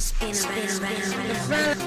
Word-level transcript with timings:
Spin 0.00 0.34
around, 0.34 0.82
around, 0.82 1.50
around. 1.50 1.78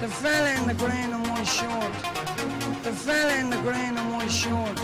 The 0.00 0.08
fella 0.08 0.50
in 0.54 0.66
the 0.66 0.74
green 0.74 1.12
and 1.12 1.28
white 1.28 1.44
short. 1.44 1.92
The 2.82 2.90
fella 2.90 3.34
in 3.36 3.50
the 3.50 3.56
green 3.58 3.96
and 3.96 4.12
white 4.12 4.28
short. 4.28 4.76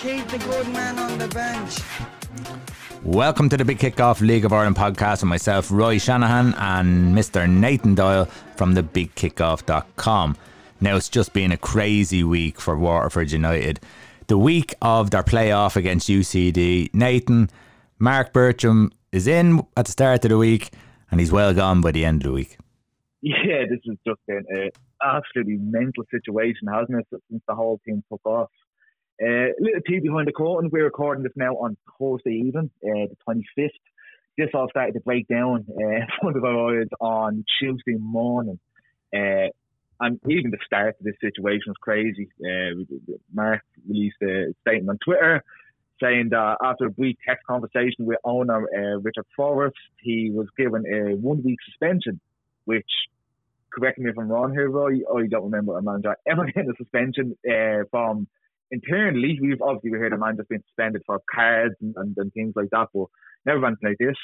Keep 0.00 0.28
the 0.28 0.38
good 0.38 0.68
man 0.72 0.98
on 0.98 1.18
the 1.18 1.28
bench. 1.28 1.80
Welcome 3.02 3.50
to 3.50 3.58
the 3.58 3.64
Big 3.66 3.78
Kickoff 3.78 4.22
League 4.22 4.46
of 4.46 4.54
Ireland 4.54 4.76
podcast 4.76 5.20
with 5.20 5.28
myself, 5.28 5.70
Roy 5.70 5.98
Shanahan, 5.98 6.54
and 6.54 7.14
Mr. 7.14 7.46
Nathan 7.46 7.94
Doyle 7.94 8.24
from 8.56 8.72
the 8.72 8.82
BigKickoff.com. 8.82 10.38
Now, 10.80 10.96
it's 10.96 11.10
just 11.10 11.34
been 11.34 11.52
a 11.52 11.58
crazy 11.58 12.24
week 12.24 12.58
for 12.62 12.74
Waterford 12.78 13.30
United. 13.30 13.78
The 14.28 14.38
week 14.38 14.74
of 14.82 15.10
their 15.10 15.22
playoff 15.22 15.76
against 15.76 16.08
UCD. 16.08 16.92
Nathan, 16.92 17.48
Marc 17.98 18.32
Bircham 18.32 18.90
is 19.12 19.28
in 19.28 19.64
at 19.76 19.86
the 19.86 19.92
start 19.92 20.24
of 20.24 20.30
the 20.30 20.38
week, 20.38 20.70
and 21.10 21.20
he's 21.20 21.30
well 21.30 21.54
gone 21.54 21.80
by 21.80 21.92
the 21.92 22.04
end 22.04 22.22
of 22.22 22.28
the 22.28 22.32
week. 22.32 22.58
Yeah, 23.22 23.64
this 23.68 23.80
has 23.86 23.96
just 24.06 24.20
been 24.26 24.44
an 24.48 24.70
absolutely 25.02 25.58
mental 25.58 26.04
situation, 26.10 26.68
hasn't 26.68 26.98
it, 26.98 27.22
since 27.30 27.42
the 27.46 27.54
whole 27.54 27.80
team 27.86 28.02
took 28.10 28.24
off. 28.24 28.50
Uh, 29.22 29.54
little 29.60 29.80
tea 29.86 30.00
behind 30.00 30.28
the 30.28 30.32
curtain. 30.32 30.70
We're 30.72 30.84
recording 30.84 31.22
this 31.22 31.32
now 31.36 31.54
on 31.54 31.76
Thursday 31.98 32.42
evening, 32.46 32.70
uh, 32.84 33.06
the 33.08 33.16
25th. 33.28 33.70
This 34.36 34.50
all 34.54 34.68
started 34.68 34.92
to 34.92 35.00
break 35.00 35.26
down 35.28 35.66
uh, 35.70 35.86
in 35.96 36.06
front 36.20 36.36
of 36.36 36.44
our 36.44 36.80
eyes 36.80 36.88
on 37.00 37.44
Tuesday 37.60 37.96
morning. 37.98 38.58
Uh, 39.14 39.48
and 40.00 40.20
even 40.28 40.50
the 40.50 40.58
start 40.64 40.96
of 40.98 41.04
this 41.04 41.14
situation 41.20 41.68
was 41.68 41.76
crazy. 41.80 42.28
Uh, 42.40 42.84
Marc 43.32 43.62
released 43.88 44.16
a 44.22 44.54
statement 44.62 44.90
on 44.90 44.98
Twitter 45.04 45.42
saying 46.00 46.28
that 46.30 46.58
after 46.62 46.86
a 46.86 46.90
brief 46.90 47.16
text 47.26 47.46
conversation 47.46 48.04
with 48.04 48.18
owner 48.24 48.66
uh, 48.76 48.98
Richard 49.00 49.24
Forrest, 49.34 49.76
he 50.02 50.30
was 50.30 50.46
given 50.56 50.84
a 50.86 51.16
one 51.16 51.42
week 51.42 51.58
suspension, 51.64 52.20
which, 52.64 52.90
correct 53.72 53.98
me 53.98 54.10
if 54.10 54.18
I'm 54.18 54.28
wrong 54.28 54.52
here, 54.52 54.68
Roy, 54.68 54.98
I 55.14 55.26
don't 55.28 55.44
remember 55.44 55.78
a 55.78 55.82
manager 55.82 56.16
ever 56.26 56.44
getting 56.54 56.70
a 56.70 56.76
suspension 56.76 57.36
uh, 57.50 57.84
from 57.90 58.26
internally, 58.70 59.38
we've 59.40 59.62
obviously 59.62 59.98
heard 59.98 60.12
a 60.12 60.18
man 60.18 60.36
just 60.36 60.48
been 60.48 60.62
suspended 60.68 61.02
for 61.06 61.20
cards 61.32 61.74
and, 61.80 61.94
and, 61.96 62.16
and 62.16 62.32
things 62.32 62.52
like 62.56 62.70
that, 62.70 62.88
but 62.92 63.06
never 63.44 63.64
anything 63.66 63.90
like 63.90 63.98
this. 63.98 64.16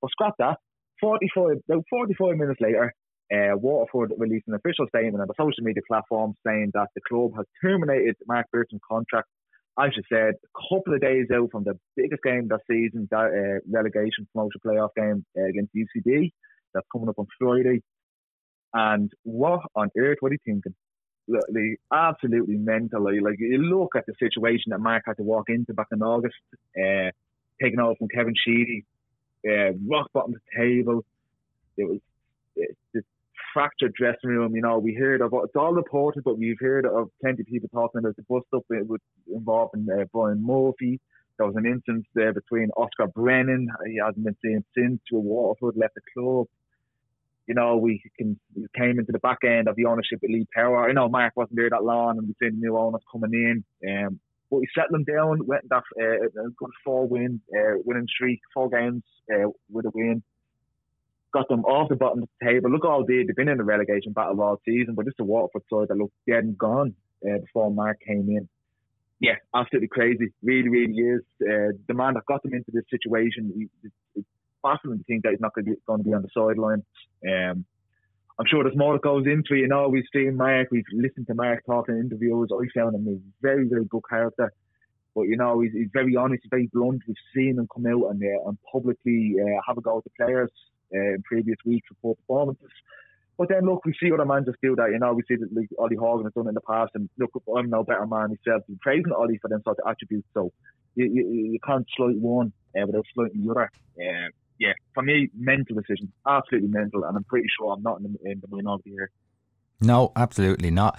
But 0.00 0.10
scrap 0.10 0.34
that. 0.38 0.58
45, 1.00 1.58
about 1.68 1.84
45 1.90 2.36
minutes 2.36 2.60
later, 2.60 2.92
uh, 3.32 3.56
Waterford 3.56 4.12
released 4.16 4.48
an 4.48 4.54
official 4.54 4.86
statement 4.88 5.20
on 5.20 5.28
the 5.28 5.34
social 5.36 5.62
media 5.62 5.82
platform 5.86 6.34
saying 6.46 6.70
that 6.74 6.88
the 6.94 7.00
club 7.08 7.32
has 7.36 7.46
terminated 7.62 8.16
Marc 8.26 8.50
Bircham's 8.50 8.80
contract. 8.88 9.28
As 9.78 9.90
you 9.96 10.02
said, 10.08 10.34
a 10.34 10.74
couple 10.74 10.94
of 10.94 11.00
days 11.00 11.26
out 11.32 11.50
from 11.52 11.64
the 11.64 11.78
biggest 11.96 12.22
game 12.22 12.48
of 12.50 12.58
the 12.58 12.58
season, 12.68 13.06
that 13.10 13.16
uh, 13.16 13.60
relegation 13.70 14.26
promotion 14.32 14.60
playoff 14.66 14.90
game 14.96 15.24
uh, 15.38 15.44
against 15.44 15.74
UCD. 15.74 16.32
That's 16.74 16.86
coming 16.92 17.08
up 17.08 17.18
on 17.18 17.26
Friday. 17.38 17.82
And 18.74 19.12
what 19.22 19.60
on 19.74 19.90
earth, 19.96 20.18
are 20.22 20.32
you 20.32 20.38
thinking? 20.44 20.74
absolutely 21.92 22.56
mentally, 22.56 23.20
Like 23.20 23.36
you 23.38 23.58
look 23.58 23.90
at 23.96 24.06
the 24.06 24.14
situation 24.18 24.70
that 24.70 24.80
Marc 24.80 25.02
had 25.06 25.18
to 25.18 25.22
walk 25.22 25.50
into 25.50 25.74
back 25.74 25.88
in 25.92 26.02
August, 26.02 26.36
uh, 26.74 27.10
taking 27.62 27.80
over 27.80 27.94
from 27.96 28.08
Kevin 28.08 28.34
Sheedy, 28.34 28.86
uh, 29.46 29.72
rock 29.86 30.10
bottom 30.14 30.32
the 30.32 30.40
table. 30.58 31.04
It 31.76 31.88
was 31.88 32.00
it, 32.56 33.04
fractured 33.52 33.94
dressing 33.94 34.30
room. 34.30 34.54
You 34.54 34.62
know, 34.62 34.78
we 34.78 34.94
heard 34.94 35.20
of 35.20 35.32
it's 35.44 35.56
all 35.56 35.72
reported, 35.72 36.24
but 36.24 36.38
we've 36.38 36.60
heard 36.60 36.86
of 36.86 37.10
plenty 37.20 37.42
of 37.42 37.46
people 37.46 37.68
talking 37.72 38.00
about 38.00 38.16
the 38.16 38.24
bust 38.28 38.46
up 38.54 38.64
with 38.68 39.00
involving 39.32 39.86
uh, 39.90 40.04
Brian 40.12 40.44
Murphy. 40.44 41.00
There 41.36 41.46
was 41.46 41.56
an 41.56 41.66
instance 41.66 42.04
there 42.14 42.32
between 42.32 42.70
Oscar 42.76 43.06
Brennan. 43.06 43.68
He 43.86 44.00
hasn't 44.04 44.24
been 44.24 44.36
seen 44.44 44.64
since. 44.76 45.00
Waterford 45.12 45.76
left 45.76 45.94
the 45.94 46.00
club 46.12 46.46
you 47.48 47.54
know, 47.54 47.78
we 47.78 48.02
can 48.16 48.38
we 48.54 48.66
came 48.76 48.98
into 48.98 49.10
the 49.10 49.18
back 49.18 49.38
end 49.42 49.68
of 49.68 49.74
the 49.74 49.86
ownership 49.86 50.18
with 50.20 50.30
Lee 50.30 50.46
Power. 50.54 50.86
You 50.86 50.94
know 50.94 51.08
Marc 51.08 51.34
wasn't 51.34 51.56
there 51.56 51.70
that 51.70 51.82
long, 51.82 52.18
and 52.18 52.28
we 52.28 52.34
seen 52.40 52.60
new 52.60 52.76
owners 52.76 53.00
coming 53.10 53.32
in. 53.32 53.64
Um, 53.88 54.20
but 54.50 54.58
we 54.58 54.68
settled 54.74 54.92
them 54.92 55.04
down. 55.04 55.46
Went 55.46 55.68
that 55.70 55.82
uh, 56.00 56.42
good 56.58 56.70
four 56.84 57.08
win, 57.08 57.40
uh, 57.58 57.80
winning 57.84 58.06
streak, 58.06 58.40
four 58.52 58.68
games 58.68 59.02
uh, 59.32 59.48
with 59.70 59.86
a 59.86 59.90
win. 59.94 60.22
Got 61.38 61.48
them 61.48 61.64
off 61.66 61.88
the 61.88 61.94
bottom 61.94 62.24
of 62.24 62.28
the 62.40 62.46
table. 62.46 62.68
Look 62.70 62.84
all 62.84 63.04
they 63.06 63.22
they've 63.22 63.36
been 63.36 63.48
in 63.48 63.58
the 63.58 63.64
relegation 63.64 64.12
battle 64.12 64.40
all 64.42 64.60
season, 64.64 64.94
but 64.94 65.04
just 65.04 65.20
a 65.20 65.24
Waterford 65.24 65.62
side 65.70 65.86
that 65.88 65.96
looked 65.96 66.14
dead 66.26 66.42
and 66.42 66.58
gone 66.58 66.94
uh, 67.24 67.38
before 67.38 67.70
Marc 67.70 68.00
came 68.04 68.28
in. 68.28 68.48
Yeah, 69.20 69.36
absolutely 69.54 69.86
crazy. 69.86 70.32
Really, 70.42 70.68
really 70.68 70.94
is. 70.94 71.22
Uh, 71.40 71.78
the 71.86 71.94
man 71.94 72.14
that 72.14 72.26
got 72.26 72.42
them 72.42 72.54
into 72.54 72.72
this 72.72 72.82
situation, 72.90 73.68
he, 74.14 74.22
baffling 74.64 74.98
to 74.98 75.04
think 75.04 75.22
that 75.22 75.30
he's 75.30 75.40
not 75.40 75.54
going 75.54 75.64
to 75.66 75.72
be, 75.74 76.12
on 76.12 76.22
the 76.22 76.28
sideline. 76.34 76.82
Um, 77.24 77.64
I'm 78.40 78.46
sure 78.46 78.64
there's 78.64 78.76
more 78.76 78.94
that 78.94 79.02
goes 79.02 79.26
into 79.26 79.54
it. 79.54 79.58
You 79.58 79.68
know, 79.68 79.88
we've 79.88 80.10
seen 80.12 80.36
Marc, 80.36 80.72
we've 80.72 80.84
listened 80.92 81.28
to 81.28 81.34
Marc 81.34 81.64
talking 81.66 81.94
in 81.94 82.06
interviews. 82.06 82.50
I 82.52 82.66
found 82.76 82.96
him 82.96 83.06
a 83.06 83.18
very, 83.42 83.68
very 83.68 83.84
good 83.84 84.02
character. 84.10 84.52
But, 85.14 85.22
you 85.22 85.36
know, 85.36 85.60
he's, 85.60 85.72
he's 85.72 85.90
very 85.92 86.16
honest, 86.16 86.42
very 86.50 86.68
blunt. 86.72 87.02
We've 87.06 87.16
seen 87.34 87.58
him 87.58 87.68
come 87.72 87.86
out 87.86 88.10
and, 88.10 88.22
uh, 88.22 88.48
and 88.48 88.58
publicly 88.72 89.36
uh, 89.40 89.60
have 89.66 89.78
a 89.78 89.80
go 89.80 89.98
at 89.98 90.04
the 90.04 90.10
players 90.16 90.50
uh, 90.94 91.14
in 91.14 91.22
previous 91.22 91.58
weeks 91.64 91.88
for 91.88 91.94
poor 92.02 92.14
performances. 92.14 92.70
But 93.36 93.48
then, 93.48 93.66
look, 93.66 93.84
we 93.84 93.94
see 94.02 94.10
other 94.12 94.24
managers 94.24 94.56
do 94.60 94.74
that. 94.76 94.90
You 94.90 94.98
know, 94.98 95.14
we 95.14 95.22
see 95.28 95.36
that 95.36 95.54
like, 95.54 95.68
Ollie 95.78 95.96
Horgan 95.96 96.26
has 96.26 96.34
done 96.34 96.48
in 96.48 96.54
the 96.54 96.60
past. 96.60 96.90
And 96.94 97.08
look, 97.18 97.30
I'm 97.56 97.70
no 97.70 97.84
better 97.84 98.06
man 98.06 98.30
myself. 98.30 98.64
I'm 98.68 98.78
praising 98.80 99.12
Ollie 99.12 99.38
for 99.40 99.48
them 99.48 99.62
sort 99.62 99.78
of 99.78 99.88
attributes. 99.88 100.26
So 100.34 100.52
you, 100.96 101.06
you, 101.06 101.52
you 101.52 101.58
can't 101.64 101.86
slight 101.96 102.18
one 102.18 102.52
uh, 102.76 102.84
without 102.86 103.06
slighting 103.14 103.44
the 103.44 103.50
other. 103.52 103.70
Um, 104.00 104.30
yeah, 104.58 104.72
for 104.92 105.02
me, 105.04 105.30
mental 105.36 105.76
decision, 105.76 106.12
absolutely 106.26 106.68
mental, 106.68 107.04
and 107.04 107.16
I'm 107.16 107.24
pretty 107.24 107.48
sure 107.56 107.72
I'm 107.72 107.82
not 107.82 108.00
in 108.00 108.12
the, 108.12 108.30
in 108.30 108.40
the 108.40 108.48
minority 108.48 108.90
here. 108.90 109.10
No, 109.80 110.10
absolutely 110.16 110.72
not. 110.72 110.98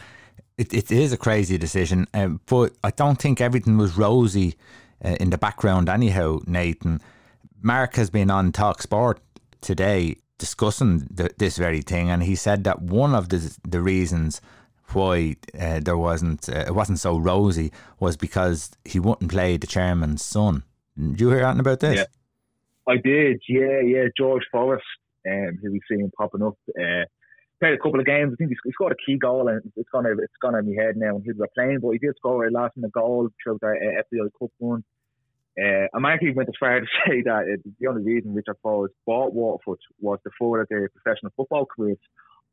It, 0.57 0.73
it 0.73 0.91
is 0.91 1.11
a 1.11 1.17
crazy 1.17 1.57
decision, 1.57 2.07
um, 2.13 2.39
but 2.45 2.73
I 2.83 2.91
don't 2.91 3.19
think 3.19 3.41
everything 3.41 3.77
was 3.77 3.97
rosy 3.97 4.55
uh, 5.03 5.17
in 5.19 5.29
the 5.29 5.37
background. 5.37 5.89
Anyhow, 5.89 6.39
Nathan, 6.47 7.01
Marc 7.61 7.95
has 7.95 8.09
been 8.09 8.31
on 8.31 8.53
Talk 8.53 8.81
Sport 8.81 9.19
today 9.61 10.17
discussing 10.37 11.07
the, 11.11 11.29
this 11.37 11.57
very 11.57 11.81
thing, 11.81 12.09
and 12.09 12.23
he 12.23 12.35
said 12.35 12.63
that 12.63 12.81
one 12.81 13.13
of 13.13 13.29
the 13.29 13.57
the 13.67 13.81
reasons 13.81 14.41
why 14.93 15.35
uh, 15.59 15.79
there 15.79 15.97
wasn't 15.97 16.49
uh, 16.49 16.65
it 16.67 16.75
wasn't 16.75 16.99
so 16.99 17.17
rosy 17.17 17.71
was 17.99 18.17
because 18.17 18.71
he 18.85 18.99
wouldn't 18.99 19.31
play 19.31 19.57
the 19.57 19.67
chairman's 19.67 20.23
son. 20.23 20.63
Did 20.97 21.21
you 21.21 21.29
hear 21.29 21.43
anything 21.43 21.59
about 21.59 21.79
this? 21.79 21.97
Yeah. 21.97 22.05
I 22.87 22.97
did, 22.97 23.41
yeah, 23.47 23.81
yeah. 23.85 24.05
George 24.17 24.43
Forrest, 24.51 24.83
um, 25.29 25.59
who 25.61 25.71
we've 25.71 25.81
seen 25.89 26.11
popping 26.17 26.41
up, 26.41 26.57
uh, 26.69 27.05
played 27.59 27.73
a 27.73 27.77
couple 27.77 27.99
of 27.99 28.05
games. 28.05 28.33
I 28.33 28.35
think 28.35 28.49
he 28.49 28.71
scored 28.71 28.93
a 28.93 29.05
key 29.05 29.17
goal, 29.17 29.47
and 29.47 29.61
it's 29.75 29.89
gone 29.91 30.07
it's 30.07 30.33
gone 30.41 30.53
my 30.53 30.83
head 30.83 30.97
now. 30.97 31.15
And 31.15 31.23
he 31.23 31.31
was 31.31 31.47
playing, 31.55 31.79
but 31.81 31.91
he 31.91 31.99
did 31.99 32.15
score 32.17 32.45
a 32.45 32.51
last 32.51 32.75
minute 32.75 32.91
goal 32.91 33.29
through 33.43 33.59
the 33.61 33.67
uh, 33.67 34.01
FAI 34.09 34.29
Cup 34.39 34.51
one. 34.57 34.83
Uh, 35.59 35.87
I 35.93 35.99
might 35.99 36.21
even 36.21 36.35
went 36.35 36.49
as 36.49 36.55
far 36.59 36.79
to 36.79 36.85
say 37.07 37.21
that 37.23 37.43
uh, 37.43 37.69
the 37.79 37.87
only 37.87 38.03
reason 38.03 38.33
Richard 38.33 38.57
Forrest 38.61 38.93
bought 39.05 39.33
Waterford 39.33 39.79
was 39.99 40.19
to 40.23 40.31
further 40.39 40.65
their 40.69 40.89
professional 40.89 41.33
football 41.35 41.65
careers 41.65 41.97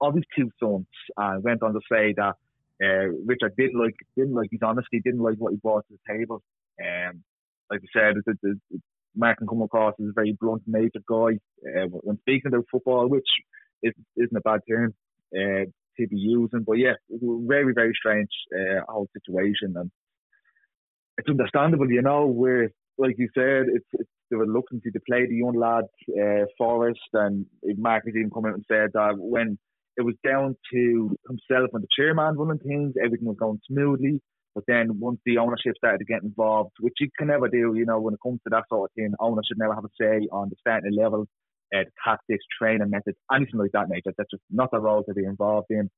of 0.01 0.15
his 0.15 0.25
two 0.37 0.51
sons, 0.61 0.87
and 1.17 1.43
went 1.43 1.63
on 1.63 1.73
to 1.73 1.81
say 1.91 2.15
that 2.17 2.35
uh, 2.83 3.09
Richard 3.25 3.55
didn't 3.57 3.79
like 3.81 3.95
didn't 4.17 4.35
like 4.35 4.51
his 4.51 4.61
honesty, 4.63 5.01
didn't 5.03 5.23
like 5.23 5.37
what 5.39 5.53
he 5.53 5.59
brought 5.59 5.87
to 5.89 5.95
the 5.95 6.13
table. 6.13 6.43
Um, 6.81 7.23
like 7.71 7.81
I 7.83 7.99
said, 7.99 8.15
the, 8.27 8.35
the, 8.43 8.81
Marc 9.17 9.39
can 9.39 9.47
come 9.47 9.63
across 9.63 9.95
as 9.99 10.07
a 10.07 10.13
very 10.15 10.37
blunt 10.39 10.63
natured 10.67 11.05
guy 11.09 11.39
uh, 11.67 11.87
when 11.89 12.19
speaking 12.19 12.49
about 12.49 12.67
football, 12.71 13.09
which 13.09 13.29
is, 13.83 13.95
isn't 14.17 14.37
a 14.37 14.41
bad 14.41 14.61
term 14.69 14.95
uh, 15.35 15.65
to 15.97 16.07
be 16.09 16.17
using. 16.17 16.65
But 16.67 16.75
yeah, 16.75 16.95
very, 17.11 17.73
very 17.75 17.93
strange 17.99 18.29
uh, 18.55 18.81
whole 18.87 19.09
situation. 19.15 19.75
And 19.77 19.91
it's 21.17 21.29
understandable, 21.29 21.91
you 21.91 22.03
know, 22.03 22.27
where, 22.27 22.71
like 22.99 23.17
you 23.19 23.29
said, 23.35 23.67
it's, 23.73 23.87
it's 23.93 24.11
the 24.31 24.37
reluctance 24.39 24.83
to 24.85 25.01
play 25.09 25.27
the 25.27 25.37
young 25.37 25.55
lad, 25.57 25.85
uh, 26.11 26.47
Forrest, 26.59 27.01
and 27.13 27.47
Marc 27.77 28.05
has 28.07 28.15
even 28.17 28.31
come 28.31 28.47
out 28.47 28.55
and 28.55 28.65
said 28.69 28.91
that 28.95 29.15
when 29.17 29.59
it 29.97 30.03
was 30.03 30.15
down 30.27 30.57
to 30.73 31.17
himself 31.29 31.71
and 31.73 31.83
the 31.83 31.89
chairman 31.97 32.37
running 32.37 32.59
things, 32.59 32.95
everything 33.03 33.27
was 33.27 33.37
going 33.39 33.61
smoothly. 33.67 34.21
But 34.55 34.65
then 34.67 34.99
once 34.99 35.21
the 35.27 35.39
ownership 35.39 35.75
started 35.77 35.99
to 35.99 36.05
get 36.05 36.23
involved, 36.23 36.73
which 36.81 36.95
you 36.99 37.09
can 37.19 37.29
never 37.29 37.49
do, 37.49 37.75
you 37.75 37.85
know, 37.85 38.01
when 38.01 38.15
it 38.15 38.21
comes 38.23 38.41
to 38.45 38.51
that 38.51 38.65
sort 38.71 38.91
of 38.91 38.95
thing, 38.95 39.13
owners 39.21 39.47
should 39.47 39.59
never 39.59 39.75
have 39.75 39.85
a 39.85 39.89
say 40.01 40.27
on 40.33 40.49
the 40.49 40.57
starting 40.59 40.97
level, 40.97 41.27
uh, 41.75 41.85
the 41.85 41.91
tactics, 42.03 42.45
training 42.59 42.89
methods, 42.89 43.19
anything 43.33 43.61
like 43.61 43.73
that 43.73 43.89
nature. 43.91 44.13
That's 44.17 44.31
just 44.31 44.43
not 44.51 44.71
the 44.71 44.81
role 44.81 45.05
to 45.05 45.15
be 45.15 45.25
involved 45.25 45.67
in. 45.71 45.91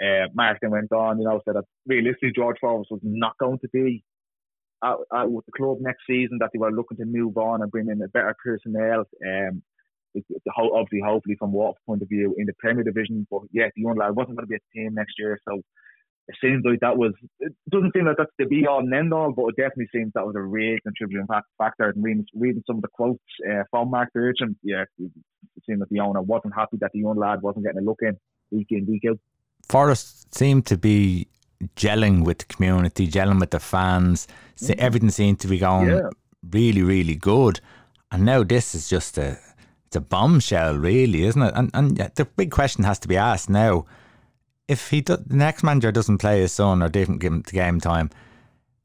Uh, 0.00 0.28
Marc 0.34 0.58
then 0.60 0.70
went 0.70 0.92
on, 0.92 1.18
you 1.18 1.24
know, 1.24 1.40
said 1.44 1.56
that 1.56 1.64
realistically 1.86 2.32
George 2.34 2.58
Forrest 2.60 2.90
was 2.90 3.00
not 3.02 3.36
going 3.38 3.58
to 3.58 3.68
be 3.72 4.04
out 4.82 5.30
with 5.30 5.46
the 5.46 5.52
club 5.52 5.78
next 5.80 6.02
season, 6.06 6.38
that 6.40 6.50
they 6.52 6.58
were 6.58 6.72
looking 6.72 6.98
to 6.98 7.04
move 7.04 7.36
on 7.36 7.62
and 7.62 7.70
bring 7.70 7.88
in 7.88 8.02
a 8.02 8.08
better 8.08 8.34
personnel. 8.42 9.04
Um, 9.26 9.62
obviously, 10.56 11.00
hopefully 11.04 11.36
from 11.38 11.52
what 11.52 11.76
point 11.86 12.02
of 12.02 12.08
view 12.08 12.34
in 12.38 12.46
the 12.46 12.52
Premier 12.58 12.84
Division, 12.84 13.26
but 13.30 13.42
yeah, 13.52 13.68
the 13.74 13.82
young 13.82 13.96
lad 13.96 14.16
wasn't 14.16 14.36
going 14.36 14.46
to 14.46 14.50
be 14.50 14.56
a 14.56 14.74
team 14.74 14.94
next 14.94 15.14
year, 15.18 15.38
so 15.48 15.62
it 16.28 16.36
seems 16.40 16.64
like 16.64 16.80
that 16.80 16.96
was. 16.96 17.12
It 17.38 17.52
doesn't 17.70 17.92
seem 17.92 18.06
like 18.06 18.16
that's 18.18 18.30
the 18.38 18.46
be 18.46 18.66
all 18.66 18.80
and 18.80 18.92
end 18.92 19.12
all, 19.12 19.32
but 19.32 19.46
it 19.48 19.56
definitely 19.56 19.88
seems 19.94 20.12
that 20.14 20.26
was 20.26 20.34
a 20.34 20.40
real 20.40 20.78
contributing 20.82 21.26
factor. 21.58 21.90
And 21.90 22.02
reading, 22.02 22.26
reading 22.34 22.64
some 22.66 22.76
of 22.76 22.82
the 22.82 22.88
quotes 22.88 23.22
uh, 23.48 23.62
from 23.70 23.90
Marc 23.90 24.08
Bircham, 24.16 24.56
yeah, 24.62 24.84
it 24.98 25.10
seemed 25.66 25.82
that 25.82 25.88
the 25.88 26.00
owner 26.00 26.22
wasn't 26.22 26.54
happy 26.54 26.78
that 26.80 26.90
the 26.92 27.00
young 27.00 27.16
lad 27.16 27.42
wasn't 27.42 27.64
getting 27.64 27.80
a 27.80 27.84
look 27.84 28.00
in 28.02 28.16
week 28.50 28.68
in 28.70 28.86
week 28.86 29.04
out. 29.08 29.18
Forrest 29.68 30.34
seemed 30.34 30.66
to 30.66 30.76
be 30.76 31.28
gelling 31.76 32.24
with 32.24 32.38
the 32.38 32.44
community, 32.46 33.08
gelling 33.08 33.40
with 33.40 33.50
the 33.50 33.60
fans. 33.60 34.26
Mm-hmm. 34.58 34.74
Everything 34.78 35.10
seemed 35.10 35.40
to 35.40 35.48
be 35.48 35.58
going 35.58 35.88
yeah. 35.88 36.10
really, 36.50 36.82
really 36.82 37.14
good. 37.14 37.60
And 38.10 38.24
now 38.24 38.42
this 38.42 38.74
is 38.74 38.88
just 38.88 39.18
a 39.18 39.38
it's 39.86 39.96
a 39.96 40.00
bombshell, 40.00 40.76
really, 40.76 41.24
isn't 41.24 41.42
it? 41.42 41.52
And 41.54 41.70
and 41.74 41.96
the 41.96 42.24
big 42.24 42.50
question 42.50 42.84
has 42.84 42.98
to 43.00 43.08
be 43.08 43.16
asked 43.16 43.50
now 43.50 43.86
if 44.68 44.90
he 44.90 45.00
do, 45.00 45.16
the 45.16 45.36
next 45.36 45.62
manager 45.62 45.92
doesn't 45.92 46.18
play 46.18 46.40
his 46.40 46.52
son 46.52 46.82
or 46.82 46.88
didn't 46.88 47.18
give 47.18 47.32
him 47.32 47.42
the 47.42 47.52
game 47.52 47.80
time, 47.80 48.10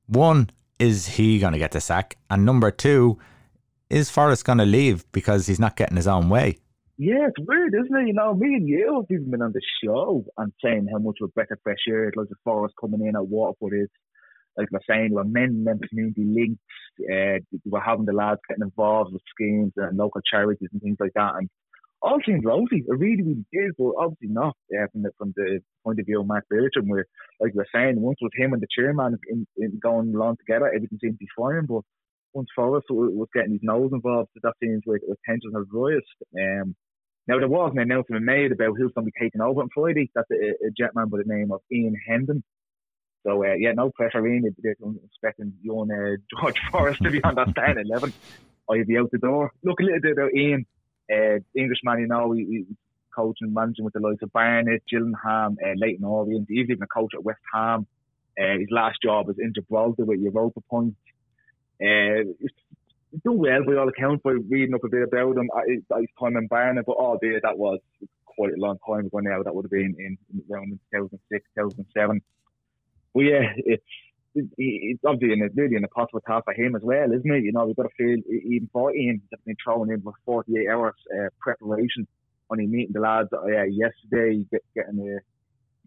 one 0.07 0.50
is 0.79 1.07
he 1.07 1.39
going 1.39 1.53
to 1.53 1.59
get 1.59 1.71
the 1.71 1.81
sack, 1.81 2.18
and 2.29 2.45
number 2.45 2.71
two 2.71 3.18
is 3.89 4.09
Forrest 4.09 4.45
going 4.45 4.57
to 4.57 4.65
leave 4.65 5.09
because 5.12 5.47
he's 5.47 5.59
not 5.59 5.75
getting 5.75 5.97
his 5.97 6.07
own 6.07 6.29
way. 6.29 6.57
Yeah, 6.97 7.27
it's 7.27 7.47
weird, 7.47 7.73
isn't 7.73 7.95
it? 7.95 8.07
You 8.07 8.13
know, 8.13 8.33
me 8.33 8.55
and 8.55 8.67
you 8.67 8.95
have 8.95 9.11
even 9.11 9.31
been 9.31 9.41
on 9.41 9.53
the 9.53 9.61
show 9.83 10.23
and 10.38 10.53
saying 10.63 10.88
how 10.91 10.99
much 10.99 11.17
of 11.21 11.29
a 11.29 11.39
better 11.39 11.57
fresh 11.63 11.79
air 11.89 12.11
like 12.15 12.29
the 12.29 12.35
Forrest 12.43 12.75
coming 12.79 13.05
in 13.05 13.15
at 13.15 13.27
Waterford 13.27 13.73
is. 13.83 13.89
Like 14.57 14.67
we're 14.71 14.79
saying, 14.88 15.11
we're 15.11 15.23
mending 15.23 15.63
them 15.63 15.79
community 15.89 16.25
links. 16.25 16.61
Uh, 16.99 17.39
we're 17.65 17.79
having 17.79 18.05
the 18.05 18.13
lads 18.13 18.41
getting 18.47 18.63
involved 18.63 19.13
with 19.13 19.21
schemes 19.33 19.71
and 19.77 19.97
local 19.97 20.21
charities 20.29 20.69
and 20.73 20.81
things 20.81 20.97
like 20.99 21.13
that. 21.15 21.35
And 21.38 21.49
all 22.01 22.19
seemed 22.25 22.45
rosy. 22.45 22.83
It 22.88 22.99
really, 22.99 23.23
really 23.23 23.45
did, 23.53 23.71
but 23.77 23.94
obviously 23.97 24.27
not 24.29 24.55
uh, 24.73 24.87
from 24.91 25.03
the 25.03 25.11
from 25.17 25.33
the 25.35 25.59
point 25.83 25.99
of 25.99 26.05
view 26.05 26.19
of 26.21 26.27
Marc 26.27 26.45
Bircham, 26.51 26.87
where 26.87 27.05
like 27.39 27.53
we 27.53 27.61
are 27.61 27.67
saying, 27.73 28.01
once 28.01 28.17
with 28.21 28.33
him 28.35 28.53
and 28.53 28.61
the 28.61 28.67
chairman 28.75 29.17
in, 29.29 29.47
in 29.57 29.79
going 29.81 30.13
along 30.13 30.37
together, 30.37 30.67
everything 30.67 30.99
seemed 31.01 31.13
to 31.13 31.17
be 31.17 31.27
fine. 31.37 31.65
But 31.65 31.81
once 32.33 32.50
Forrest 32.56 32.88
was 32.89 33.28
getting 33.33 33.54
his 33.54 33.62
nose 33.63 33.92
involved, 33.94 34.30
that 34.42 34.54
seems 34.62 34.83
like 34.86 35.01
the 35.07 35.16
tension 35.25 35.51
has 35.56 35.66
rised. 35.72 36.06
Um, 36.38 36.75
now 37.28 37.39
there 37.39 37.48
was 37.48 37.72
an 37.74 37.80
announcement 37.80 38.24
made 38.24 38.51
about 38.51 38.75
who's 38.78 38.92
going 38.94 39.06
to 39.06 39.12
be 39.12 39.19
taking 39.19 39.42
over 39.42 39.62
on 39.62 39.69
Friday. 39.74 40.10
That's 40.16 40.30
a, 40.31 40.36
a 40.36 40.72
jetman 40.72 41.10
by 41.10 41.19
the 41.19 41.24
name 41.25 41.51
of 41.51 41.62
Ian 41.72 41.95
Hendon. 42.07 42.44
So 43.25 43.44
uh, 43.44 43.54
yeah, 43.54 43.74
no 43.74 43.92
pressure, 43.92 44.25
Ian. 44.25 44.56
They're 44.62 44.75
expecting 45.06 45.54
you 45.62 45.81
and 45.81 45.92
uh, 45.92 46.22
George 46.42 46.60
Forrest 46.72 47.04
to 47.04 47.12
be 47.12 47.24
on 47.24 47.36
that 47.36 47.50
starting 47.51 47.86
eleven. 47.86 48.13
I'll 48.69 48.86
be 48.86 48.98
out 48.98 49.12
the 49.12 49.18
door. 49.18 49.51
Look 49.63 49.80
a 49.80 49.83
little 49.83 50.01
bit 50.01 50.13
about 50.13 50.33
Ian 50.33 50.66
uh, 51.12 51.39
Englishman, 51.56 52.00
you 52.00 52.07
know, 52.07 52.31
he, 52.31 52.45
he 52.45 52.66
coaching 53.16 53.48
and 53.48 53.54
managing 53.54 53.83
with 53.83 53.94
the 53.94 54.00
likes 54.00 54.22
of 54.22 54.31
Barnet, 54.31 54.83
Gillingham, 54.89 55.57
uh, 55.63 55.74
Leyton 55.75 56.06
Orient. 56.06 56.48
He's 56.50 56.69
even 56.69 56.83
a 56.83 56.88
coach 56.88 57.12
at 57.13 57.24
West 57.24 57.42
Ham. 57.54 57.86
Uh, 58.39 58.57
his 58.60 58.69
last 58.72 59.00
job 59.04 59.28
was 59.28 59.36
in 59.38 59.54
Gibraltar 59.54 60.06
with 60.06 60.19
Europa 60.19 60.62
Point. 60.69 60.95
Uh, 61.81 62.31
he's 62.39 63.22
done 63.24 63.38
well 63.38 63.63
by 63.66 63.75
all 63.75 63.89
accounts 63.89 64.22
by 64.24 64.31
reading 64.50 64.75
up 64.75 64.83
a 64.83 64.89
bit 64.89 65.04
about 65.04 65.38
him. 65.38 65.50
His, 65.68 65.83
his 65.98 66.07
time 66.19 66.38
in 66.38 66.48
Barnet, 66.48 66.86
but 66.86 66.98
oh 67.00 67.18
dear, 67.22 67.39
that 67.42 67.57
was 67.57 67.80
quite 68.25 68.54
a 68.54 68.60
long 68.60 68.78
time 68.88 69.06
ago 69.06 69.19
now. 69.19 69.44
That 69.44 69.54
would 69.56 69.66
have 69.66 69.72
been 69.72 69.95
in, 69.98 70.18
around 70.51 70.80
2006, 70.94 71.45
2007. 71.56 72.22
Well, 73.13 73.25
yeah, 73.25 73.54
it's 73.57 73.83
it's 74.33 75.01
obviously 75.06 75.33
in 75.33 75.42
a, 75.42 75.50
really 75.56 75.75
an 75.75 75.83
impossible 75.83 76.22
task 76.22 76.45
for 76.45 76.54
him 76.54 76.75
as 76.75 76.81
well, 76.83 77.12
isn't 77.12 77.30
it? 77.30 77.44
You 77.44 77.51
know, 77.51 77.66
we've 77.66 77.75
got 77.75 77.83
to 77.83 77.89
feel 77.98 78.18
even 78.30 78.69
for 78.72 78.95
Ian 78.95 79.22
has 79.31 79.39
been 79.45 79.57
thrown 79.62 79.92
in 79.92 80.01
for 80.01 80.13
48 80.25 80.69
hours 80.69 80.94
uh, 81.13 81.28
preparation. 81.39 82.07
Only 82.50 82.68
meeting 82.68 82.94
the 82.94 83.00
lads 83.00 83.30
uh, 83.33 83.45
yesterday, 83.63 84.45
get, 84.51 84.62
getting 84.75 84.98
the 84.98 85.19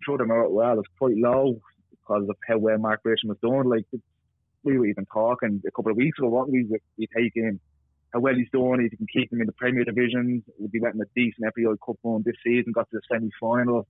throw 0.05 0.17
them 0.17 0.31
out 0.31 0.52
well. 0.52 0.79
It's 0.79 0.88
quite 0.99 1.17
low 1.17 1.61
because 1.91 2.29
of 2.29 2.37
how 2.46 2.58
well 2.58 2.79
Marc 2.79 3.02
Bircham 3.02 3.29
was 3.29 3.38
doing. 3.43 3.69
Like 3.69 3.87
we 4.64 4.78
were 4.78 4.87
even 4.87 5.06
talking 5.12 5.62
a 5.66 5.70
couple 5.70 5.93
of 5.93 5.96
weeks 5.96 6.19
ago, 6.19 6.28
weren't 6.28 6.50
we? 6.50 6.66
We 6.99 7.06
taking 7.14 7.61
how 8.12 8.20
well 8.20 8.34
he's 8.34 8.49
doing, 8.52 8.81
if 8.84 8.93
you 8.93 8.99
can 8.99 9.06
keep 9.12 9.32
him 9.32 9.40
in 9.40 9.46
the 9.46 9.52
Premier 9.52 9.84
Division, 9.84 10.44
would 10.58 10.70
be 10.70 10.81
went 10.81 10.94
in 10.94 11.00
a 11.00 11.05
decent 11.16 11.52
FAI 11.55 11.75
Cup 11.84 11.96
run 12.05 12.22
this 12.25 12.37
season, 12.46 12.72
got 12.72 12.88
to 12.90 12.99
the 12.99 13.00
semi 13.11 13.31
final. 13.40 13.87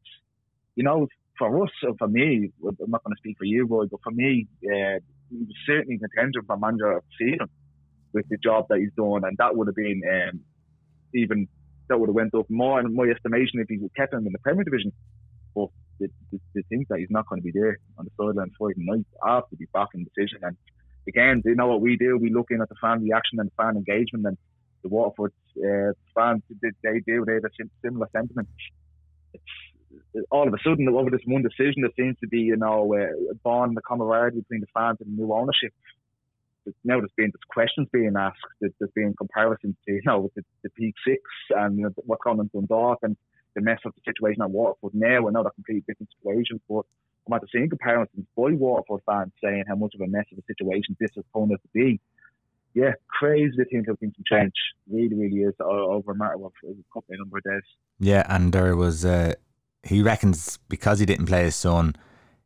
You 0.76 0.84
know, 0.84 1.08
for 1.38 1.62
us, 1.62 1.70
for 1.98 2.08
me, 2.08 2.50
I'm 2.64 2.90
not 2.90 3.04
going 3.04 3.14
to 3.14 3.18
speak 3.18 3.36
for 3.38 3.44
you, 3.44 3.66
Roy, 3.66 3.86
but 3.86 4.00
for 4.02 4.12
me, 4.12 4.46
uh, 4.64 4.98
he 5.30 5.36
was 5.36 5.56
certainly 5.66 5.98
contender 5.98 6.42
for 6.46 6.56
manager 6.56 6.92
of 6.92 7.02
the 7.02 7.26
season 7.26 7.48
with 8.12 8.26
the 8.30 8.38
job 8.38 8.66
that 8.70 8.78
he's 8.78 8.92
doing, 8.96 9.24
and 9.24 9.36
that 9.38 9.54
would 9.56 9.68
have 9.68 9.76
been 9.76 10.00
um, 10.10 10.40
even 11.14 11.46
that 11.88 11.98
would 11.98 12.08
have 12.08 12.14
went 12.14 12.34
up 12.34 12.48
more 12.48 12.80
in 12.80 12.94
my 12.94 13.04
estimation 13.04 13.60
if 13.60 13.68
he 13.68 13.78
kept 13.94 14.14
him 14.14 14.26
in 14.26 14.32
the 14.32 14.38
Premier 14.38 14.64
Division. 14.64 14.92
But 15.54 15.68
the, 16.30 16.38
the, 16.54 16.62
the 16.70 16.84
that 16.88 16.98
he's 16.98 17.10
not 17.10 17.26
going 17.28 17.40
to 17.40 17.44
be 17.44 17.58
there 17.58 17.78
on 17.98 18.04
the 18.04 18.10
sideline 18.16 18.50
fighting 18.58 18.86
night 18.86 19.06
after 19.24 19.56
the 19.56 19.66
backing 19.72 20.04
decision. 20.04 20.38
And 20.42 20.56
again, 21.08 21.42
you 21.44 21.54
know 21.54 21.68
what 21.68 21.80
we 21.80 21.96
do? 21.96 22.18
We 22.18 22.30
look 22.32 22.48
in 22.50 22.60
at 22.60 22.68
the 22.68 22.76
fan 22.80 23.02
reaction 23.02 23.40
and 23.40 23.50
the 23.50 23.62
fan 23.62 23.76
engagement, 23.76 24.26
and 24.26 24.38
the 24.82 24.88
Waterford 24.88 25.32
uh, 25.58 25.92
fans 26.14 26.42
they, 26.62 26.70
they 26.82 27.00
do. 27.00 27.24
They 27.26 27.34
have 27.34 27.44
a 27.44 27.64
similar 27.82 28.08
sentiment. 28.12 28.48
It's 29.32 30.26
all 30.30 30.46
of 30.46 30.54
a 30.54 30.58
sudden, 30.64 30.88
over 30.88 31.10
this 31.10 31.20
one 31.26 31.42
decision, 31.42 31.82
there 31.82 31.90
seems 31.96 32.16
to 32.20 32.28
be, 32.28 32.40
you 32.40 32.56
know, 32.56 32.94
uh, 32.94 33.34
bond, 33.42 33.76
the 33.76 33.82
camaraderie 33.82 34.40
between 34.40 34.60
the 34.60 34.66
fans 34.74 34.98
and 35.00 35.16
the 35.16 35.22
new 35.22 35.32
ownership. 35.32 35.72
Now 36.82 36.98
there's 36.98 37.12
been 37.16 37.30
there's 37.30 37.50
questions 37.50 37.88
being 37.92 38.14
asked. 38.16 38.38
There's 38.60 38.72
been 38.94 39.14
comparisons 39.18 39.76
to, 39.86 39.92
you 39.92 40.02
know, 40.06 40.30
the, 40.34 40.42
the 40.62 40.70
peak 40.70 40.94
six 41.06 41.20
and 41.50 41.76
you 41.76 41.84
know, 41.84 41.90
what's 42.06 42.22
going 42.24 42.40
on 42.40 42.50
in 42.54 42.60
Dundalk 42.60 43.00
and 43.02 43.16
the 43.54 43.60
mess 43.60 43.80
of 43.84 43.92
the 43.94 44.00
situation 44.04 44.42
at 44.42 44.50
Waterford 44.50 44.94
now. 44.94 45.28
Another 45.28 45.50
completely 45.50 45.84
different 45.86 46.10
situation. 46.18 46.60
But 46.68 46.84
I'm 47.26 47.34
at 47.34 47.40
the 47.40 47.48
same 47.54 47.68
comparisons 47.68 48.26
by 48.36 48.52
Waterford 48.52 49.00
fans 49.06 49.32
saying 49.42 49.64
how 49.68 49.76
much 49.76 49.94
of 49.94 50.00
a 50.00 50.06
mess 50.06 50.26
of 50.32 50.38
a 50.38 50.42
situation 50.46 50.96
this 51.00 51.10
is 51.16 51.24
going 51.32 51.50
to 51.50 51.58
be. 51.72 52.00
Yeah, 52.74 52.92
crazy 53.08 53.56
to 53.56 53.64
think 53.66 53.86
how 53.86 53.94
things 53.94 54.14
can 54.14 54.24
change. 54.28 54.52
Really, 54.90 55.14
really 55.14 55.42
is 55.42 55.54
over 55.60 56.12
a 56.12 56.16
matter 56.16 56.34
of 56.34 56.52
a 56.64 56.74
couple 56.92 57.14
of 57.14 57.18
number 57.18 57.38
of 57.38 57.44
days. 57.44 57.62
Yeah, 58.00 58.26
and 58.28 58.52
there 58.52 58.74
was 58.74 59.04
uh, 59.04 59.34
he 59.84 60.02
reckons 60.02 60.58
because 60.68 60.98
he 60.98 61.06
didn't 61.06 61.26
play 61.26 61.44
his 61.44 61.54
son, 61.54 61.94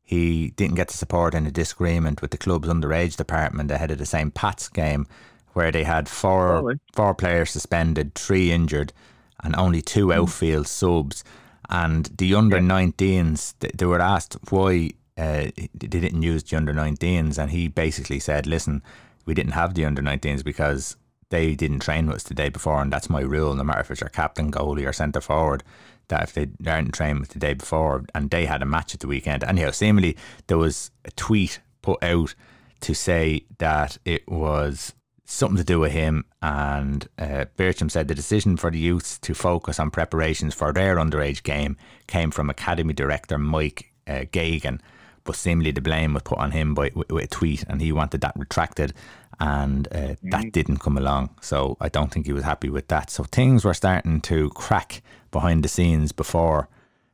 he 0.02 0.50
didn't 0.50 0.76
get 0.76 0.88
the 0.88 0.96
support 0.96 1.34
in 1.34 1.46
a 1.46 1.50
disagreement 1.50 2.20
with 2.20 2.30
the 2.30 2.38
club's 2.38 2.68
underage 2.68 3.16
department 3.16 3.70
ahead 3.70 3.90
of 3.90 3.98
the 3.98 4.06
St. 4.06 4.34
Pat's 4.34 4.68
game, 4.68 5.06
where 5.52 5.70
they 5.70 5.84
had 5.84 6.08
four 6.08 6.76
four 6.94 7.14
players 7.14 7.50
suspended, 7.50 8.14
three 8.14 8.52
injured, 8.52 8.92
and 9.42 9.54
only 9.56 9.82
two 9.82 10.06
hmm. 10.06 10.12
outfield 10.12 10.66
subs. 10.66 11.24
And 11.70 12.06
the 12.16 12.34
under 12.34 12.58
19s, 12.58 13.54
they 13.58 13.86
were 13.86 14.00
asked 14.00 14.36
why 14.50 14.90
uh, 15.18 15.48
they 15.74 15.86
didn't 15.86 16.22
use 16.22 16.42
the 16.44 16.56
under 16.56 16.72
19s, 16.72 17.36
and 17.38 17.50
he 17.50 17.68
basically 17.68 18.20
said, 18.20 18.46
"Listen, 18.46 18.82
we 19.26 19.34
didn't 19.34 19.52
have 19.52 19.74
the 19.74 19.84
under 19.84 20.00
19s 20.00 20.42
because 20.42 20.96
they 21.30 21.54
didn't 21.54 21.80
train 21.80 22.06
with 22.06 22.16
us 22.16 22.22
the 22.22 22.34
day 22.34 22.48
before, 22.48 22.80
and 22.80 22.92
that's 22.92 23.10
my 23.10 23.20
rule. 23.20 23.54
No 23.54 23.64
matter 23.64 23.80
if 23.80 23.90
it's 23.90 24.00
your 24.00 24.08
captain, 24.08 24.50
goalie, 24.50 24.88
or 24.88 24.92
centre 24.92 25.20
forward, 25.20 25.62
that 26.08 26.22
if 26.22 26.32
they 26.32 26.48
aren't 26.70 26.94
trained 26.94 27.20
with 27.20 27.30
the 27.30 27.38
day 27.38 27.54
before 27.54 28.04
and 28.14 28.30
they 28.30 28.46
had 28.46 28.62
a 28.62 28.66
match 28.66 28.94
at 28.94 29.00
the 29.00 29.06
weekend. 29.06 29.44
Anyhow, 29.44 29.70
seemingly 29.70 30.16
there 30.46 30.58
was 30.58 30.90
a 31.04 31.10
tweet 31.12 31.60
put 31.82 32.02
out 32.02 32.34
to 32.80 32.94
say 32.94 33.44
that 33.58 33.98
it 34.04 34.28
was 34.28 34.94
something 35.30 35.58
to 35.58 35.64
do 35.64 35.78
with 35.78 35.92
him. 35.92 36.24
And 36.42 37.06
uh, 37.18 37.44
Bircham 37.56 37.90
said 37.90 38.08
the 38.08 38.14
decision 38.14 38.56
for 38.56 38.70
the 38.70 38.78
youths 38.78 39.18
to 39.20 39.34
focus 39.34 39.78
on 39.78 39.90
preparations 39.90 40.54
for 40.54 40.72
their 40.72 40.96
underage 40.96 41.42
game 41.42 41.76
came 42.06 42.30
from 42.30 42.48
Academy 42.48 42.94
Director 42.94 43.38
Mike 43.38 43.92
uh, 44.06 44.24
Gagan. 44.32 44.80
But 45.24 45.36
seemingly 45.36 45.70
the 45.70 45.82
blame 45.82 46.14
was 46.14 46.22
put 46.22 46.38
on 46.38 46.52
him 46.52 46.74
by 46.74 46.90
with, 46.94 47.12
with 47.12 47.24
a 47.24 47.28
tweet, 47.28 47.62
and 47.64 47.82
he 47.82 47.92
wanted 47.92 48.22
that 48.22 48.32
retracted, 48.36 48.94
and 49.38 49.86
uh, 49.88 49.98
mm-hmm. 49.98 50.30
that 50.30 50.52
didn't 50.52 50.78
come 50.78 50.96
along. 50.96 51.30
So 51.42 51.76
I 51.78 51.90
don't 51.90 52.10
think 52.10 52.24
he 52.24 52.32
was 52.32 52.44
happy 52.44 52.70
with 52.70 52.88
that. 52.88 53.10
So 53.10 53.24
things 53.24 53.62
were 53.62 53.74
starting 53.74 54.22
to 54.22 54.48
crack 54.50 55.02
behind 55.30 55.62
the 55.62 55.68
scenes 55.68 56.12
before 56.12 56.68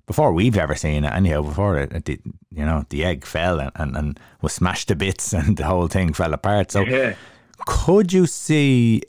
before 0.06 0.32
we've 0.32 0.56
ever 0.56 0.76
seen 0.76 1.02
it. 1.02 1.12
Anyhow, 1.12 1.42
before 1.42 1.78
it, 1.78 2.08
it 2.08 2.20
you 2.52 2.64
know, 2.64 2.84
the 2.90 3.04
egg 3.04 3.24
fell 3.24 3.58
and, 3.58 3.72
and, 3.74 3.96
and, 3.96 4.20
was 4.42 4.52
smashed 4.52 4.88
to 4.88 4.94
bits, 4.94 5.32
and 5.32 5.56
the 5.56 5.64
whole 5.64 5.88
thing 5.88 6.12
fell 6.12 6.34
apart. 6.34 6.70
So, 6.70 6.82
yeah. 6.82 7.16
Could 7.66 8.12
you 8.12 8.26
see? 8.26 9.02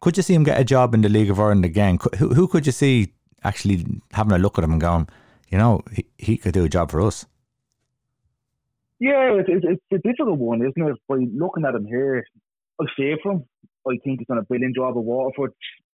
Could 0.00 0.16
you 0.16 0.22
see 0.22 0.34
him 0.34 0.44
get 0.44 0.60
a 0.60 0.64
job 0.64 0.94
in 0.94 1.02
the 1.02 1.08
League 1.08 1.30
of 1.30 1.38
Ireland 1.38 1.64
again? 1.64 1.98
Who, 2.18 2.34
who 2.34 2.48
could 2.48 2.66
you 2.66 2.72
see 2.72 3.12
actually 3.44 3.84
having 4.12 4.32
a 4.32 4.38
look 4.38 4.58
at 4.58 4.64
him 4.64 4.72
and 4.72 4.80
going, 4.80 5.08
you 5.50 5.58
know, 5.58 5.82
he, 5.92 6.06
he 6.16 6.36
could 6.38 6.54
do 6.54 6.64
a 6.64 6.68
job 6.68 6.90
for 6.90 7.02
us? 7.02 7.26
Yeah, 8.98 9.40
it's, 9.40 9.48
it's, 9.48 9.64
it's 9.90 10.04
a 10.04 10.08
difficult 10.08 10.38
one, 10.38 10.60
isn't 10.60 10.88
it? 10.88 10.96
By 11.08 11.16
looking 11.16 11.64
at 11.66 11.74
him 11.74 11.86
here, 11.86 12.24
I 12.80 12.84
say 12.98 13.16
for 13.22 13.32
him, 13.32 13.44
I 13.86 13.96
think 14.04 14.20
he's 14.20 14.26
done 14.26 14.38
a 14.38 14.42
brilliant 14.42 14.76
job 14.76 14.96
at 14.96 15.04
Waterford. 15.04 15.52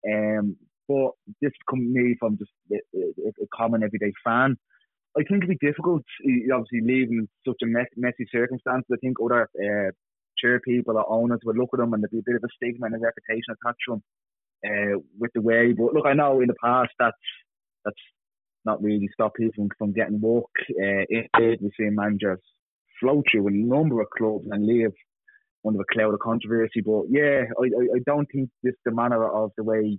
Um, 0.09 0.57
but 0.88 1.11
this 1.41 1.53
come 1.69 1.93
me 1.93 2.17
from 2.19 2.38
just 2.38 2.50
a, 2.73 2.76
a, 2.97 3.29
a, 3.43 3.47
common 3.55 3.83
everyday 3.83 4.12
fan. 4.25 4.57
I 5.17 5.23
think 5.23 5.45
it'd 5.45 5.59
be 5.59 5.67
difficult, 5.67 6.03
obviously, 6.53 6.81
leaving 6.83 7.29
such 7.47 7.57
a 7.62 7.67
messy 7.67 8.26
circumstance. 8.31 8.85
I 8.93 8.97
think 9.00 9.17
other 9.25 9.49
uh, 9.57 9.91
chair 10.43 10.61
people 10.61 10.97
or 10.97 11.11
owners 11.11 11.40
would 11.45 11.57
look 11.57 11.71
at 11.75 11.81
him 11.81 11.93
and 11.93 12.02
there'd 12.02 12.11
be 12.11 12.19
a 12.19 12.23
bit 12.26 12.37
of 12.37 12.45
a 12.45 12.52
stigma 12.57 12.87
and 12.87 12.95
a 12.95 12.99
reputation 12.99 13.55
attached 13.55 13.78
to 13.87 13.95
him 13.95 14.02
uh, 14.66 15.00
with 15.19 15.31
the 15.35 15.40
way. 15.40 15.73
But 15.73 15.95
look, 15.95 16.07
I 16.07 16.14
know 16.14 16.40
in 16.40 16.49
the 16.49 16.55
past 16.62 16.90
that's 16.99 17.16
that's 17.85 17.97
not 18.64 18.83
really 18.83 19.09
stopped 19.12 19.37
people 19.37 19.69
from 19.78 19.93
getting 19.93 20.21
work. 20.21 20.45
Uh, 20.71 21.05
instead, 21.09 21.59
we're 21.61 21.71
seeing 21.76 21.95
managers 21.95 22.40
flow 23.00 23.23
through 23.31 23.49
a 23.49 23.50
number 23.50 24.00
of 24.00 24.09
clubs 24.16 24.47
and 24.50 24.66
leave 24.66 24.93
under 25.66 25.81
a 25.81 25.85
cloud 25.93 26.14
of 26.14 26.21
controversy. 26.21 26.81
But 26.85 27.05
yeah, 27.09 27.43
I, 27.61 27.64
I, 27.64 27.97
I 27.97 28.00
don't 28.05 28.26
think 28.33 28.50
this 28.62 28.75
the 28.85 28.93
manner 28.93 29.25
of 29.25 29.52
the 29.57 29.64
way 29.64 29.99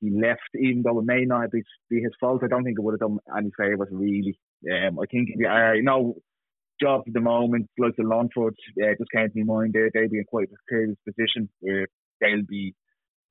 he 0.00 0.10
left, 0.10 0.40
even 0.58 0.82
though 0.82 0.98
it 0.98 1.04
may 1.04 1.24
not 1.24 1.50
be, 1.50 1.62
be 1.88 2.00
his 2.00 2.12
fault. 2.20 2.42
I 2.42 2.48
don't 2.48 2.64
think 2.64 2.78
it 2.78 2.82
would 2.82 2.94
have 3.00 3.08
done 3.08 3.18
any 3.36 3.50
favours 3.56 3.88
really. 3.90 4.38
Um, 4.70 4.98
I 4.98 5.06
think 5.10 5.30
you 5.36 5.82
know 5.82 6.16
jobs 6.84 7.04
at 7.06 7.14
the 7.14 7.20
moment, 7.34 7.64
like 7.78 7.96
the 7.96 8.04
Longford, 8.14 8.54
uh, 8.82 8.94
just 8.98 9.10
to 9.14 9.44
my 9.44 9.54
mind. 9.54 9.72
They 9.72 9.88
they'll 9.92 10.14
be 10.14 10.22
in 10.22 10.32
quite 10.34 10.48
a 10.48 10.56
precarious 10.60 10.98
position 11.08 11.42
where 11.60 11.86
they'll 12.20 12.48
be 12.58 12.74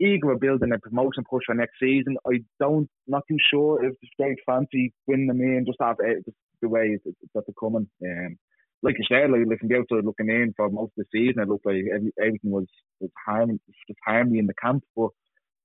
eager 0.01 0.35
building 0.35 0.73
a 0.73 0.79
promotion 0.79 1.23
push 1.29 1.43
for 1.45 1.55
next 1.55 1.77
season. 1.79 2.17
I 2.31 2.35
don't, 2.59 2.89
not 3.07 3.23
too 3.29 3.37
sure 3.51 3.85
if 3.85 3.93
the 4.01 4.07
state 4.15 4.39
fancy 4.45 4.93
winning 5.07 5.27
them 5.27 5.41
in 5.41 5.65
just 5.67 5.77
have 5.79 5.97
uh, 5.99 6.19
just 6.25 6.37
the 6.61 6.69
way 6.69 6.85
it's, 6.95 7.05
it's, 7.05 7.31
it's 7.35 7.57
coming. 7.59 7.87
Um, 8.03 8.37
like 8.83 8.95
you 8.97 9.05
said, 9.07 9.29
like, 9.29 9.45
like 9.47 9.59
from 9.59 9.69
the 9.69 9.77
outside 9.77 10.05
looking 10.05 10.29
in 10.29 10.53
for 10.57 10.69
most 10.69 10.93
of 10.97 11.05
the 11.05 11.11
season, 11.13 11.41
it 11.41 11.47
looked 11.47 11.67
like 11.67 11.85
every, 11.95 12.11
everything 12.19 12.51
was 12.51 12.67
was 12.99 13.11
harmony, 13.25 13.59
just 13.87 13.99
harmony 14.05 14.39
in 14.39 14.47
the 14.47 14.55
camp. 14.55 14.83
But 14.95 15.11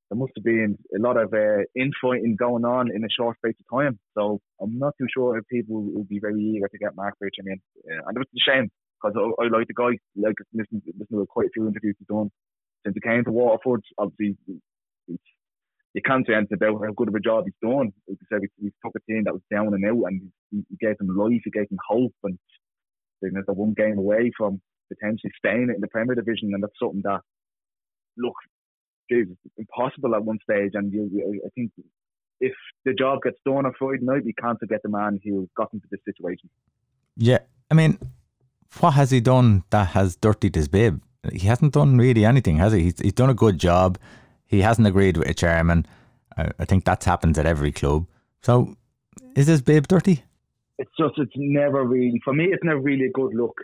there 0.08 0.18
must 0.18 0.32
have 0.36 0.44
been 0.44 0.78
a 0.94 1.00
lot 1.00 1.16
of 1.16 1.32
uh, 1.32 1.64
infighting 1.74 2.36
going 2.36 2.64
on 2.64 2.94
in 2.94 3.02
a 3.04 3.08
short 3.10 3.36
space 3.38 3.56
of 3.58 3.78
time. 3.78 3.98
So 4.16 4.40
I'm 4.60 4.78
not 4.78 4.94
too 4.98 5.06
sure 5.12 5.36
if 5.36 5.46
people 5.48 5.82
will 5.82 6.04
be 6.04 6.20
very 6.20 6.40
eager 6.40 6.68
to 6.68 6.78
get 6.78 6.94
Marc 6.94 7.14
Bircham 7.22 7.46
in. 7.46 7.60
Uh, 7.84 8.02
and 8.06 8.16
it's 8.18 8.30
a 8.30 8.50
shame 8.50 8.70
because 9.02 9.16
I, 9.18 9.42
I, 9.42 9.48
like 9.48 9.66
the 9.66 9.74
guy. 9.74 9.98
Like 10.16 10.36
listen, 10.52 10.82
listen 10.98 11.18
to 11.18 11.26
quite 11.26 11.46
a 11.46 11.50
few 11.54 11.66
interviews 11.66 11.96
he's 11.98 12.06
done 12.06 12.30
since 12.84 12.94
he 12.94 13.00
came 13.00 13.24
to 13.24 13.32
Waterford. 13.32 13.82
Obviously, 13.98 14.36
you 15.08 16.02
can't 16.04 16.26
say 16.26 16.34
anything 16.34 16.58
about 16.60 16.84
how 16.84 16.92
good 16.92 17.08
of 17.08 17.14
a 17.14 17.20
job 17.20 17.44
he's 17.46 17.68
done. 17.68 17.90
Like 18.06 18.18
I 18.22 18.26
said, 18.30 18.40
he, 18.60 18.70
took 18.84 18.94
a 18.94 19.12
team 19.12 19.24
that 19.24 19.32
was 19.32 19.42
down 19.50 19.74
and 19.74 19.84
out, 19.84 20.04
and 20.06 20.30
he, 20.52 20.62
gave 20.78 20.98
them 20.98 21.16
life, 21.16 21.40
he 21.44 21.50
gave 21.50 21.68
them 21.68 21.78
hope, 21.88 22.14
and 22.22 22.38
they're 23.22 23.32
one 23.48 23.74
game 23.74 23.98
away 23.98 24.30
from 24.36 24.60
potentially 24.92 25.32
staying 25.38 25.72
in 25.74 25.80
the 25.80 25.88
Premier 25.88 26.14
Division, 26.14 26.52
and 26.54 26.62
that's 26.62 26.78
something 26.80 27.02
that 27.02 27.22
look 28.18 28.34
is 29.10 29.28
impossible 29.56 30.14
at 30.14 30.24
one 30.24 30.38
stage. 30.42 30.72
And 30.74 30.92
you, 30.92 31.40
I 31.44 31.48
think 31.54 31.72
if 32.40 32.52
the 32.84 32.92
job 32.92 33.22
gets 33.22 33.38
done 33.44 33.66
on 33.66 33.72
Friday 33.78 34.02
night, 34.02 34.24
we 34.24 34.32
can't 34.32 34.58
forget 34.58 34.80
the 34.82 34.88
man 34.88 35.20
who 35.24 35.48
got 35.56 35.72
into 35.72 35.86
this 35.90 36.00
situation. 36.04 36.48
Yeah, 37.16 37.38
I 37.70 37.74
mean, 37.74 37.98
what 38.80 38.92
has 38.92 39.10
he 39.10 39.20
done 39.20 39.64
that 39.70 39.88
has 39.88 40.16
dirtied 40.16 40.54
his 40.54 40.68
bib? 40.68 41.02
He 41.32 41.46
hasn't 41.46 41.72
done 41.72 41.98
really 41.98 42.24
anything, 42.24 42.58
has 42.58 42.72
he? 42.72 42.84
He's, 42.84 43.00
he's 43.00 43.12
done 43.12 43.30
a 43.30 43.34
good 43.34 43.58
job. 43.58 43.98
He 44.46 44.60
hasn't 44.60 44.86
agreed 44.86 45.16
with 45.16 45.28
a 45.28 45.34
chairman. 45.34 45.86
I, 46.36 46.50
I 46.58 46.64
think 46.64 46.84
that's 46.84 47.06
happened 47.06 47.36
at 47.38 47.46
every 47.46 47.72
club. 47.72 48.06
So, 48.42 48.76
is 49.34 49.46
his 49.48 49.62
bib 49.62 49.88
dirty? 49.88 50.24
It's 50.78 50.90
just, 50.98 51.14
it's 51.16 51.32
never 51.34 51.84
really, 51.84 52.20
for 52.22 52.34
me, 52.34 52.44
it's 52.52 52.62
never 52.62 52.80
really 52.80 53.06
a 53.06 53.10
good 53.10 53.34
look 53.34 53.56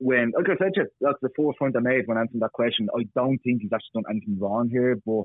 when, 0.00 0.32
like 0.34 0.48
I 0.48 0.56
said, 0.56 0.72
that's 1.00 1.18
the 1.20 1.28
first 1.36 1.58
point 1.58 1.76
I 1.76 1.80
made 1.80 2.06
when 2.06 2.16
answering 2.16 2.40
that 2.40 2.52
question. 2.52 2.88
I 2.98 3.04
don't 3.14 3.38
think 3.38 3.60
he's 3.60 3.72
actually 3.72 4.02
done 4.02 4.10
anything 4.10 4.38
wrong 4.38 4.68
here, 4.70 4.96
but 5.04 5.24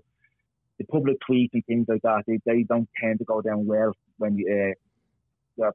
the 0.78 0.86
public 0.86 1.18
tweets 1.28 1.52
and 1.54 1.66
things 1.66 1.86
like 1.88 2.02
that, 2.02 2.24
they, 2.28 2.40
they 2.46 2.64
don't 2.64 2.90
tend 3.02 3.20
to 3.20 3.26
go 3.26 3.42
down 3.42 3.66
well 3.66 3.94
when 4.18 4.38
you, 4.38 4.74
uh, 5.64 5.72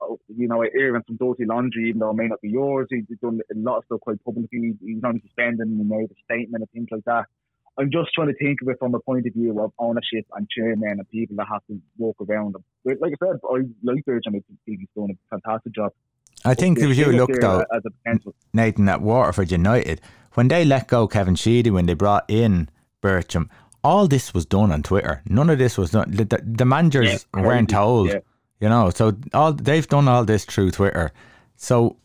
oh, 0.00 0.20
you 0.28 0.46
know, 0.46 0.62
airing 0.62 1.02
some 1.08 1.16
dirty 1.16 1.44
laundry, 1.44 1.88
even 1.88 1.98
though 1.98 2.10
it 2.10 2.14
may 2.14 2.28
not 2.28 2.40
be 2.40 2.50
yours. 2.50 2.86
He's 2.90 3.04
done 3.20 3.40
a 3.50 3.58
lot 3.58 3.78
of 3.78 3.84
stuff 3.86 4.00
quite 4.00 4.24
publicly. 4.24 4.74
He's 4.80 5.02
only 5.04 5.20
suspended 5.20 5.66
and 5.66 5.76
he 5.76 5.84
made 5.84 6.10
a 6.10 6.14
statement 6.24 6.62
and 6.62 6.70
things 6.70 6.88
like 6.92 7.04
that. 7.06 7.26
I'm 7.76 7.90
just 7.90 8.10
trying 8.14 8.28
to 8.28 8.34
think 8.34 8.62
of 8.62 8.68
it 8.68 8.78
from 8.78 8.94
a 8.94 9.00
point 9.00 9.26
of 9.26 9.34
view 9.34 9.60
of 9.60 9.72
ownership 9.78 10.26
and 10.34 10.48
chairman 10.48 10.98
and 10.98 11.10
people 11.10 11.36
that 11.36 11.46
have 11.50 11.64
to 11.68 11.80
walk 11.96 12.16
around 12.20 12.54
them. 12.54 12.64
Like 12.84 13.12
I 13.20 13.26
said, 13.26 13.36
I 13.44 13.54
like 13.82 14.04
Bircham. 14.04 14.36
I 14.36 14.42
think 14.64 14.80
he's 14.80 14.88
doing 14.96 15.10
a 15.10 15.36
fantastic 15.36 15.74
job. 15.74 15.92
I 16.44 16.54
think 16.54 16.78
if 16.78 16.96
you 16.96 17.12
looked 17.12 17.42
out, 17.42 17.66
Nathan, 18.52 18.88
at 18.88 19.00
Waterford 19.00 19.50
United, 19.50 20.00
when 20.34 20.48
they 20.48 20.64
let 20.64 20.88
go 20.88 21.08
Kevin 21.08 21.34
Sheedy, 21.34 21.70
when 21.70 21.86
they 21.86 21.94
brought 21.94 22.24
in 22.28 22.68
Bircham, 23.02 23.48
all 23.82 24.06
this 24.06 24.34
was 24.34 24.46
done 24.46 24.70
on 24.72 24.82
Twitter. 24.82 25.22
None 25.26 25.50
of 25.50 25.58
this 25.58 25.78
was 25.78 25.90
done. 25.90 26.10
The, 26.10 26.24
the, 26.24 26.42
the 26.44 26.64
managers 26.64 27.26
yeah, 27.34 27.42
weren't 27.42 27.70
told, 27.70 28.08
yeah. 28.08 28.18
you 28.60 28.68
know. 28.68 28.90
So 28.90 29.16
all 29.34 29.52
they've 29.52 29.86
done 29.86 30.08
all 30.08 30.24
this 30.24 30.44
through 30.44 30.72
Twitter. 30.72 31.12
So 31.56 31.96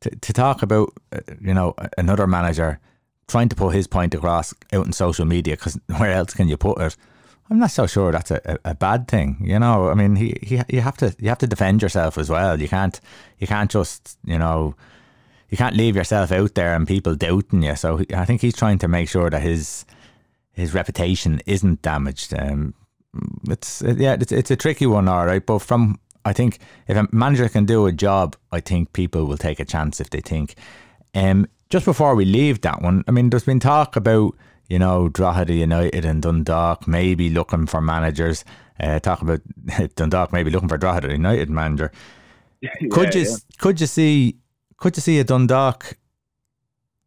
to, 0.00 0.10
to 0.10 0.32
talk 0.32 0.62
about, 0.62 0.92
uh, 1.12 1.20
you 1.40 1.54
know, 1.54 1.74
another 1.98 2.26
manager 2.26 2.78
trying 3.28 3.48
to 3.48 3.56
put 3.56 3.74
his 3.74 3.86
point 3.86 4.14
across 4.14 4.52
out 4.72 4.86
in 4.86 4.92
social 4.92 5.24
media, 5.24 5.56
because 5.56 5.78
where 5.98 6.12
else 6.12 6.34
can 6.34 6.48
you 6.48 6.56
put 6.56 6.80
it? 6.80 6.96
I'm 7.50 7.58
not 7.58 7.72
so 7.72 7.86
sure 7.86 8.12
that's 8.12 8.30
a, 8.30 8.58
a, 8.64 8.74
bad 8.74 9.08
thing. 9.08 9.36
You 9.40 9.58
know, 9.58 9.90
I 9.90 9.94
mean, 9.94 10.14
he, 10.14 10.36
he 10.40 10.60
you 10.68 10.80
have 10.82 10.96
to 10.98 11.14
you 11.18 11.28
have 11.28 11.38
to 11.38 11.48
defend 11.48 11.82
yourself 11.82 12.16
as 12.16 12.30
well. 12.30 12.60
You 12.60 12.68
can't 12.68 13.00
you 13.38 13.48
can't 13.48 13.70
just 13.70 14.18
you 14.24 14.38
know 14.38 14.76
you 15.48 15.56
can't 15.56 15.76
leave 15.76 15.96
yourself 15.96 16.30
out 16.30 16.54
there 16.54 16.74
and 16.74 16.86
people 16.86 17.16
doubting 17.16 17.64
you. 17.64 17.74
So 17.74 18.04
I 18.14 18.24
think 18.24 18.40
he's 18.40 18.56
trying 18.56 18.78
to 18.78 18.88
make 18.88 19.08
sure 19.08 19.28
that 19.30 19.42
his 19.42 19.84
his 20.52 20.74
reputation 20.74 21.40
isn't 21.44 21.82
damaged. 21.82 22.34
Um, 22.38 22.74
it's 23.48 23.82
yeah, 23.82 24.14
it's 24.20 24.30
it's 24.30 24.52
a 24.52 24.56
tricky 24.56 24.86
one, 24.86 25.08
all 25.08 25.26
right. 25.26 25.44
But 25.44 25.58
from 25.58 25.98
I 26.24 26.32
think 26.32 26.60
if 26.86 26.96
a 26.96 27.08
manager 27.10 27.48
can 27.48 27.64
do 27.64 27.86
a 27.86 27.92
job, 27.92 28.36
I 28.52 28.60
think 28.60 28.92
people 28.92 29.26
will 29.26 29.38
take 29.38 29.58
a 29.58 29.64
chance 29.64 30.00
if 30.00 30.10
they 30.10 30.20
think. 30.20 30.54
Um, 31.14 31.48
just 31.68 31.84
before 31.84 32.14
we 32.14 32.24
leave 32.24 32.60
that 32.60 32.82
one, 32.82 33.04
I 33.08 33.10
mean, 33.10 33.30
there's 33.30 33.44
been 33.44 33.60
talk 33.60 33.96
about 33.96 34.36
you 34.70 34.78
know, 34.78 35.08
Drogheda 35.08 35.52
United 35.52 36.04
and 36.04 36.22
Dundalk 36.22 36.86
maybe 36.86 37.28
looking 37.28 37.66
for 37.66 37.80
managers. 37.80 38.44
Uh, 38.78 39.00
talk 39.00 39.20
about 39.20 39.40
Dundalk 39.96 40.32
maybe 40.32 40.50
looking 40.50 40.68
for 40.68 40.78
Drogheda 40.78 41.10
United 41.10 41.50
manager. 41.50 41.92
Yeah, 42.62 42.74
could 42.90 43.14
you 43.14 43.22
yeah. 43.22 43.36
could 43.56 43.80
you 43.80 43.86
see 43.86 44.36
could 44.76 44.94
you 44.94 45.00
see 45.00 45.18
a 45.18 45.24
Dundalk 45.24 45.96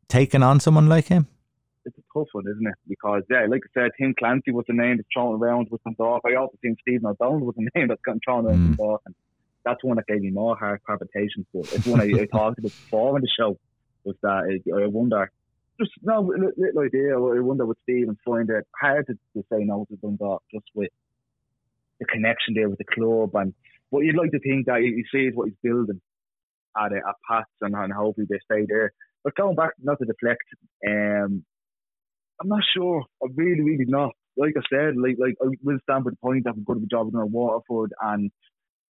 taking 0.08 0.41
on 0.41 0.60
someone 0.60 0.89
like 0.89 1.10
him? 1.10 1.27
It's 1.86 1.96
a 1.96 2.01
tough 2.12 2.29
one, 2.32 2.46
isn't 2.48 2.65
it? 2.65 2.74
Because 2.89 3.22
yeah, 3.29 3.46
like 3.48 3.62
I 3.77 3.82
said, 3.82 3.91
Tim 4.01 4.15
Clancy 4.17 4.50
was 4.50 4.65
the 4.67 4.74
name 4.74 4.98
that's 4.98 5.08
thrown 5.13 5.39
around 5.39 5.67
with 5.70 5.84
Dundalk. 5.84 6.24
I 6.25 6.34
also 6.34 6.58
think 6.63 6.79
Stephen 6.82 7.05
O'Donnell 7.05 7.46
was 7.46 7.53
the 7.55 7.70
name 7.75 7.88
that's 7.88 8.01
gotten 8.01 8.20
thrown 8.25 8.48
around 8.48 8.58
mm. 8.58 8.77
Dundalk, 8.77 9.01
and 9.05 9.13
that's 9.63 9.84
one 9.84 9.98
that 9.98 10.08
gave 10.08 10.22
me 10.22 10.32
more 10.32 10.58
heart 10.58 10.82
palpitations. 10.88 11.46
But 11.53 11.72
it's 11.72 11.86
one 11.86 12.01
I, 12.01 12.05
I 12.05 12.25
talked 12.25 12.58
about 12.58 12.72
before 12.72 13.15
in 13.17 13.22
the 13.22 13.29
show 13.38 13.60
was 14.03 14.15
that 14.24 14.60
I, 14.75 14.84
I 14.84 14.88
wonder 14.88 15.29
just 15.80 15.92
no 16.01 16.22
little 16.22 16.82
idea. 16.82 17.15
I 17.15 17.39
wonder 17.39 17.65
what 17.65 17.77
Stephen 17.84 18.18
find 18.25 18.50
it 18.50 18.65
hard 18.80 19.08
to, 19.08 19.13
to 19.13 19.46
say 19.51 19.63
no 19.63 19.86
to 19.89 19.96
Dundalk 19.98 20.44
just 20.53 20.65
with 20.75 20.92
the 22.00 22.06
connection 22.06 22.53
there 22.53 22.70
with 22.70 22.80
the 22.80 22.86
club 22.86 23.32
and 23.36 23.53
what 23.89 24.03
you'd 24.03 24.18
like 24.18 24.32
to 24.32 24.39
think 24.39 24.65
that 24.65 24.82
he 24.82 25.03
sees 25.12 25.34
what 25.36 25.50
he's 25.50 25.58
building 25.62 26.01
at 26.77 26.92
a, 26.92 26.98
at 26.98 27.15
Pats 27.30 27.50
and, 27.62 27.75
and 27.75 27.94
hopefully 27.94 28.27
they 28.30 28.39
stay 28.44 28.65
there. 28.68 28.92
But 29.24 29.36
going 29.36 29.56
back, 29.56 29.72
not 29.82 30.00
to 30.00 30.06
deflect, 30.06 30.44
um, 30.88 31.46
I'm 32.42 32.50
not 32.50 32.63
sure. 32.75 33.03
I'm 33.24 33.36
really, 33.36 33.62
really 33.62 33.86
not. 33.88 34.12
Like 34.36 34.53
I 34.58 34.62
said, 34.70 34.96
like 34.98 35.15
like 35.20 35.36
I 35.42 35.48
will 35.63 35.77
stand 35.84 36.06
the 36.06 36.15
point 36.22 36.46
that 36.46 36.56
we've 36.56 36.65
got 36.65 36.77
a 36.77 36.86
job 36.89 37.13
in 37.13 37.32
Waterford, 37.32 37.94
and 38.01 38.32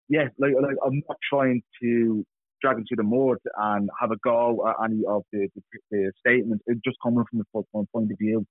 yeah, 0.08 0.30
like 0.40 0.54
like 0.60 0.78
I'm 0.86 1.04
not 1.08 1.18
trying 1.30 1.62
to 1.82 2.26
dragging 2.64 2.86
through 2.88 2.98
the 2.98 3.04
mud 3.04 3.38
and 3.58 3.90
have 4.00 4.12
a 4.12 4.18
go 4.24 4.68
at 4.68 4.76
any 4.86 5.04
of 5.08 5.24
the, 5.32 5.50
the, 5.56 5.80
the 5.92 6.12
statements. 6.20 6.64
It's 6.68 6.82
just 6.84 6.98
coming 7.04 7.26
from 7.30 7.40
the 7.40 7.64
from 7.72 7.88
point 7.94 8.12
of 8.12 8.18
view 8.18 8.46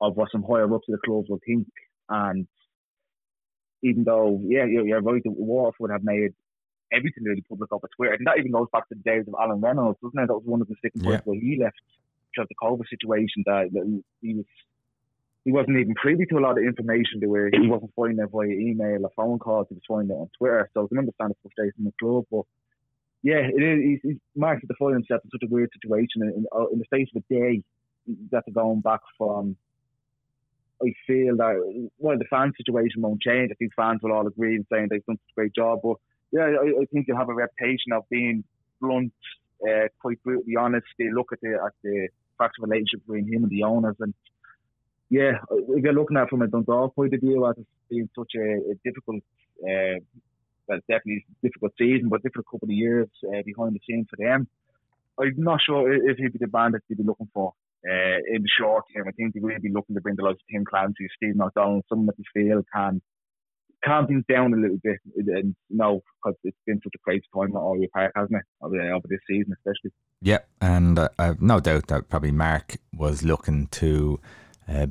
of 0.00 0.16
what 0.16 0.28
some 0.30 0.44
higher 0.48 0.72
ups 0.72 0.86
of 0.88 0.92
the 0.92 1.00
clubs 1.04 1.28
will 1.28 1.40
think. 1.44 1.66
And 2.08 2.46
even 3.82 4.04
though, 4.04 4.40
yeah, 4.44 4.64
you're, 4.64 4.86
you're 4.86 5.02
right, 5.02 5.22
Waterford 5.24 5.90
have 5.90 6.04
made 6.04 6.32
everything 6.92 7.24
really 7.24 7.44
public 7.48 7.72
over 7.72 7.88
Twitter. 7.96 8.14
And 8.14 8.26
that 8.26 8.38
even 8.38 8.52
goes 8.52 8.68
back 8.72 8.88
to 8.88 8.94
the 8.94 9.02
days 9.02 9.24
of 9.26 9.34
Alan 9.40 9.60
Reynolds, 9.60 9.98
doesn't 10.02 10.18
it? 10.18 10.26
That 10.28 10.34
was 10.34 10.46
one 10.46 10.62
of 10.62 10.68
the 10.68 10.76
sticking 10.78 11.02
points 11.02 11.24
yeah. 11.26 11.30
where 11.30 11.40
he 11.40 11.58
left 11.60 11.76
because 12.30 12.46
of 12.46 12.48
the 12.48 12.62
COVID 12.62 12.88
situation 12.88 13.42
that, 13.46 13.70
that 13.72 14.02
he 14.22 14.34
was 14.34 14.46
he 15.44 15.52
wasn't 15.52 15.78
even 15.78 15.94
privy 15.94 16.26
to 16.26 16.36
a 16.36 16.44
lot 16.44 16.58
of 16.58 16.64
information 16.64 17.22
where 17.24 17.48
he 17.48 17.66
wasn't 17.66 17.90
finding 17.96 18.18
it 18.18 18.28
via 18.30 18.48
email 18.48 19.04
or 19.04 19.10
phone 19.16 19.38
calls, 19.38 19.66
he 19.70 19.76
was 19.76 19.82
finding 19.88 20.14
it 20.14 20.20
on 20.20 20.28
Twitter. 20.36 20.68
So 20.74 20.84
I 20.84 20.88
can 20.88 20.98
understand 20.98 21.30
the 21.30 21.36
frustration 21.40 21.78
in 21.78 21.84
the 21.86 21.92
club, 21.98 22.24
but 22.30 22.42
yeah, 23.22 23.40
it 23.52 23.62
is. 23.62 23.84
He's, 23.84 23.98
he's 24.02 24.20
Marc 24.36 24.60
to 24.60 24.74
find 24.78 24.94
himself 24.94 25.22
in 25.24 25.30
such 25.30 25.48
a 25.48 25.52
weird 25.52 25.70
situation 25.72 26.22
in, 26.22 26.46
uh, 26.54 26.66
in 26.72 26.78
the 26.78 26.84
space 26.84 27.08
of 27.14 27.22
a 27.28 27.34
day. 27.34 27.62
That's 28.30 28.48
going 28.52 28.80
back 28.80 29.00
from. 29.16 29.56
I 30.80 30.92
feel 31.06 31.36
that 31.36 31.88
well, 31.98 32.16
the 32.16 32.24
fan 32.26 32.52
situation 32.56 33.02
won't 33.02 33.20
change. 33.20 33.50
I 33.50 33.54
think 33.54 33.72
fans 33.74 34.00
will 34.02 34.12
all 34.12 34.26
agree 34.26 34.54
in 34.54 34.66
saying 34.72 34.88
they've 34.90 35.04
done 35.04 35.16
such 35.16 35.32
a 35.32 35.40
great 35.40 35.54
job. 35.54 35.80
But 35.82 35.96
yeah, 36.30 36.42
I, 36.42 36.82
I 36.82 36.84
think 36.92 37.08
you'll 37.08 37.18
have 37.18 37.28
a 37.28 37.34
reputation 37.34 37.92
of 37.92 38.08
being 38.08 38.44
blunt, 38.80 39.12
uh, 39.68 39.88
quite 40.00 40.22
brutally 40.22 40.54
honest. 40.56 40.86
They 40.98 41.10
look 41.10 41.32
at 41.32 41.40
the 41.40 41.58
at 41.64 41.72
the 41.82 42.08
fractured 42.36 42.62
relationship 42.62 43.00
between 43.00 43.26
him 43.30 43.42
and 43.42 43.50
the 43.50 43.64
owners, 43.64 43.96
and 43.98 44.14
yeah, 45.10 45.32
if 45.50 45.82
you're 45.82 45.92
looking 45.92 46.16
at 46.16 46.24
it 46.24 46.30
from 46.30 46.42
a 46.42 46.46
Dundalk 46.46 46.94
point 46.94 47.14
of 47.14 47.20
view, 47.20 47.46
as 47.48 47.56
it's 47.58 47.68
been 47.90 48.08
such 48.16 48.32
a, 48.36 48.70
a 48.70 48.74
difficult 48.84 49.22
uh, 49.64 49.98
well, 50.68 50.78
definitely 50.88 51.24
difficult 51.42 51.72
season, 51.78 52.08
but 52.08 52.22
difficult 52.22 52.46
couple 52.50 52.68
of 52.68 52.74
years 52.74 53.08
uh, 53.26 53.42
behind 53.44 53.74
the 53.74 53.80
scenes 53.88 54.06
for 54.10 54.16
them. 54.16 54.48
I'm 55.20 55.34
not 55.36 55.60
sure 55.64 55.92
if 55.92 56.16
he'd 56.18 56.32
be 56.32 56.38
the 56.38 56.46
band 56.46 56.74
that 56.74 56.82
they'd 56.88 56.98
be 56.98 57.04
looking 57.04 57.28
for 57.34 57.54
uh, 57.88 58.18
in 58.32 58.42
the 58.42 58.48
short 58.58 58.84
term. 58.94 59.08
I 59.08 59.12
think 59.12 59.34
they 59.34 59.40
will 59.40 59.58
be 59.60 59.72
looking 59.72 59.94
to 59.96 60.00
bring 60.00 60.16
the 60.16 60.22
likes 60.22 60.36
of 60.36 60.52
Tim 60.52 60.64
Clancy, 60.64 61.08
Stephen 61.16 61.38
McDonald, 61.38 61.84
someone 61.88 62.06
that 62.06 62.16
they 62.16 62.40
feel 62.40 62.62
can 62.72 63.00
calm 63.84 64.06
things 64.06 64.24
down 64.28 64.52
a 64.52 64.56
little 64.56 64.78
bit. 64.82 64.98
And 65.16 65.54
no, 65.70 66.02
because 66.22 66.38
it's 66.44 66.56
been 66.66 66.80
such 66.82 66.94
a 66.94 66.98
crazy 66.98 67.24
time 67.34 67.56
at 67.56 67.60
Oriel 67.60 67.88
Park, 67.92 68.12
hasn't 68.14 68.36
it? 68.36 68.44
Over, 68.60 68.80
over 68.92 69.06
this 69.08 69.20
season, 69.28 69.54
especially. 69.54 69.92
Yeah, 70.20 70.40
and 70.60 70.98
uh, 70.98 71.08
I've 71.18 71.40
no 71.40 71.60
doubt 71.60 71.88
that 71.88 72.08
probably 72.08 72.32
Marc 72.32 72.76
was 72.94 73.22
looking 73.22 73.68
to 73.68 74.20
uh, 74.68 74.86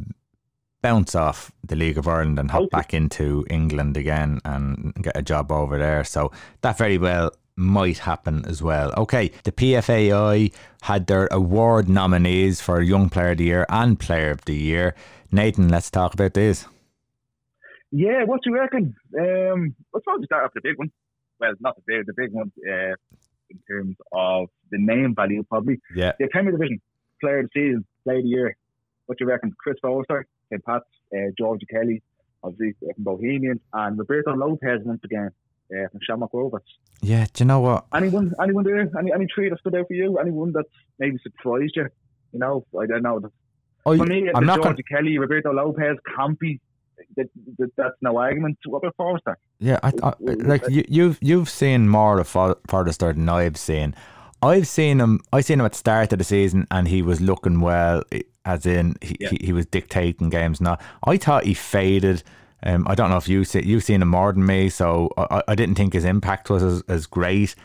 bounce 0.88 1.16
off 1.16 1.52
the 1.68 1.76
League 1.76 1.98
of 1.98 2.08
Ireland 2.08 2.40
and 2.40 2.50
hop 2.50 2.70
back 2.70 2.94
into 2.94 3.46
England 3.50 3.98
again 3.98 4.40
and 4.46 4.94
get 5.02 5.18
a 5.18 5.22
job 5.22 5.52
over 5.52 5.78
there. 5.78 6.06
So 6.06 6.32
that 6.62 6.78
very 6.78 6.98
well 6.98 7.34
might 7.58 7.98
happen 7.98 8.46
as 8.46 8.64
well. 8.64 8.94
Okay, 8.96 9.32
the 9.44 9.52
PFAI 9.52 10.54
had 10.84 11.08
their 11.08 11.28
award 11.30 11.90
nominees 11.90 12.62
for 12.62 12.82
Young 12.82 13.10
Player 13.10 13.32
of 13.32 13.38
the 13.38 13.44
Year 13.44 13.66
and 13.68 14.00
Player 14.00 14.32
of 14.32 14.46
the 14.46 14.56
Year. 14.56 14.96
Nathan, 15.30 15.68
let's 15.68 15.92
talk 15.92 16.14
about 16.14 16.36
this. 16.36 16.66
Yeah, 17.92 18.24
what 18.24 18.42
do 18.42 18.52
you 18.52 18.56
reckon? 18.56 18.96
Um, 19.20 19.76
let's 19.94 20.06
probably 20.06 20.26
start 20.28 20.46
off 20.46 20.54
the 20.56 20.62
big 20.64 20.78
one. 20.78 20.90
Well, 21.42 21.52
not 21.60 21.76
the 21.76 21.82
big, 21.86 22.06
the 22.06 22.14
big 22.16 22.32
one 22.32 22.50
uh, 22.66 22.96
in 23.50 23.60
terms 23.70 23.98
of 24.14 24.48
the 24.72 24.78
name 24.80 25.16
value, 25.16 25.44
probably. 25.44 25.82
Yeah. 25.94 26.14
The 26.18 26.28
Premier 26.28 26.54
Division 26.54 26.80
Player 27.20 27.40
of 27.40 27.50
the 27.54 27.60
Season, 27.60 27.86
Player 28.06 28.20
of 28.20 28.24
the 28.24 28.30
Year. 28.30 28.56
What 29.08 29.18
do 29.18 29.26
you 29.26 29.30
reckon? 29.30 29.54
Chris 29.62 29.76
Forrester, 29.82 30.26
St. 30.50 30.64
Pat's, 30.66 30.86
uh, 31.14 31.32
George 31.38 31.62
Kelly, 31.70 32.02
obviously 32.44 32.76
uh, 32.90 32.94
from 32.94 33.04
Bohemian, 33.04 33.60
and 33.74 33.98
Roberto 33.98 34.34
Lopez 34.34 34.82
once 34.84 35.02
again 35.04 35.32
uh, 35.72 35.88
from 35.90 36.00
Shamrock 36.04 36.34
Rovers. 36.34 36.62
Yeah, 37.02 37.26
do 37.34 37.44
you 37.44 37.48
know 37.48 37.60
what? 37.60 37.86
Anyone, 37.94 38.34
anyone 38.42 38.64
there? 38.64 38.80
Any, 38.80 39.14
any 39.14 39.28
three 39.34 39.50
that 39.50 39.60
stood 39.60 39.76
out 39.76 39.88
for 39.88 39.94
you? 39.94 40.18
Anyone 40.18 40.52
that 40.54 40.66
maybe 41.00 41.18
surprised 41.22 41.74
you? 41.76 41.88
You 42.34 42.40
know, 42.40 42.66
I 42.80 42.86
don't 42.86 43.04
know. 43.04 43.22
I, 43.86 43.98
For 43.98 44.06
me, 44.06 44.30
I'm 44.34 44.46
not 44.46 44.62
George 44.62 44.78
going. 44.78 44.84
Kelly, 44.90 45.18
Roberto 45.18 45.52
Lopez, 45.52 45.98
Campy. 46.18 46.60
That, 47.16 47.30
that, 47.60 47.72
that's 47.78 47.96
no 48.02 48.18
argument. 48.18 48.58
What 48.66 48.80
about 48.80 48.96
Forrester? 48.98 49.38
Yeah, 49.60 49.80
I, 49.84 49.92
I, 50.02 50.14
like 50.20 50.68
you, 50.68 50.84
you've 50.88 51.20
you've 51.22 51.48
seen 51.48 51.88
more 51.88 52.20
of 52.20 52.28
For- 52.28 52.58
Forrester 52.68 53.14
than 53.14 53.30
I've 53.30 53.56
seen. 53.56 53.94
I've 54.42 54.68
seen 54.68 55.00
him. 55.00 55.22
I 55.34 55.42
seen 55.42 55.60
him 55.60 55.66
at 55.66 55.72
the 55.74 55.78
start 55.78 56.14
of 56.14 56.20
the 56.20 56.26
season, 56.26 56.68
and 56.72 56.88
he 56.88 57.02
was 57.02 57.20
looking 57.22 57.60
well. 57.62 58.04
As 58.46 58.66
in, 58.66 58.96
he, 59.02 59.18
Yeah. 59.20 59.30
he, 59.30 59.38
he 59.48 59.54
was 59.54 59.66
dictating 59.66 60.30
games. 60.30 60.62
Now, 60.62 60.78
I 61.06 61.18
thought 61.18 61.44
he 61.46 61.54
faded. 61.54 62.24
Um, 62.64 62.88
I 62.88 62.96
don't 62.96 63.10
know 63.10 63.18
if 63.18 63.28
you 63.28 63.44
see, 63.44 63.64
you've 63.66 63.84
seen 63.84 64.02
him 64.02 64.08
more 64.10 64.32
than 64.34 64.46
me, 64.46 64.70
so 64.70 65.10
I, 65.18 65.44
I- 65.48 65.56
didn't 65.56 65.76
think 65.76 65.94
his 65.94 66.06
impact 66.06 66.50
was 66.50 66.64
as, 66.64 66.82
as 66.88 67.06
great. 67.06 67.56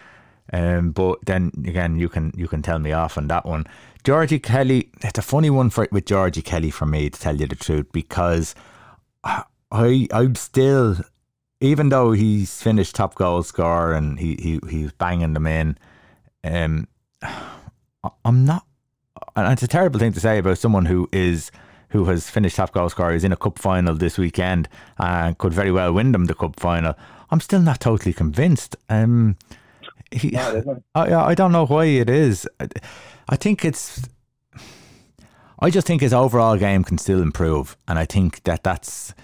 Um, 0.53 0.91
but 0.91 1.19
then 1.25 1.53
again, 1.67 1.99
you 1.99 2.09
can 2.09 2.33
you 2.37 2.49
can 2.49 2.63
tell 2.63 2.79
me 2.79 2.93
off 2.93 3.17
on 3.17 3.29
that 3.29 3.47
one. 3.47 3.65
Georgie 4.05 4.41
Kelly, 4.41 4.91
it's 5.03 5.19
a 5.19 5.23
funny 5.23 5.51
one 5.51 5.71
for 5.71 5.87
with 5.93 6.05
Georgie 6.05 6.43
Kelly 6.43 6.71
for 6.71 6.85
me 6.85 7.09
to 7.09 7.19
tell 7.21 7.37
you 7.37 7.47
the 7.47 7.55
truth 7.55 7.87
because 7.93 8.55
I 9.25 10.09
I'm 10.13 10.35
still 10.35 10.97
even 11.61 11.89
though 11.91 12.11
he's 12.13 12.61
finished 12.61 12.97
top 12.97 13.15
goal 13.15 13.43
scorer 13.45 13.95
and 13.95 14.19
he 14.19 14.35
he 14.37 14.61
he's 14.69 14.93
banging 14.93 15.33
them 15.35 15.47
in, 15.47 15.79
um, 16.45 16.89
I'm 18.25 18.45
not. 18.45 18.67
And 19.37 19.53
it's 19.53 19.63
a 19.63 19.69
terrible 19.69 19.99
thing 20.01 20.13
to 20.13 20.21
say 20.21 20.39
about 20.39 20.59
someone 20.59 20.87
who 20.87 21.09
is 21.13 21.51
who 21.91 22.07
has 22.07 22.29
finished 22.31 22.57
top 22.57 22.73
goal 22.73 22.89
scorer, 22.89 23.13
who's 23.13 23.25
in 23.25 23.33
a 23.33 23.37
cup 23.37 23.59
final 23.59 23.95
this 23.95 24.17
weekend 24.17 24.69
and 24.99 25.37
could 25.37 25.53
very 25.53 25.71
well 25.71 25.93
win 25.93 26.13
them 26.13 26.25
the 26.25 26.35
cup 26.35 26.59
final. 26.59 26.95
I'm 27.31 27.41
still 27.41 27.61
not 27.61 27.81
totally 27.81 28.13
convinced. 28.15 28.77
Um, 28.89 29.37
he, 30.11 30.31
Yeah. 30.31 30.63
I, 30.95 31.15
I 31.15 31.35
don't 31.35 31.53
know 31.53 31.67
why 31.67 31.85
it 31.85 32.09
is. 32.11 32.49
I, 32.61 32.69
I 33.29 33.37
think 33.37 33.65
it's. 33.65 34.09
I 35.59 35.71
just 35.71 35.87
think 35.87 36.03
his 36.03 36.13
overall 36.13 36.57
game 36.57 36.83
can 36.83 36.99
still 36.99 37.23
improve, 37.23 37.77
and 37.87 37.99
I 37.99 38.05
think 38.05 38.43
that 38.45 38.65
that's. 38.65 39.15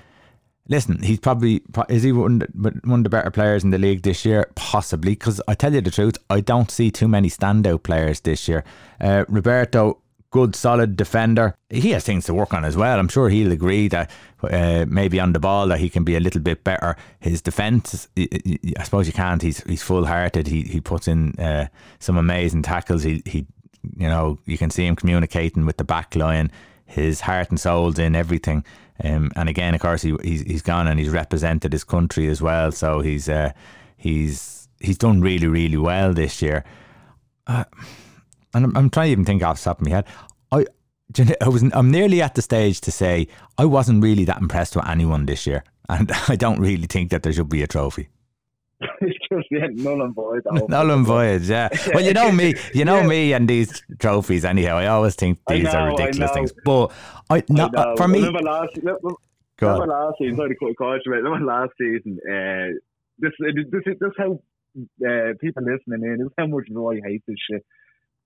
Listen, 0.69 1.03
he's 1.03 1.19
probably 1.19 1.63
is 1.89 2.03
he 2.03 2.13
one, 2.13 2.43
one 2.85 3.01
of 3.01 3.05
the 3.05 3.11
better 3.11 3.31
players 3.31 3.65
in 3.65 3.71
the 3.71 3.79
league 3.79 4.03
this 4.03 4.25
year? 4.25 4.51
Possibly, 4.55 5.13
because 5.13 5.41
I 5.49 5.55
tell 5.55 5.73
you 5.73 5.81
the 5.81 5.91
truth, 5.91 6.19
I 6.29 6.41
don't 6.41 6.71
see 6.71 6.91
too 6.91 7.09
many 7.09 7.31
standout 7.31 7.83
players 7.83 8.21
this 8.21 8.49
year. 8.49 8.65
Uh, 9.01 9.25
Roberto, 9.29 9.99
good 10.31 10.55
solid 10.55 10.95
defender. 10.95 11.57
He 11.71 11.93
has 11.93 12.05
things 12.05 12.27
to 12.27 12.35
work 12.35 12.53
on 12.53 12.67
as 12.67 12.77
well. 12.77 12.99
I'm 12.99 13.09
sure 13.09 13.31
he'll 13.31 13.53
agree 13.53 13.89
that 13.89 14.11
uh, 14.43 14.85
maybe 14.87 15.19
on 15.19 15.33
the 15.33 15.41
ball 15.41 15.69
that 15.69 15.79
he 15.79 15.89
can 15.89 16.05
be 16.05 16.17
a 16.17 16.21
little 16.21 16.43
bit 16.43 16.65
better. 16.65 16.97
His 17.19 17.43
I 17.47 17.83
I 18.79 18.85
suppose 18.85 19.07
you 19.07 19.15
can't. 19.15 19.41
He's 19.41 19.63
he's 19.63 19.83
full 19.83 20.05
hearted. 20.05 20.49
He 20.49 20.63
he 20.63 20.81
puts 20.83 21.09
in 21.09 21.33
uh, 21.39 21.69
some 21.99 22.19
amazing 22.19 22.63
tackles. 22.63 23.05
He 23.05 23.23
he 23.25 23.47
you 23.97 24.09
know, 24.09 24.39
you 24.45 24.59
can 24.59 24.71
see 24.71 24.87
him 24.87 24.97
communicating 24.97 25.67
with 25.67 25.77
the 25.77 25.85
back 25.85 26.15
line, 26.15 26.51
his 26.89 27.21
heart 27.21 27.51
and 27.51 27.61
soul's 27.61 27.99
in 27.99 28.17
everything. 28.17 28.65
Um, 29.05 29.31
and 29.37 29.49
again, 29.49 29.75
of 29.75 29.81
course, 29.81 30.03
he 30.03 30.17
he's, 30.25 30.43
he's 30.43 30.63
gone 30.63 30.89
and 30.89 30.99
he's 30.99 31.11
represented 31.11 31.73
his 31.73 31.85
country 31.85 32.29
as 32.29 32.43
well. 32.43 32.73
So 32.73 33.01
he's 33.01 33.29
uh, 33.29 33.53
he's 33.97 34.69
he's 34.81 34.99
done 34.99 35.21
really 35.21 35.47
really 35.47 35.77
well 35.77 36.13
this 36.13 36.43
year. 36.43 36.65
Uh, 37.47 37.65
and 38.55 38.65
I'm, 38.65 38.77
I'm 38.77 38.91
trying 38.91 39.09
to 39.09 39.13
even 39.13 39.25
think 39.25 39.43
off 39.43 39.59
the 39.59 39.65
top 39.65 39.81
of 39.81 39.87
my 39.87 39.93
head. 39.93 40.07
I 40.51 40.67
I 41.41 41.49
was 41.49 41.63
I'm 41.73 41.91
nearly 41.91 42.23
at 42.23 42.35
the 42.35 42.43
stage 42.43 42.81
to 42.83 42.91
say 42.91 43.29
I 43.57 43.65
wasn't 43.65 44.03
really 44.03 44.25
that 44.25 44.41
impressed 44.41 44.75
with 44.75 44.89
anyone 44.89 45.27
this 45.27 45.47
year, 45.47 45.65
and 45.89 46.11
I 46.29 46.37
don't 46.37 46.61
really 46.61 46.87
think 46.87 47.11
that 47.11 47.23
there 47.23 47.33
should 47.33 47.49
be 47.49 47.63
a 47.63 47.67
trophy. 47.67 48.09
It's 49.01 49.19
just 49.31 49.47
yeah, 49.51 49.67
null 49.73 50.03
and 50.03 50.15
void. 50.15 50.43
Null 50.69 50.91
and 50.91 51.07
void, 51.07 51.43
yeah. 51.43 51.69
Well, 51.93 52.05
you 52.05 52.13
know 52.13 52.31
me, 52.31 52.55
you 52.75 52.85
know 52.85 53.01
Yeah. 53.03 53.07
me, 53.07 53.33
and 53.33 53.49
these 53.49 53.83
trophies. 53.99 54.45
Anyhow, 54.45 54.77
I 54.77 54.87
always 54.87 55.15
think 55.15 55.41
these 55.49 55.65
know, 55.65 55.71
are 55.71 55.87
ridiculous 55.89 56.31
things. 56.33 56.53
But 56.65 56.93
I, 57.29 57.39
I 57.39 57.45
no, 57.49 57.67
know. 57.67 57.95
for 57.97 58.07
me, 58.07 58.19
remember 58.19 58.43
last, 58.43 58.77
remember 58.77 59.15
remember 59.61 59.87
last 59.87 60.15
season, 60.19 60.37
sorry 60.37 60.51
to 60.51 60.55
cut 60.57 60.71
across 60.71 61.01
remember 61.07 61.45
last 61.45 61.73
season, 61.79 62.19
uh, 62.23 62.79
this, 63.19 63.33
this, 63.41 63.65
this, 63.85 63.97
this 64.01 64.13
how 64.17 64.41
uh, 65.05 65.33
people 65.41 65.63
listening 65.63 66.05
in, 66.05 66.19
this 66.19 66.27
is 66.27 66.33
how 66.39 66.47
much 66.47 66.69
Roy 66.71 67.01
hates 67.05 67.25
this 67.27 67.37
shit. 67.51 67.65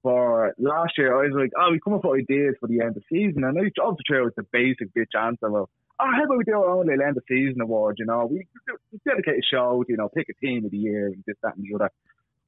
For 0.03 0.53
last 0.59 0.99
year, 0.99 1.17
I 1.17 1.29
was 1.29 1.35
like, 1.35 1.53
oh, 1.57 1.71
we 1.71 1.81
come 1.81 1.95
up 1.95 2.05
with 2.05 2.23
ideas 2.29 2.57
for 2.59 2.67
the 2.67 2.81
end 2.81 2.91
of 2.91 2.95
the 2.95 3.03
season, 3.09 3.45
and 3.45 3.57
I 3.57 3.71
obviously 3.81 4.05
threw 4.09 4.27
out 4.27 4.33
the 4.37 4.43
basic 4.53 4.93
bitch 4.95 5.19
answer 5.19 5.57
of, 5.57 5.69
oh, 6.01 6.07
how 6.11 6.25
about 6.25 6.39
we 6.39 6.45
do 6.45 6.55
our 6.55 6.71
own 6.71 6.87
little 6.87 7.05
end 7.05 7.17
of 7.17 7.23
season 7.29 7.61
award, 7.61 7.97
you 7.99 8.07
know, 8.07 8.27
we, 8.31 8.47
we 8.93 8.99
dedicate 9.07 9.39
a 9.39 9.47
show, 9.51 9.85
you 9.89 9.97
know, 9.97 10.09
pick 10.09 10.27
a 10.29 10.47
team 10.47 10.65
of 10.65 10.71
the 10.71 10.77
year, 10.77 11.07
and 11.07 11.23
this, 11.27 11.37
that, 11.43 11.57
and 11.57 11.65
the 11.65 11.75
other. 11.75 11.91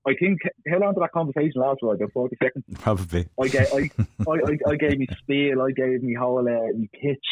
I 0.06 0.12
think, 0.20 0.40
how 0.68 0.78
long 0.78 0.92
did 0.92 1.02
that 1.02 1.12
conversation 1.12 1.62
last 1.62 1.78
for? 1.80 1.94
About 1.94 2.12
40 2.12 2.36
seconds? 2.42 2.64
probably. 2.74 3.26
I 3.40 3.48
gave 3.48 3.66
I, 3.72 3.90
I, 4.28 4.32
I, 4.32 4.70
I 4.72 4.76
gave 4.76 4.98
me 4.98 5.06
spiel, 5.18 5.62
I 5.62 5.70
gave 5.70 6.02
me 6.02 6.14
whole 6.14 6.40
uh, 6.40 6.76
me 6.76 6.90
pitch, 6.92 7.24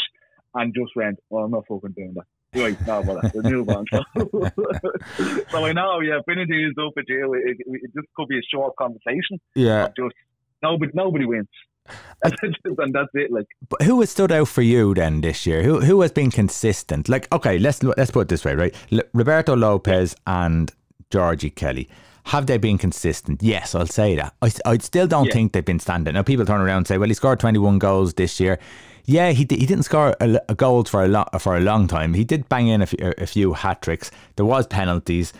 and 0.54 0.74
just 0.74 0.96
went, 0.96 1.18
"Well, 1.30 1.44
I'm 1.44 1.50
not 1.50 1.64
fucking 1.68 1.92
doing 1.92 2.14
that." 2.14 2.24
Right, 2.54 2.78
no, 2.86 3.00
well, 3.00 3.20
we'll 3.32 3.50
move 3.50 3.68
on. 3.70 3.86
so 5.50 5.64
I 5.64 5.72
know, 5.72 6.00
yeah, 6.00 6.18
finishing 6.26 6.70
is 6.70 6.74
up 6.78 6.92
with 6.94 7.06
you. 7.08 7.32
It, 7.32 7.56
it, 7.58 7.80
it 7.82 7.90
just 7.94 8.08
could 8.14 8.28
be 8.28 8.36
a 8.36 8.42
short 8.52 8.76
conversation. 8.76 9.40
Yeah. 9.54 9.88
Just 9.96 10.14
nobody, 10.62 10.92
nobody 10.94 11.24
wins, 11.24 11.48
and 12.22 12.94
that's 12.94 13.08
it. 13.14 13.32
Like, 13.32 13.46
But 13.68 13.82
who 13.82 14.00
has 14.00 14.10
stood 14.10 14.30
out 14.32 14.48
for 14.48 14.62
you 14.62 14.94
then 14.94 15.20
this 15.20 15.46
year? 15.46 15.62
Who 15.62 15.80
who 15.80 16.00
has 16.02 16.12
been 16.12 16.30
consistent? 16.30 17.08
Like, 17.08 17.30
okay, 17.32 17.58
let's 17.58 17.82
let's 17.82 18.10
put 18.10 18.22
it 18.22 18.28
this 18.28 18.44
way, 18.44 18.54
right? 18.54 18.74
L- 18.92 19.00
Roberto 19.12 19.56
Lopez 19.56 20.14
and 20.26 20.72
Georgie 21.10 21.50
Kelly. 21.50 21.88
Have 22.26 22.46
they 22.46 22.56
been 22.58 22.78
consistent? 22.78 23.42
Yes, 23.42 23.74
I'll 23.74 23.86
say 23.86 24.14
that. 24.14 24.34
I, 24.40 24.52
I 24.64 24.78
still 24.78 25.08
don't 25.08 25.26
Yeah. 25.26 25.32
think 25.32 25.52
they've 25.52 25.64
been 25.64 25.80
standing. 25.80 26.14
Now, 26.14 26.22
people 26.22 26.46
turn 26.46 26.60
around 26.60 26.76
and 26.78 26.86
say, 26.86 26.96
well, 26.96 27.08
he 27.08 27.14
scored 27.14 27.40
21 27.40 27.80
goals 27.80 28.14
this 28.14 28.38
year. 28.38 28.60
Yeah, 29.06 29.32
he, 29.32 29.44
di- 29.44 29.58
he 29.58 29.66
didn't 29.66 29.82
score 29.82 30.14
a, 30.20 30.38
a 30.48 30.54
goals 30.54 30.88
for 30.88 31.02
a, 31.02 31.08
lo- 31.08 31.26
for 31.40 31.56
a 31.56 31.60
long 31.60 31.88
time. 31.88 32.14
He 32.14 32.22
did 32.22 32.48
bang 32.48 32.68
in 32.68 32.80
a 32.80 32.86
few, 32.86 33.12
a 33.18 33.26
few 33.26 33.54
hat 33.54 33.82
tricks. 33.82 34.12
There 34.36 34.46
was 34.46 34.68
penalties. 34.68 35.32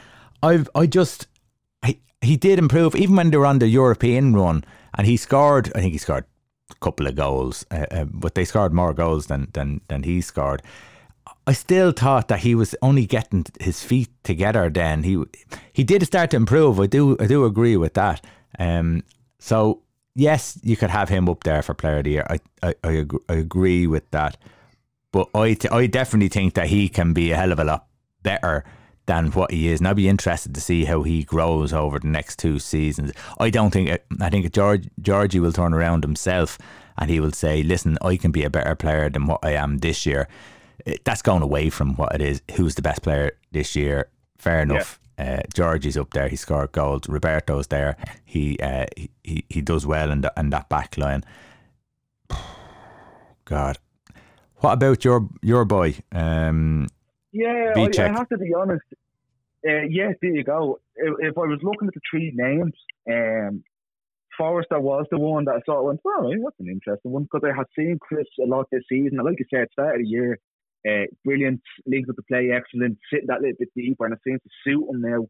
I've 0.42 0.68
I 0.74 0.86
just 0.86 1.28
he, 1.86 2.00
he 2.20 2.36
did 2.36 2.58
improve 2.58 2.96
even 2.96 3.14
when 3.14 3.30
they 3.30 3.36
were 3.36 3.46
on 3.46 3.60
the 3.60 3.68
European 3.68 4.34
run, 4.34 4.64
and 4.98 5.06
he 5.06 5.16
scored. 5.16 5.70
I 5.76 5.80
think 5.80 5.92
he 5.92 5.98
scored 5.98 6.24
couple 6.80 7.06
of 7.06 7.14
goals, 7.14 7.64
uh, 7.70 7.86
uh, 7.90 8.04
but 8.04 8.34
they 8.34 8.44
scored 8.44 8.72
more 8.72 8.94
goals 8.94 9.26
than 9.26 9.48
than 9.52 9.80
than 9.88 10.02
he 10.02 10.20
scored. 10.20 10.62
I 11.46 11.52
still 11.52 11.92
thought 11.92 12.28
that 12.28 12.40
he 12.40 12.54
was 12.54 12.74
only 12.82 13.06
getting 13.06 13.44
his 13.60 13.82
feet 13.82 14.10
together. 14.22 14.70
Then 14.70 15.02
he 15.02 15.22
he 15.72 15.84
did 15.84 16.04
start 16.06 16.30
to 16.30 16.36
improve. 16.36 16.80
I 16.80 16.86
do 16.86 17.16
I 17.20 17.26
do 17.26 17.44
agree 17.44 17.76
with 17.76 17.94
that. 17.94 18.24
Um, 18.58 19.02
so 19.38 19.82
yes, 20.14 20.58
you 20.62 20.76
could 20.76 20.90
have 20.90 21.08
him 21.08 21.28
up 21.28 21.44
there 21.44 21.62
for 21.62 21.74
Player 21.74 21.98
of 21.98 22.04
the 22.04 22.10
Year. 22.10 22.26
I 22.28 22.38
I, 22.62 22.74
I, 22.84 22.90
agree, 22.92 23.20
I 23.28 23.34
agree 23.34 23.86
with 23.86 24.10
that. 24.10 24.36
But 25.12 25.28
I 25.34 25.54
th- 25.54 25.72
I 25.72 25.86
definitely 25.86 26.28
think 26.28 26.54
that 26.54 26.68
he 26.68 26.88
can 26.88 27.12
be 27.12 27.32
a 27.32 27.36
hell 27.36 27.52
of 27.52 27.58
a 27.58 27.64
lot 27.64 27.86
better 28.22 28.64
than 29.06 29.32
what 29.32 29.50
he 29.50 29.68
is, 29.68 29.80
and 29.80 29.88
I'd 29.88 29.96
be 29.96 30.08
interested 30.08 30.54
to 30.54 30.60
see 30.60 30.84
how 30.84 31.02
he 31.02 31.24
grows 31.24 31.72
over 31.72 31.98
the 31.98 32.06
next 32.06 32.38
two 32.38 32.58
seasons. 32.58 33.12
I 33.38 33.50
don't 33.50 33.70
think 33.70 34.00
I 34.20 34.30
think 34.30 34.52
George 34.52 34.88
Georgie 35.00 35.40
will 35.40 35.52
turn 35.52 35.74
around 35.74 36.04
himself 36.04 36.58
and 36.96 37.10
he 37.10 37.20
will 37.20 37.32
say, 37.32 37.62
"Listen, 37.62 37.98
I 38.02 38.16
can 38.16 38.30
be 38.30 38.44
a 38.44 38.50
better 38.50 38.74
player 38.74 39.08
than 39.10 39.26
what 39.26 39.40
I 39.42 39.52
am 39.52 39.78
this 39.78 40.06
year." 40.06 40.28
That's 41.04 41.22
gone 41.22 41.42
away 41.42 41.70
from 41.70 41.94
what 41.94 42.14
it 42.14 42.20
is. 42.20 42.42
Who's 42.56 42.74
the 42.74 42.82
best 42.82 43.02
player 43.02 43.32
this 43.50 43.76
year? 43.76 44.08
Fair 44.38 44.62
enough. 44.62 44.98
Uh, 45.18 45.42
Georgie's 45.54 45.96
up 45.96 46.12
there. 46.12 46.28
He 46.28 46.36
scored 46.36 46.72
goals. 46.72 47.08
Roberto's 47.08 47.68
there. 47.68 47.96
He 48.24 48.58
uh, 48.58 48.86
he, 48.96 49.10
he 49.22 49.44
he 49.48 49.60
does 49.60 49.86
well 49.86 50.10
in, 50.10 50.22
the, 50.22 50.32
in 50.36 50.50
that 50.50 50.68
back 50.68 50.96
line. 50.96 51.24
God, 53.44 53.78
what 54.56 54.72
about 54.72 55.04
your 55.04 55.28
your 55.42 55.64
boy? 55.64 55.96
Um, 56.12 56.88
Yeah, 57.32 57.72
I, 57.76 57.88
I, 57.98 58.08
have 58.08 58.28
to 58.28 58.38
be 58.38 58.52
honest. 58.54 58.84
Uh, 59.66 59.82
yes, 59.88 60.14
there 60.20 60.34
you 60.34 60.44
go. 60.44 60.80
If, 60.96 61.14
if, 61.20 61.38
I 61.38 61.46
was 61.46 61.60
looking 61.62 61.88
at 61.88 61.94
the 61.94 62.00
three 62.10 62.32
names, 62.34 62.72
um, 63.10 63.64
Forrester 64.36 64.80
was 64.80 65.06
the 65.10 65.18
one 65.18 65.44
that 65.46 65.56
I 65.56 65.60
thought 65.60 65.84
went, 65.84 66.00
well, 66.04 66.30
that's 66.30 66.60
an 66.60 66.68
interesting 66.68 67.12
one 67.12 67.24
because 67.24 67.48
I 67.48 67.56
had 67.56 67.66
seen 67.76 67.98
Chris 68.00 68.26
a 68.42 68.46
lot 68.46 68.66
this 68.70 68.82
season. 68.88 69.18
like 69.18 69.38
you 69.38 69.46
said, 69.52 69.68
start 69.72 69.96
of 69.96 70.02
the 70.02 70.08
year, 70.08 70.38
uh, 70.88 71.06
brilliant, 71.24 71.62
leagues 71.86 72.08
of 72.08 72.16
the 72.16 72.22
play, 72.24 72.50
excellent, 72.50 72.98
sitting 73.10 73.28
that 73.28 73.40
little 73.40 73.56
bit 73.58 73.68
deeper, 73.76 74.04
and 74.04 74.14
it 74.14 74.20
seems 74.26 74.40
to 74.42 74.50
suit 74.64 74.88
him 74.90 75.00
now. 75.00 75.26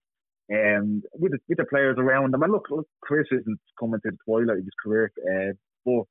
Um, 0.53 1.03
with 1.15 1.33
the, 1.33 1.39
with 1.49 1.59
the 1.59 1.65
players 1.65 1.97
around 1.99 2.35
him, 2.35 2.43
and 2.43 2.53
look, 2.53 2.67
look, 2.69 2.87
Chris 3.01 3.27
isn't 3.31 3.61
coming 3.79 4.01
to 4.01 4.11
the 4.11 4.17
twilight 4.27 4.59
of 4.59 4.65
his 4.65 4.75
career, 4.83 5.13
uh, 5.31 5.53
but 5.85 6.03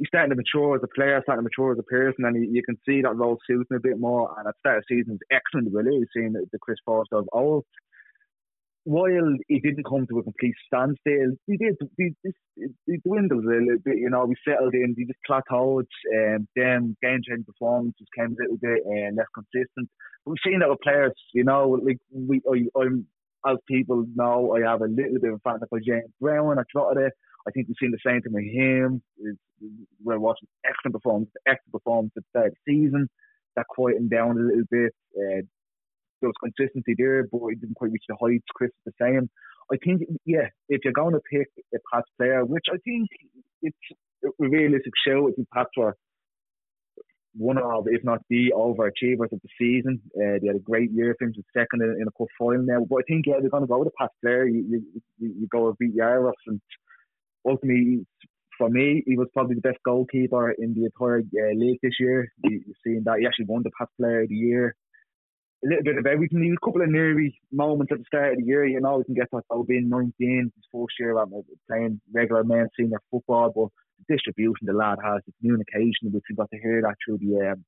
he's 0.00 0.08
starting 0.08 0.30
to 0.30 0.36
mature 0.36 0.74
as 0.74 0.82
a 0.82 0.88
player, 0.88 1.20
starting 1.22 1.44
to 1.44 1.48
mature 1.48 1.72
as 1.72 1.78
a 1.78 1.84
person, 1.84 2.24
and 2.24 2.34
he, 2.36 2.48
you 2.50 2.62
can 2.64 2.76
see 2.88 3.02
that 3.02 3.14
role 3.14 3.38
suits 3.46 3.70
him 3.70 3.76
a 3.76 3.80
bit 3.80 4.00
more. 4.00 4.34
And 4.36 4.48
at 4.48 4.54
the 4.54 4.58
start 4.58 4.78
of 4.78 4.84
the 4.88 4.96
season, 4.96 5.14
it's 5.14 5.30
excellent, 5.30 5.72
really, 5.72 6.02
seeing 6.16 6.32
the, 6.32 6.44
the 6.50 6.58
Chris 6.58 6.78
Forrester 6.84 7.18
of 7.18 7.28
old 7.32 7.64
while 8.84 9.36
he 9.48 9.60
didn't 9.60 9.86
come 9.86 10.06
to 10.06 10.18
a 10.18 10.22
complete 10.22 10.54
standstill, 10.66 11.36
he 11.46 11.56
did. 11.56 11.76
He, 11.96 12.14
he, 12.22 12.66
he 12.86 12.96
dwindled 13.06 13.44
a 13.44 13.48
little 13.48 13.78
bit. 13.84 13.98
You 13.98 14.10
know, 14.10 14.24
we 14.24 14.34
settled 14.46 14.74
in. 14.74 14.94
He 14.96 15.04
just 15.04 15.18
plateaued. 15.28 15.86
Um, 16.16 16.48
then 16.56 16.96
game 17.02 17.20
changing 17.26 17.44
performances 17.44 18.06
came 18.16 18.36
a 18.38 18.42
little 18.42 18.56
bit 18.56 18.82
uh, 18.86 19.14
less 19.14 19.26
consistent. 19.34 19.88
We've 20.24 20.36
seen 20.44 20.60
that 20.60 20.70
with 20.70 20.80
players. 20.80 21.12
You 21.34 21.44
know, 21.44 21.78
like 21.84 21.98
we, 22.12 22.40
I, 22.50 22.80
I'm 22.80 23.06
as 23.46 23.56
people 23.66 24.04
know, 24.14 24.54
I 24.56 24.68
have 24.68 24.82
a 24.82 24.86
little 24.86 25.20
bit 25.20 25.32
of 25.32 25.40
a 25.44 25.50
fan 25.50 25.60
of 25.62 25.84
James 25.84 26.10
Brown. 26.20 26.58
I 26.58 26.62
thought 26.72 26.96
it. 26.96 27.12
I 27.46 27.50
think 27.50 27.68
we've 27.68 27.76
seen 27.80 27.90
the 27.90 27.98
same 28.04 28.20
thing 28.20 28.32
with 28.32 28.44
him. 28.44 29.02
We're 30.02 30.18
watching 30.18 30.48
excellent 30.64 30.94
performance, 30.94 31.30
excellent 31.46 31.72
performance 31.72 32.12
at 32.16 32.24
the 32.34 32.50
the 32.50 32.72
season. 32.72 33.08
That 33.56 33.66
quietened 33.68 34.10
down 34.10 34.38
a 34.38 34.42
little 34.42 34.64
bit. 34.70 34.92
Uh, 35.16 35.42
there 36.20 36.28
was 36.28 36.34
consistency 36.42 36.94
there, 36.96 37.26
but 37.30 37.48
he 37.48 37.56
didn't 37.56 37.76
quite 37.76 37.90
reach 37.92 38.04
the 38.08 38.16
heights 38.20 38.44
Chris 38.54 38.70
was 38.84 38.94
saying. 39.00 39.28
I 39.72 39.76
think, 39.82 40.02
yeah, 40.26 40.48
if 40.68 40.80
you're 40.84 40.92
going 40.92 41.14
to 41.14 41.20
pick 41.30 41.48
a 41.74 41.78
Pats 41.92 42.08
player, 42.18 42.44
which 42.44 42.66
I 42.70 42.76
think 42.84 43.08
it's 43.62 43.76
a 44.24 44.28
realistic 44.38 44.92
show, 45.06 45.28
I 45.28 45.32
think 45.32 45.48
Pats 45.54 45.70
were 45.76 45.96
one 47.36 47.58
of, 47.58 47.86
if 47.88 48.02
not 48.04 48.20
the 48.28 48.52
overachievers 48.56 49.32
of 49.32 49.40
the 49.42 49.48
season. 49.58 50.00
Uh, 50.16 50.38
they 50.40 50.48
had 50.48 50.56
a 50.56 50.60
great 50.60 50.90
year, 50.92 51.14
finished 51.18 51.40
second 51.56 51.82
in, 51.82 51.96
in 52.00 52.08
a 52.08 52.18
cup 52.18 52.28
final 52.38 52.62
now. 52.62 52.84
But 52.88 52.96
I 52.96 53.02
think, 53.08 53.26
yeah, 53.26 53.34
they're 53.40 53.50
going 53.50 53.62
to 53.62 53.68
go 53.68 53.78
with 53.78 53.88
a 53.88 53.98
Pats 53.98 54.14
player. 54.22 54.46
You, 54.46 54.64
you, 54.68 55.02
you 55.18 55.48
go 55.50 55.68
with 55.68 55.76
Vita 55.80 55.92
Jaros, 55.98 56.32
and 56.46 56.60
ultimately, 57.46 58.06
for 58.58 58.68
me, 58.68 59.02
he 59.06 59.16
was 59.16 59.28
probably 59.32 59.54
the 59.54 59.60
best 59.62 59.78
goalkeeper 59.84 60.50
in 60.52 60.74
the 60.74 60.84
entire 60.84 61.20
uh, 61.20 61.54
league 61.54 61.78
this 61.82 61.94
year. 62.00 62.32
You, 62.44 62.62
have 62.66 62.76
seen 62.84 63.02
that 63.04 63.20
he 63.20 63.26
actually 63.26 63.46
won 63.46 63.62
the 63.62 63.70
Pats 63.78 63.92
Player 63.98 64.22
of 64.22 64.28
the 64.28 64.34
Year 64.34 64.74
a 65.64 65.68
little 65.68 65.84
bit 65.84 65.98
of 65.98 66.06
everything. 66.06 66.42
He 66.42 66.50
was 66.50 66.58
a 66.62 66.66
couple 66.66 66.82
of 66.82 66.88
nervy 66.88 67.38
moments 67.52 67.92
at 67.92 67.98
the 67.98 68.04
start 68.06 68.32
of 68.32 68.38
the 68.38 68.44
year. 68.44 68.66
You 68.66 68.80
know, 68.80 68.98
we 68.98 69.04
can 69.04 69.14
get 69.14 69.28
that 69.32 69.42
about 69.50 69.66
being 69.66 69.88
19, 69.88 70.52
his 70.54 70.64
first 70.72 70.94
year 70.98 71.18
at 71.20 71.28
playing 71.68 72.00
regular 72.12 72.44
men 72.44 72.68
senior 72.78 73.00
football, 73.10 73.52
but 73.54 73.68
distribution 74.08 74.66
the 74.66 74.72
lad 74.72 74.98
has, 75.04 75.22
the 75.26 75.32
communication, 75.40 76.12
which 76.12 76.24
we 76.28 76.36
got 76.36 76.50
to 76.50 76.60
hear 76.60 76.82
that 76.82 76.96
through 77.04 77.18
the 77.18 77.52
um, 77.52 77.64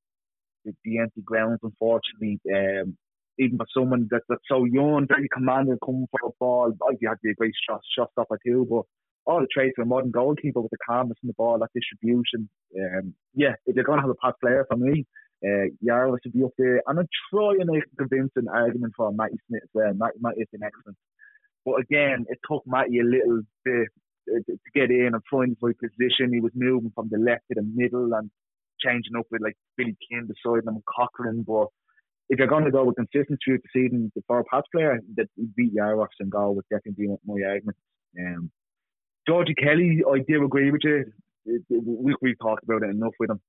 the, 0.64 0.72
the 0.84 0.98
empty 0.98 1.22
grounds, 1.22 1.60
unfortunately. 1.62 2.40
Um, 2.52 2.96
even 3.38 3.56
for 3.56 3.66
someone 3.74 4.08
that, 4.10 4.22
that's 4.28 4.42
so 4.46 4.64
young, 4.64 5.06
very 5.08 5.28
commanding, 5.32 5.78
coming 5.84 6.06
for 6.10 6.28
a 6.28 6.32
ball, 6.38 6.72
I 6.86 6.90
think 6.90 7.00
had 7.06 7.14
to 7.14 7.18
be 7.22 7.30
a 7.30 7.34
great 7.34 7.54
shot, 7.68 7.80
shot 7.96 8.10
stopper 8.12 8.38
too. 8.44 8.66
But 8.68 8.82
all 9.24 9.40
the 9.40 9.46
traits 9.52 9.74
of 9.78 9.86
a 9.86 9.88
modern 9.88 10.10
goalkeeper 10.10 10.60
with 10.60 10.70
the 10.70 10.76
calmness 10.86 11.18
in 11.22 11.28
the 11.28 11.34
ball, 11.34 11.58
that 11.58 11.70
distribution. 11.74 12.48
Um, 12.78 13.14
yeah, 13.34 13.54
if 13.66 13.74
you're 13.74 13.84
going 13.84 13.98
to 13.98 14.02
have 14.02 14.10
a 14.10 14.22
pass 14.22 14.34
player 14.40 14.66
for 14.68 14.76
me, 14.76 15.06
uh, 15.44 15.66
Jaros 15.84 16.18
should 16.22 16.32
be 16.32 16.42
up 16.44 16.52
there. 16.58 16.82
And 16.86 16.98
I'm 16.98 17.08
trying 17.32 17.60
to 17.60 17.72
make 17.72 17.84
a 17.84 17.96
convincing 17.96 18.48
argument 18.52 18.92
for 18.96 19.12
Matty 19.12 19.36
Smith 19.48 19.62
as 19.62 19.70
well. 19.72 19.94
Matty, 19.94 20.18
Matty's 20.20 20.46
been 20.52 20.62
excellent. 20.62 20.98
But 21.64 21.80
again, 21.80 22.26
it 22.28 22.38
took 22.48 22.64
Matty 22.66 23.00
a 23.00 23.04
little 23.04 23.42
bit 23.64 23.88
to 24.26 24.58
get 24.74 24.90
in 24.90 25.11
and 25.12 25.22
find 25.30 25.50
his 25.50 25.58
right 25.61 25.76
position. 25.78 26.32
He 26.32 26.40
was 26.40 26.52
moving 26.54 26.92
from 26.94 27.08
the 27.11 27.18
left 27.18 27.42
to 27.48 27.54
the 27.56 27.68
middle 27.74 28.12
and 28.14 28.30
changing 28.80 29.16
up 29.18 29.26
with 29.30 29.42
like 29.42 29.56
Billy 29.76 29.96
King 30.11 30.28
beside 30.28 30.66
him 30.66 30.82
Cochrane. 30.87 31.44
But 31.46 31.68
if 32.28 32.38
you're 32.38 32.48
going 32.48 32.64
to 32.64 32.70
go 32.70 32.85
with 32.85 32.96
consistency 32.96 33.38
through 33.44 33.58
the 33.58 33.68
season, 33.72 34.12
the 34.14 34.22
four 34.26 34.44
pass 34.50 34.62
player 34.72 35.00
that 35.16 35.28
Vita 35.37 35.70
Jaros 35.76 36.06
and 36.20 36.30
goal 36.30 36.54
would 36.54 36.64
definitely 36.70 37.06
be 37.06 37.14
my 37.26 37.48
argument. 37.48 37.76
Um, 38.18 38.50
Georgie 39.26 39.54
Kelly, 39.54 40.02
I 40.11 40.18
do 40.26 40.44
agree 40.44 40.70
with 40.70 40.82
you. 40.85 41.04
We, 41.70 42.14
we 42.20 42.35
talked 42.40 42.64
about 42.64 42.82
it 42.82 42.90
enough 42.90 43.14
with 43.18 43.30
him 43.30 43.40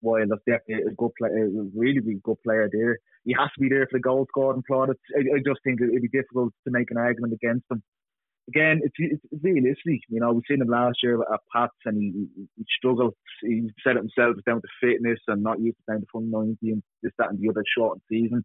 while 0.00 0.24
that's 0.28 0.42
definitely 0.46 0.92
a 0.92 0.94
good 0.94 1.10
player, 1.18 1.44
a 1.44 1.48
really, 1.74 2.00
really 2.00 2.20
good 2.22 2.36
player 2.44 2.68
there. 2.72 2.98
He 3.24 3.34
has 3.38 3.48
to 3.54 3.60
be 3.60 3.68
there 3.68 3.86
for 3.90 3.98
the 3.98 4.02
goal 4.02 4.26
scored 4.28 4.56
and. 4.56 4.64
I, 4.70 5.20
I 5.36 5.38
just 5.44 5.60
think 5.64 5.80
it'd 5.80 6.02
be 6.02 6.08
difficult 6.08 6.52
to 6.64 6.70
make 6.70 6.90
an 6.90 6.96
argument 6.96 7.32
against 7.32 7.64
him. 7.70 7.82
Again, 8.48 8.80
it's, 8.82 8.94
it's 8.98 9.42
realistic. 9.42 10.00
You 10.08 10.20
know, 10.20 10.32
we've 10.32 10.42
seen 10.48 10.62
him 10.62 10.68
last 10.68 10.98
year 11.02 11.20
at 11.20 11.40
Pats 11.54 11.74
and 11.84 12.02
he, 12.02 12.26
he 12.56 12.64
struggled. 12.78 13.14
He 13.42 13.70
said 13.84 13.96
it 13.96 14.04
himself, 14.04 14.36
it's 14.36 14.44
down 14.44 14.62
to 14.62 14.68
fitness 14.80 15.18
and 15.28 15.42
not 15.42 15.60
used 15.60 15.76
to 15.76 15.82
playing 15.86 16.00
the 16.00 16.06
full 16.10 16.22
90 16.22 16.56
and 16.62 16.82
this, 17.02 17.12
that, 17.18 17.30
and 17.30 17.38
the 17.38 17.50
other 17.50 17.64
short 17.76 17.98
season. 18.10 18.44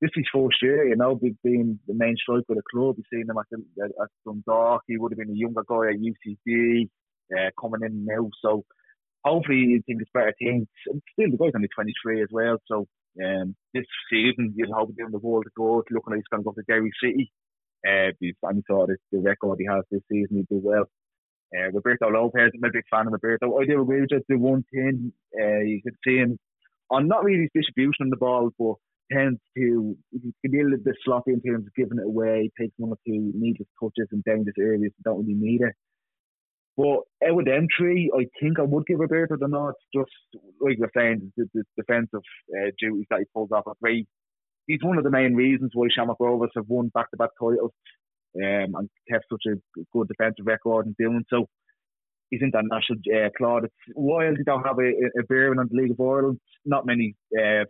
This 0.00 0.10
is 0.16 0.24
first 0.34 0.56
year, 0.62 0.88
you 0.88 0.96
know, 0.96 1.20
being 1.44 1.78
the 1.86 1.94
main 1.94 2.16
striker 2.16 2.44
of 2.48 2.56
the 2.56 2.62
club. 2.72 2.96
We've 2.96 3.04
seen 3.12 3.28
him 3.28 3.36
at, 3.38 3.46
the, 3.50 3.84
at 3.84 4.08
Dundalk. 4.26 4.82
He 4.86 4.96
would 4.96 5.12
have 5.12 5.18
been 5.18 5.30
a 5.30 5.38
younger 5.38 5.62
guy 5.68 5.90
at 5.90 6.00
UCD 6.00 6.88
uh, 7.36 7.50
coming 7.60 7.82
in 7.84 8.06
now. 8.06 8.30
So, 8.42 8.64
hopefully 9.24 9.58
you 9.58 9.82
think 9.86 10.00
it's 10.00 10.10
better. 10.12 10.34
And 10.40 10.66
still, 10.86 11.30
the 11.30 11.36
guy's 11.36 11.52
only 11.54 11.68
23 11.68 12.22
as 12.22 12.28
well. 12.30 12.58
So 12.66 12.86
um, 13.22 13.54
this 13.74 13.84
season, 14.10 14.54
you'd 14.56 14.70
hope 14.70 14.90
him 14.98 15.12
the 15.12 15.18
world 15.18 15.44
to 15.44 15.50
go. 15.56 15.82
Looking 15.90 16.00
like 16.06 16.16
he's 16.16 16.30
going 16.30 16.42
to 16.42 16.44
go 16.44 16.52
to 16.52 16.62
Derry 16.66 16.90
City. 17.02 17.32
Uh, 17.86 18.12
and 18.12 18.14
he 18.20 18.34
saw 18.66 18.86
the 18.86 18.96
record 19.18 19.56
he 19.58 19.66
has 19.66 19.84
this 19.90 20.02
season, 20.10 20.36
he'd 20.38 20.48
do 20.48 20.60
well. 20.62 20.84
Uh, 21.56 21.70
Roberto 21.72 22.08
Lopez, 22.08 22.52
I'm 22.54 22.64
a 22.64 22.72
big 22.72 22.84
fan 22.90 23.06
of 23.06 23.12
Roberto. 23.12 23.58
I 23.58 23.64
do 23.64 23.82
agree 23.82 24.02
with 24.02 24.10
just 24.10 24.24
the 24.28 24.36
one 24.36 24.64
thing 24.72 25.12
uh, 25.40 25.60
you 25.60 25.80
could 25.82 25.96
see 26.06 26.16
him 26.16 26.38
on 26.90 27.08
not 27.08 27.24
really 27.24 27.42
his 27.42 27.62
distribution 27.62 28.02
on 28.02 28.10
the 28.10 28.16
ball, 28.16 28.50
but 28.58 28.74
tends 29.12 29.40
to 29.56 29.96
he 30.12 30.32
can 30.42 30.50
be 30.52 30.60
a 30.60 30.64
little 30.64 30.84
bit 30.84 30.94
sloppy 31.04 31.32
in 31.32 31.40
terms 31.40 31.66
of 31.66 31.74
giving 31.74 31.98
it 31.98 32.06
away, 32.06 32.50
takes 32.58 32.74
one 32.76 32.92
or 32.92 32.98
two 33.06 33.32
needless 33.34 33.68
touches 33.82 34.08
in 34.12 34.22
dangerous 34.24 34.54
areas 34.58 34.92
that 34.96 35.10
don't 35.10 35.26
really 35.26 35.34
need 35.34 35.62
it. 35.62 35.74
But 36.76 37.00
out 37.28 37.40
of 37.40 37.44
them 37.44 37.66
three, 37.76 38.10
I 38.16 38.26
think 38.40 38.58
I 38.58 38.62
would 38.62 38.86
give 38.86 39.00
Roberto 39.00 39.36
the 39.36 39.48
nod. 39.48 39.74
Just 39.94 40.10
like 40.60 40.78
you're 40.78 40.90
saying, 40.96 41.32
the, 41.36 41.46
the 41.52 41.64
defensive 41.76 42.22
uh, 42.56 42.70
duties 42.78 43.06
that 43.10 43.18
he 43.18 43.24
pulls 43.34 43.50
off 43.52 43.66
are 43.66 43.74
great. 43.82 44.06
He's 44.70 44.84
one 44.84 44.98
of 44.98 45.04
the 45.04 45.10
main 45.10 45.34
reasons 45.34 45.72
why 45.74 45.88
Shamrock 45.90 46.20
Rovers 46.20 46.52
have 46.54 46.68
won 46.68 46.92
back-to-back 46.94 47.30
titles 47.40 47.72
um, 48.36 48.76
and 48.76 48.88
kept 49.10 49.24
such 49.28 49.42
a 49.48 49.56
good 49.92 50.06
defensive 50.06 50.46
record 50.46 50.86
in 50.86 50.94
doing 50.96 51.24
so. 51.28 51.48
He's 52.30 52.40
international 52.40 53.00
uh, 53.12 53.30
plaudits. 53.36 53.74
While 53.94 54.32
they 54.36 54.44
don't 54.44 54.64
have 54.64 54.78
a, 54.78 54.90
a 55.18 55.24
bearing 55.28 55.58
on 55.58 55.68
the 55.68 55.76
League 55.76 55.90
of 55.90 56.00
Ireland, 56.00 56.38
not 56.64 56.86
many 56.86 57.16
uh, 57.36 57.64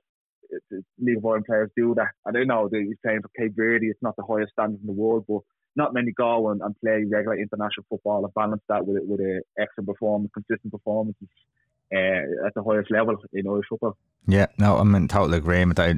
League 0.99 1.17
of 1.17 1.25
Ireland 1.25 1.47
players 1.47 1.71
do 1.75 1.95
that. 1.95 2.13
I 2.27 2.33
don't 2.33 2.49
know, 2.49 2.69
he's 2.71 2.97
playing 3.03 3.23
for 3.23 3.31
Cape 3.39 3.57
Verde, 3.57 3.87
it's 3.87 4.03
not 4.03 4.17
the 4.17 4.29
highest 4.29 4.53
standard 4.53 4.83
in 4.83 4.87
the 4.87 4.93
world, 4.93 5.25
but 5.27 5.41
not 5.77 5.95
many 5.95 6.13
go 6.13 6.51
and, 6.51 6.61
and 6.61 6.79
play 6.85 7.07
regular 7.09 7.39
international 7.39 7.87
football 7.89 8.27
and 8.27 8.35
balance 8.35 8.63
that 8.69 8.87
with 8.87 9.03
with 9.07 9.21
a 9.21 9.41
excellent 9.59 9.89
performance, 9.89 10.31
consistent 10.35 10.71
performances 10.71 11.29
uh, 11.95 12.47
at 12.47 12.55
the 12.55 12.63
highest 12.63 12.91
level 12.91 13.17
in 13.33 13.49
Irish 13.49 13.67
football. 13.69 13.97
Yeah, 14.27 14.47
no, 14.59 14.77
I'm 14.77 14.95
in 14.95 15.09
total 15.09 15.35
agreement. 15.35 15.81
I, 15.81 15.95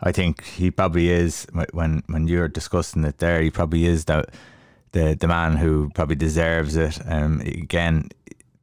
I 0.00 0.12
think 0.12 0.44
he 0.44 0.70
probably 0.70 1.10
is 1.10 1.46
when 1.72 2.02
when 2.06 2.28
you're 2.28 2.48
discussing 2.48 3.04
it 3.04 3.18
there. 3.18 3.40
He 3.40 3.50
probably 3.50 3.86
is 3.86 4.04
the 4.04 4.26
the 4.92 5.16
the 5.18 5.28
man 5.28 5.56
who 5.56 5.90
probably 5.94 6.16
deserves 6.16 6.76
it. 6.76 6.98
Um, 7.06 7.40
again, 7.40 8.10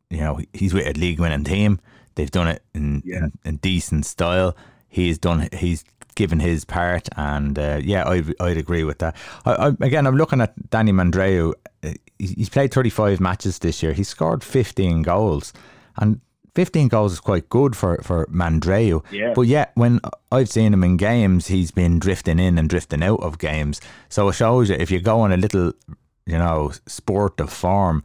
you 0.10 0.20
know, 0.20 0.40
he's 0.54 0.74
with 0.74 0.88
a 0.88 1.00
league 1.00 1.20
winning 1.20 1.44
team. 1.44 1.80
They've 2.16 2.30
done 2.30 2.48
it 2.48 2.62
in, 2.76 3.02
yeah. 3.06 3.18
in, 3.18 3.32
in 3.46 3.58
decent 3.58 4.06
style. 4.06 4.56
He's 4.88 5.18
done. 5.18 5.50
He's 5.52 5.84
given 6.16 6.40
his 6.40 6.66
part, 6.66 7.10
and 7.18 7.58
uh, 7.58 7.80
yeah, 7.82 8.08
I, 8.08 8.24
I'd 8.40 8.58
agree 8.58 8.84
with 8.84 9.00
that. 9.00 9.16
I, 9.46 9.54
I, 9.54 9.68
again, 9.82 10.06
I'm 10.06 10.18
looking 10.18 10.42
at 10.42 10.70
Danny 10.70 10.92
Mandroiu. 10.92 11.54
Uh, 11.84 11.94
he's 12.20 12.50
played 12.50 12.72
35 12.72 13.20
matches 13.20 13.60
this 13.60 13.82
year. 13.82 13.94
He 13.94 14.04
scored 14.04 14.44
15 14.44 15.02
goals, 15.02 15.54
and 15.98 16.22
15 16.56 16.88
goals 16.88 17.14
is 17.14 17.20
quite 17.20 17.50
good 17.50 17.76
for 17.76 17.98
for 18.04 18.26
Mandroiu. 18.28 19.04
Yeah. 19.12 19.34
But 19.34 19.44
yet, 19.44 19.72
when 19.76 20.00
I've 20.32 20.50
seen 20.50 20.74
him 20.74 20.84
in 20.84 20.98
games, 20.98 21.48
he's 21.48 21.72
been 21.72 22.00
drifting 22.00 22.40
in 22.40 22.58
and 22.58 22.70
drifting 22.70 23.04
out 23.04 23.22
of 23.22 23.40
games. 23.40 23.82
So 24.10 24.30
it 24.30 24.34
shows 24.34 24.70
you 24.70 24.76
if 24.76 24.92
you 24.92 25.00
go 25.00 25.22
on 25.22 25.32
a 25.32 25.38
little, 25.38 25.74
you 26.26 26.38
know, 26.38 26.72
sport 26.88 27.40
of 27.40 27.52
form, 27.52 28.04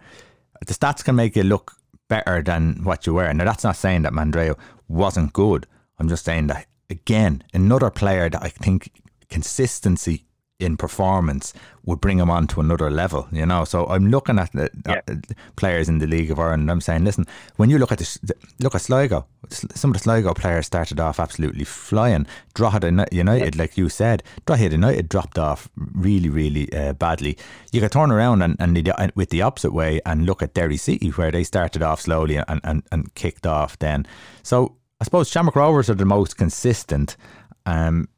the 0.66 0.74
stats 0.74 1.04
can 1.04 1.16
make 1.16 1.36
you 1.36 1.42
look 1.42 1.72
better 2.08 2.42
than 2.42 2.84
what 2.84 3.06
you 3.06 3.14
were. 3.14 3.32
Now 3.32 3.44
that's 3.44 3.64
not 3.64 3.76
saying 3.76 4.02
that 4.02 4.12
Mandroiu 4.12 4.58
wasn't 4.88 5.32
good. 5.32 5.66
I'm 5.98 6.08
just 6.08 6.24
saying 6.24 6.46
that 6.46 6.66
again, 6.88 7.42
another 7.52 7.90
player 7.90 8.30
that 8.30 8.42
I 8.42 8.48
think 8.48 8.90
consistency 9.28 10.24
in 10.58 10.76
performance 10.76 11.52
would 11.84 12.00
bring 12.00 12.18
him 12.18 12.28
on 12.28 12.46
to 12.48 12.60
another 12.60 12.90
level, 12.90 13.28
you 13.30 13.46
know. 13.46 13.64
So 13.64 13.86
I'm 13.86 14.08
looking 14.10 14.38
at 14.38 14.50
the 14.52 14.68
Yeah. 14.86 15.00
uh, 15.08 15.14
players 15.56 15.88
in 15.88 15.98
the 15.98 16.06
League 16.06 16.30
of 16.32 16.38
Ireland. 16.38 16.70
I'm 16.70 16.80
saying, 16.80 17.04
listen, 17.04 17.26
when 17.56 17.70
you 17.70 17.78
look 17.78 17.92
at 17.92 17.98
this, 17.98 18.18
look 18.58 18.74
at 18.74 18.80
Sligo. 18.82 19.24
Some 19.50 19.90
of 19.90 19.94
the 19.94 20.02
Sligo 20.02 20.34
players 20.34 20.66
started 20.66 20.98
off 21.00 21.20
absolutely 21.20 21.64
flying. 21.64 22.26
Drogheda 22.54 22.88
Uni- 22.88 23.04
United, 23.12 23.56
like 23.56 23.78
you 23.78 23.88
said, 23.88 24.22
Drogheda 24.46 24.72
United 24.74 25.08
dropped 25.08 25.38
off 25.38 25.68
really, 25.76 26.28
really 26.28 26.70
uh, 26.72 26.92
badly. 26.92 27.38
You 27.72 27.80
could 27.80 27.92
turn 27.92 28.10
around 28.10 28.42
and, 28.42 28.56
and 28.58 28.76
the, 28.76 29.12
with 29.14 29.30
the 29.30 29.42
opposite 29.42 29.72
way 29.72 30.00
and 30.04 30.26
look 30.26 30.42
at 30.42 30.54
Derry 30.54 30.76
City, 30.76 31.10
where 31.10 31.30
they 31.30 31.44
started 31.44 31.82
off 31.82 32.00
slowly 32.00 32.36
and, 32.36 32.60
and, 32.64 32.82
and 32.90 33.14
kicked 33.14 33.46
off 33.46 33.78
then. 33.78 34.06
So 34.42 34.74
I 35.00 35.04
suppose 35.04 35.28
Shamrock 35.30 35.54
Rovers 35.54 35.88
are 35.88 35.94
the 35.94 36.04
most 36.04 36.36
consistent. 36.36 37.16
Um, 37.64 38.08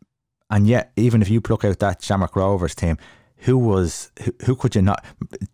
and 0.50 0.66
yet, 0.66 0.92
even 0.96 1.22
if 1.22 1.28
you 1.30 1.40
pluck 1.40 1.64
out 1.64 1.78
that 1.78 2.02
Shamrock 2.02 2.36
Rovers 2.36 2.74
team, 2.74 2.98
who 3.44 3.56
was 3.56 4.10
who, 4.24 4.34
who 4.46 4.54
could 4.56 4.74
you 4.74 4.82
not 4.82 5.04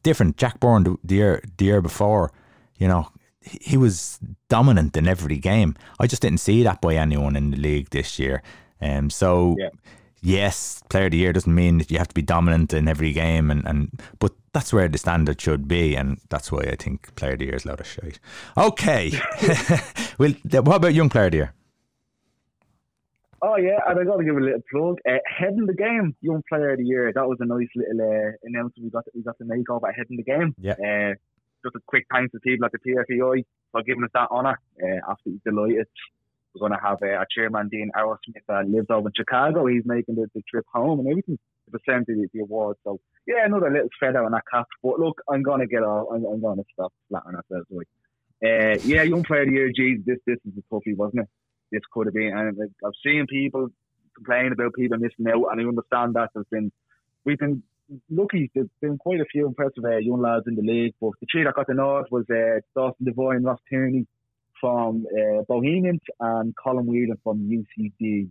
different? 0.02 0.36
Jack 0.36 0.58
Byrne 0.60 0.84
the, 1.04 1.14
year 1.14 1.42
the 1.58 1.64
year 1.66 1.80
before, 1.80 2.32
you 2.76 2.88
know, 2.88 3.08
he, 3.40 3.58
he 3.62 3.76
was 3.76 4.18
dominant 4.48 4.96
in 4.96 5.06
every 5.06 5.38
game. 5.38 5.74
I 6.00 6.06
just 6.06 6.22
didn't 6.22 6.40
see 6.40 6.62
that 6.64 6.80
by 6.80 6.94
anyone 6.96 7.36
in 7.36 7.50
the 7.52 7.56
league 7.56 7.90
this 7.90 8.18
year. 8.18 8.42
Um, 8.80 9.10
so 9.10 9.54
Yeah. 9.58 9.68
yes, 10.22 10.82
player 10.90 11.06
of 11.06 11.12
the 11.12 11.18
year 11.18 11.32
doesn't 11.32 11.54
mean 11.54 11.78
that 11.78 11.90
you 11.90 11.98
have 11.98 12.08
to 12.08 12.14
be 12.14 12.22
dominant 12.22 12.72
in 12.72 12.88
every 12.88 13.12
game, 13.12 13.50
and, 13.50 13.64
and 13.66 13.90
but 14.18 14.32
that's 14.52 14.72
where 14.72 14.88
the 14.88 14.98
standard 14.98 15.40
should 15.40 15.68
be, 15.68 15.94
and 15.94 16.18
that's 16.28 16.50
why 16.50 16.62
I 16.62 16.76
think 16.76 17.14
player 17.14 17.32
of 17.34 17.38
the 17.38 17.44
year 17.46 17.54
is 17.56 17.64
a 17.64 17.68
lot 17.68 17.80
of 17.80 17.86
shit. 17.86 18.18
Okay, 18.56 19.12
well, 20.18 20.32
what 20.62 20.76
about 20.76 20.94
young 20.94 21.08
player 21.10 21.26
of 21.26 21.30
the 21.32 21.36
year? 21.38 21.52
Oh 23.42 23.56
yeah, 23.56 23.78
and 23.86 23.98
I 24.00 24.04
got 24.04 24.16
to 24.16 24.24
give 24.24 24.36
a 24.36 24.40
little 24.40 24.62
plug. 24.70 24.98
Uh, 25.08 25.18
heading 25.26 25.66
the 25.66 25.74
game, 25.74 26.16
young 26.20 26.42
player 26.48 26.70
of 26.70 26.78
the 26.78 26.84
year. 26.84 27.12
That 27.12 27.28
was 27.28 27.38
a 27.40 27.44
nice 27.44 27.68
little 27.74 28.00
uh, 28.00 28.32
announcement 28.44 28.84
we 28.84 28.90
got. 28.90 29.04
We 29.14 29.22
got 29.22 29.38
to 29.38 29.44
make 29.44 29.68
over 29.70 29.92
heading 29.92 30.16
the 30.16 30.22
game. 30.22 30.54
Yeah. 30.58 30.72
Uh, 30.72 31.14
just 31.64 31.76
a 31.76 31.80
quick 31.86 32.06
thanks 32.12 32.32
to 32.32 32.40
people 32.40 32.64
at 32.66 32.72
the 32.72 32.78
PFAI 32.78 33.44
for 33.72 33.82
giving 33.82 34.04
us 34.04 34.10
that 34.14 34.30
honour. 34.30 34.58
Uh, 34.82 35.10
absolutely 35.10 35.40
delighted. 35.44 35.86
We're 36.54 36.68
going 36.68 36.78
to 36.78 36.86
have 36.86 36.98
uh, 37.02 37.18
our 37.18 37.26
chairman 37.30 37.68
Dean 37.68 37.90
Arrowsmith 37.94 38.48
uh, 38.48 38.62
lives 38.66 38.86
over 38.88 39.08
in 39.08 39.12
Chicago. 39.14 39.66
He's 39.66 39.82
making 39.84 40.14
the, 40.14 40.26
the 40.34 40.42
trip 40.48 40.64
home 40.72 41.00
and 41.00 41.08
everything 41.08 41.38
to 41.66 41.78
present 41.78 42.06
the, 42.06 42.26
the 42.32 42.40
award. 42.40 42.76
So 42.84 43.00
yeah, 43.26 43.44
another 43.44 43.70
little 43.70 43.90
feather 44.00 44.24
on 44.24 44.32
that 44.32 44.44
cap. 44.50 44.66
But 44.82 44.98
look, 44.98 45.20
I'm 45.28 45.42
going 45.42 45.60
to 45.60 45.66
get 45.66 45.82
off. 45.82 46.08
I'm, 46.12 46.24
I'm 46.24 46.40
going 46.40 46.58
to 46.58 46.64
stop 46.72 46.92
flattering 47.08 47.36
ourselves. 47.36 47.66
Right. 47.70 47.86
Uh, 48.42 48.78
yeah, 48.84 49.02
young 49.02 49.24
player 49.24 49.42
of 49.42 49.48
the 49.48 49.54
year. 49.54 49.72
Geez, 49.74 50.00
this 50.04 50.18
this 50.26 50.38
is 50.46 50.52
a 50.58 50.74
toughie, 50.74 50.96
wasn't 50.96 51.22
it? 51.22 51.28
This 51.76 51.92
could 51.92 52.06
have 52.06 52.14
been. 52.14 52.32
And 52.34 52.58
I've 52.84 52.92
seen 53.04 53.26
people 53.28 53.68
complain 54.14 54.52
about 54.52 54.72
people 54.74 54.96
missing 54.96 55.28
out, 55.28 55.48
and 55.52 55.60
I 55.60 55.64
understand 55.68 56.14
that. 56.14 56.30
There's 56.32 56.46
been 56.50 56.72
we've 57.24 57.38
been 57.38 57.62
lucky. 58.10 58.50
There's 58.54 58.68
been 58.80 58.96
quite 58.96 59.20
a 59.20 59.26
few 59.30 59.46
impressive 59.46 59.84
uh, 59.84 59.98
young 59.98 60.22
lads 60.22 60.44
in 60.46 60.56
the 60.56 60.62
league, 60.62 60.94
but 61.00 61.12
the 61.20 61.26
three 61.30 61.44
that 61.44 61.54
got 61.54 61.66
the 61.66 61.74
nod 61.74 62.06
was 62.10 62.24
uh, 62.30 62.60
Dawson 62.74 63.06
and 63.06 63.44
Ross 63.44 63.60
Tierney 63.68 64.06
from 64.58 65.06
uh, 65.12 65.42
Bohemians, 65.46 66.00
and 66.18 66.54
Colm 66.56 66.86
Whelan 66.86 67.18
from 67.22 67.38
UCD. 67.40 68.30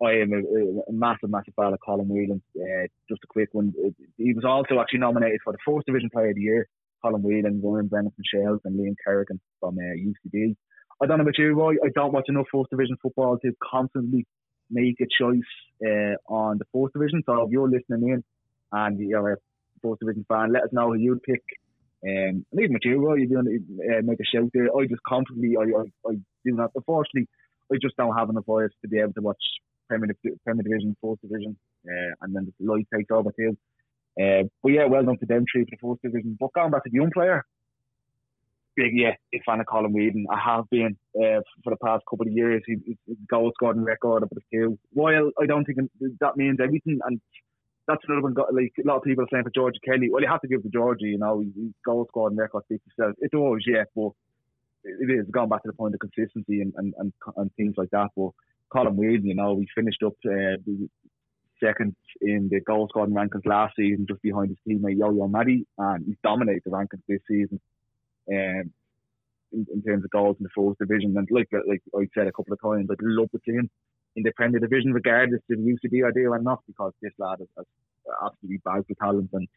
I 0.00 0.12
am 0.22 0.32
a, 0.32 0.90
a 0.90 0.92
massive, 0.92 1.30
massive 1.30 1.54
fan 1.54 1.72
of 1.72 1.78
Colm 1.80 2.06
Whelan. 2.06 2.42
Uh, 2.56 2.88
just 3.08 3.22
a 3.22 3.26
quick 3.28 3.50
one. 3.52 3.72
He 4.16 4.34
was 4.34 4.44
also 4.44 4.80
actually 4.80 5.00
nominated 5.00 5.40
for 5.44 5.52
the 5.52 5.58
Fourth 5.64 5.84
Division 5.86 6.10
Player 6.10 6.30
of 6.30 6.34
the 6.34 6.42
Year. 6.42 6.68
Colm 7.04 7.22
Whelan, 7.22 7.60
Warren 7.60 7.88
from 7.88 8.10
Shels, 8.24 8.60
and 8.64 8.78
Liam 8.78 8.96
Kerrigan 9.04 9.40
from 9.60 9.78
uh, 9.78 9.82
UCD. 9.82 10.56
I 11.00 11.06
don't 11.06 11.18
know 11.18 11.22
about 11.22 11.38
you, 11.38 11.52
Roy. 11.54 11.74
I 11.74 11.90
don't 11.94 12.12
watch 12.12 12.28
enough 12.28 12.46
fourth 12.50 12.70
division 12.70 12.96
football 13.00 13.38
to 13.38 13.52
constantly 13.62 14.26
make 14.70 15.00
a 15.00 15.06
choice 15.06 15.40
uh, 15.86 16.16
on 16.32 16.58
the 16.58 16.64
fourth 16.72 16.92
division. 16.92 17.22
So 17.24 17.42
if 17.42 17.50
you're 17.50 17.70
listening 17.70 18.10
in 18.10 18.24
and 18.72 18.98
you're 18.98 19.32
a 19.32 19.36
fourth 19.80 20.00
division 20.00 20.26
fan, 20.28 20.52
let 20.52 20.64
us 20.64 20.70
know 20.72 20.92
who 20.92 20.98
you'd 20.98 21.22
pick. 21.22 21.42
Um, 22.04 22.44
and 22.50 22.60
even 22.60 22.74
with 22.74 22.82
you, 22.84 23.04
Roy, 23.04 23.14
you're 23.16 23.42
doing 23.42 23.64
uh, 23.80 24.02
make 24.02 24.18
a 24.20 24.24
shout 24.24 24.50
there. 24.52 24.68
I 24.76 24.86
just 24.86 25.02
constantly, 25.06 25.56
I, 25.56 25.62
I, 25.62 26.10
I 26.10 26.14
do 26.44 26.52
not. 26.52 26.70
Unfortunately, 26.74 27.28
I 27.72 27.76
just 27.80 27.96
don't 27.96 28.16
have 28.16 28.30
enough 28.30 28.46
voice 28.46 28.70
to 28.82 28.88
be 28.88 28.98
able 28.98 29.12
to 29.14 29.20
watch 29.20 29.42
Premier, 29.88 30.08
Premier 30.44 30.62
Division, 30.62 30.96
Fourth 31.00 31.20
Division, 31.20 31.56
uh, 31.86 32.14
and 32.22 32.34
then 32.34 32.52
the 32.58 32.66
light 32.66 32.86
takes 32.94 33.10
over 33.10 33.30
too. 33.38 33.56
Uh, 34.20 34.44
but 34.62 34.72
yeah, 34.72 34.84
well 34.86 35.04
done 35.04 35.18
to 35.18 35.26
them 35.26 35.44
three 35.52 35.64
for 35.64 35.70
the 35.70 35.76
fourth 35.80 35.98
division. 36.02 36.36
But 36.38 36.52
going 36.52 36.70
back 36.70 36.84
to 36.84 36.90
the 36.90 36.96
young 36.96 37.10
player, 37.12 37.44
big, 38.78 38.92
yeah, 38.94 39.14
big 39.32 39.42
fan 39.44 39.60
of 39.60 39.66
Colm 39.66 39.90
Whelan. 39.92 40.26
I 40.30 40.38
have 40.38 40.64
been 40.70 40.96
uh, 41.16 41.42
for 41.64 41.70
the 41.70 41.76
past 41.84 42.04
couple 42.08 42.26
of 42.26 42.32
years. 42.32 42.62
He, 42.66 42.76
he's 42.86 43.16
goal 43.28 43.50
scoring 43.54 43.82
record 43.82 44.22
of 44.22 44.30
the 44.30 44.40
two. 44.52 44.78
While 44.92 45.30
I 45.40 45.46
don't 45.46 45.64
think 45.64 45.78
that 46.20 46.36
means 46.36 46.58
everything, 46.62 47.00
and 47.04 47.20
that's 47.88 48.02
another 48.06 48.22
one. 48.22 48.34
Got, 48.34 48.54
like 48.54 48.72
a 48.78 48.86
lot 48.86 48.98
of 48.98 49.02
people 49.02 49.24
are 49.24 49.28
saying 49.32 49.44
for 49.44 49.50
George 49.50 49.74
Kelly. 49.84 50.08
Well, 50.10 50.22
you 50.22 50.28
have 50.28 50.40
to 50.42 50.48
give 50.48 50.62
to 50.62 50.68
Georgie. 50.68 51.06
You 51.06 51.18
know, 51.18 51.40
his 51.40 51.72
goal 51.84 52.06
scoring 52.08 52.36
record 52.36 52.64
speaks 52.64 52.84
itself. 52.86 53.16
It 53.18 53.32
does, 53.32 53.64
yeah, 53.66 53.84
but 53.96 54.10
it 54.84 55.10
is 55.10 55.26
going 55.30 55.48
back 55.48 55.62
to 55.64 55.68
the 55.68 55.76
point 55.76 55.94
of 55.94 56.00
consistency 56.00 56.62
and, 56.62 56.72
and, 56.76 56.94
and, 56.98 57.12
and 57.36 57.50
things 57.56 57.74
like 57.76 57.90
that. 57.90 58.10
But 58.16 58.30
Colm 58.72 58.94
Whelan, 58.94 59.26
you 59.26 59.34
know, 59.34 59.54
we 59.54 59.66
finished 59.74 60.02
up 60.04 60.14
uh, 60.24 60.56
second 61.62 61.96
in 62.20 62.48
the 62.48 62.60
goal 62.60 62.86
scoring 62.88 63.12
rankings 63.12 63.44
last 63.44 63.74
season, 63.76 64.06
just 64.08 64.22
behind 64.22 64.50
his 64.50 64.58
teammate 64.66 64.98
Yoyo 64.98 65.28
Mahdy, 65.28 65.66
and 65.78 66.06
he's 66.06 66.16
dominated 66.22 66.62
the 66.64 66.70
rankings 66.70 67.02
this 67.08 67.20
season. 67.28 67.60
Um, 68.30 68.72
in, 69.50 69.66
in, 69.72 69.82
terms 69.82 70.04
of 70.04 70.10
goals 70.10 70.36
in 70.38 70.44
the 70.44 70.50
fourth 70.54 70.76
division, 70.78 71.16
and 71.16 71.26
like 71.30 71.48
like 71.66 71.80
I 71.96 72.06
said 72.14 72.26
a 72.26 72.32
couple 72.32 72.52
of 72.52 72.60
times, 72.60 72.88
I'd 72.90 72.98
love 73.00 73.30
to 73.30 73.40
see 73.46 73.52
him 73.52 73.70
in 74.16 74.22
the 74.22 74.32
Premier 74.32 74.60
Division, 74.60 74.92
regardless 74.92 75.40
of 75.50 75.58
the 75.58 75.76
UCD 75.76 76.06
idea 76.06 76.30
or 76.30 76.38
not, 76.38 76.62
because 76.66 76.92
this 77.00 77.12
lad 77.18 77.38
has, 77.38 77.48
has 77.56 77.66
absolutely 78.24 78.60
bagged 78.64 78.86
with 78.88 78.98
talent. 78.98 79.30
And 79.32 79.48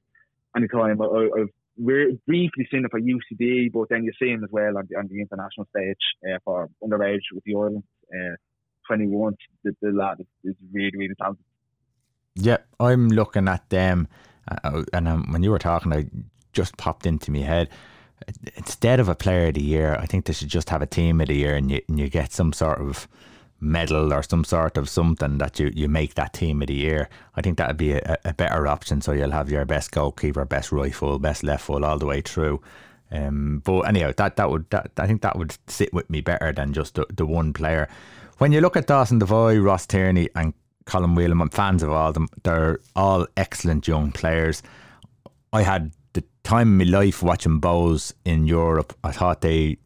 anytime 0.55 1.01
I, 1.01 1.05
I've 1.05 1.49
briefly 1.77 2.67
seen 2.71 2.85
it 2.85 2.91
for 2.91 2.99
UCD, 2.99 3.71
but 3.71 3.89
then 3.89 4.03
you 4.03 4.11
see 4.19 4.29
him 4.29 4.43
as 4.43 4.49
well 4.51 4.77
on 4.77 4.87
the, 4.89 4.97
on 4.97 5.07
the 5.07 5.19
international 5.19 5.67
stage 5.75 5.97
uh, 6.29 6.37
for 6.43 6.69
underage 6.83 7.21
with 7.33 7.43
the 7.43 7.55
Ireland 7.55 7.83
uh, 8.13 8.35
21. 8.87 9.35
The, 9.63 9.75
the 9.81 9.91
lad 9.91 10.19
is, 10.19 10.27
is 10.43 10.55
really, 10.71 10.91
really 10.95 11.15
talented. 11.19 11.45
Yeah, 12.35 12.57
I'm 12.79 13.09
looking 13.09 13.47
at 13.47 13.69
them, 13.69 14.07
uh, 14.49 14.83
and 14.93 15.07
um, 15.07 15.31
when 15.31 15.43
you 15.43 15.51
were 15.51 15.59
talking, 15.59 15.91
I 15.91 16.05
just 16.53 16.77
popped 16.77 17.05
into 17.05 17.31
my 17.31 17.39
head. 17.39 17.69
Instead 18.55 18.99
of 18.99 19.09
a 19.09 19.15
player 19.15 19.47
of 19.47 19.55
the 19.55 19.63
year, 19.63 19.95
I 19.95 20.05
think 20.05 20.25
they 20.25 20.33
should 20.33 20.49
just 20.49 20.69
have 20.69 20.81
a 20.81 20.87
team 20.87 21.21
of 21.21 21.27
the 21.27 21.35
year, 21.35 21.55
and 21.55 21.71
you 21.71 21.81
and 21.87 21.99
you 21.99 22.09
get 22.09 22.31
some 22.31 22.53
sort 22.53 22.79
of 22.79 23.07
medal 23.59 24.11
or 24.11 24.23
some 24.23 24.43
sort 24.43 24.75
of 24.75 24.89
something 24.89 25.37
that 25.37 25.59
you, 25.59 25.71
you 25.75 25.87
make 25.87 26.15
that 26.15 26.33
team 26.33 26.61
of 26.61 26.67
the 26.67 26.73
year. 26.73 27.09
I 27.35 27.41
think 27.41 27.57
that 27.57 27.67
would 27.67 27.77
be 27.77 27.93
a, 27.93 28.17
a 28.25 28.33
better 28.33 28.67
option. 28.67 29.01
So 29.01 29.11
you'll 29.11 29.31
have 29.31 29.51
your 29.51 29.65
best 29.65 29.91
goalkeeper, 29.91 30.45
best 30.45 30.71
right 30.71 30.93
full, 30.93 31.19
best 31.19 31.43
left 31.43 31.65
full 31.65 31.85
all 31.85 31.99
the 31.99 32.07
way 32.07 32.21
through. 32.21 32.61
Um, 33.11 33.61
but 33.63 33.81
anyhow, 33.81 34.13
that 34.17 34.37
that 34.37 34.49
would 34.49 34.69
that 34.71 34.91
I 34.97 35.05
think 35.05 35.21
that 35.21 35.37
would 35.37 35.55
sit 35.67 35.93
with 35.93 36.09
me 36.09 36.21
better 36.21 36.51
than 36.51 36.73
just 36.73 36.95
the, 36.95 37.05
the 37.13 37.25
one 37.25 37.53
player. 37.53 37.87
When 38.39 38.51
you 38.51 38.61
look 38.61 38.75
at 38.75 38.87
Dawson 38.87 39.19
Devoy, 39.19 39.63
Ross 39.63 39.85
Tierney, 39.85 40.29
and 40.35 40.53
Colm 40.85 41.15
Whelan, 41.15 41.41
I'm 41.41 41.49
fans 41.49 41.83
of 41.83 41.91
all 41.91 42.07
of 42.07 42.13
them. 42.15 42.27
They're 42.43 42.79
all 42.95 43.27
excellent 43.37 43.87
young 43.87 44.11
players. 44.11 44.63
I 45.53 45.61
had 45.61 45.91
time 46.43 46.79
of 46.79 46.87
my 46.87 46.97
life 46.97 47.21
watching 47.23 47.59
Bows 47.59 48.13
in 48.25 48.47
Europe. 48.47 48.97
I 49.03 49.11
thought 49.11 49.41
they 49.41 49.77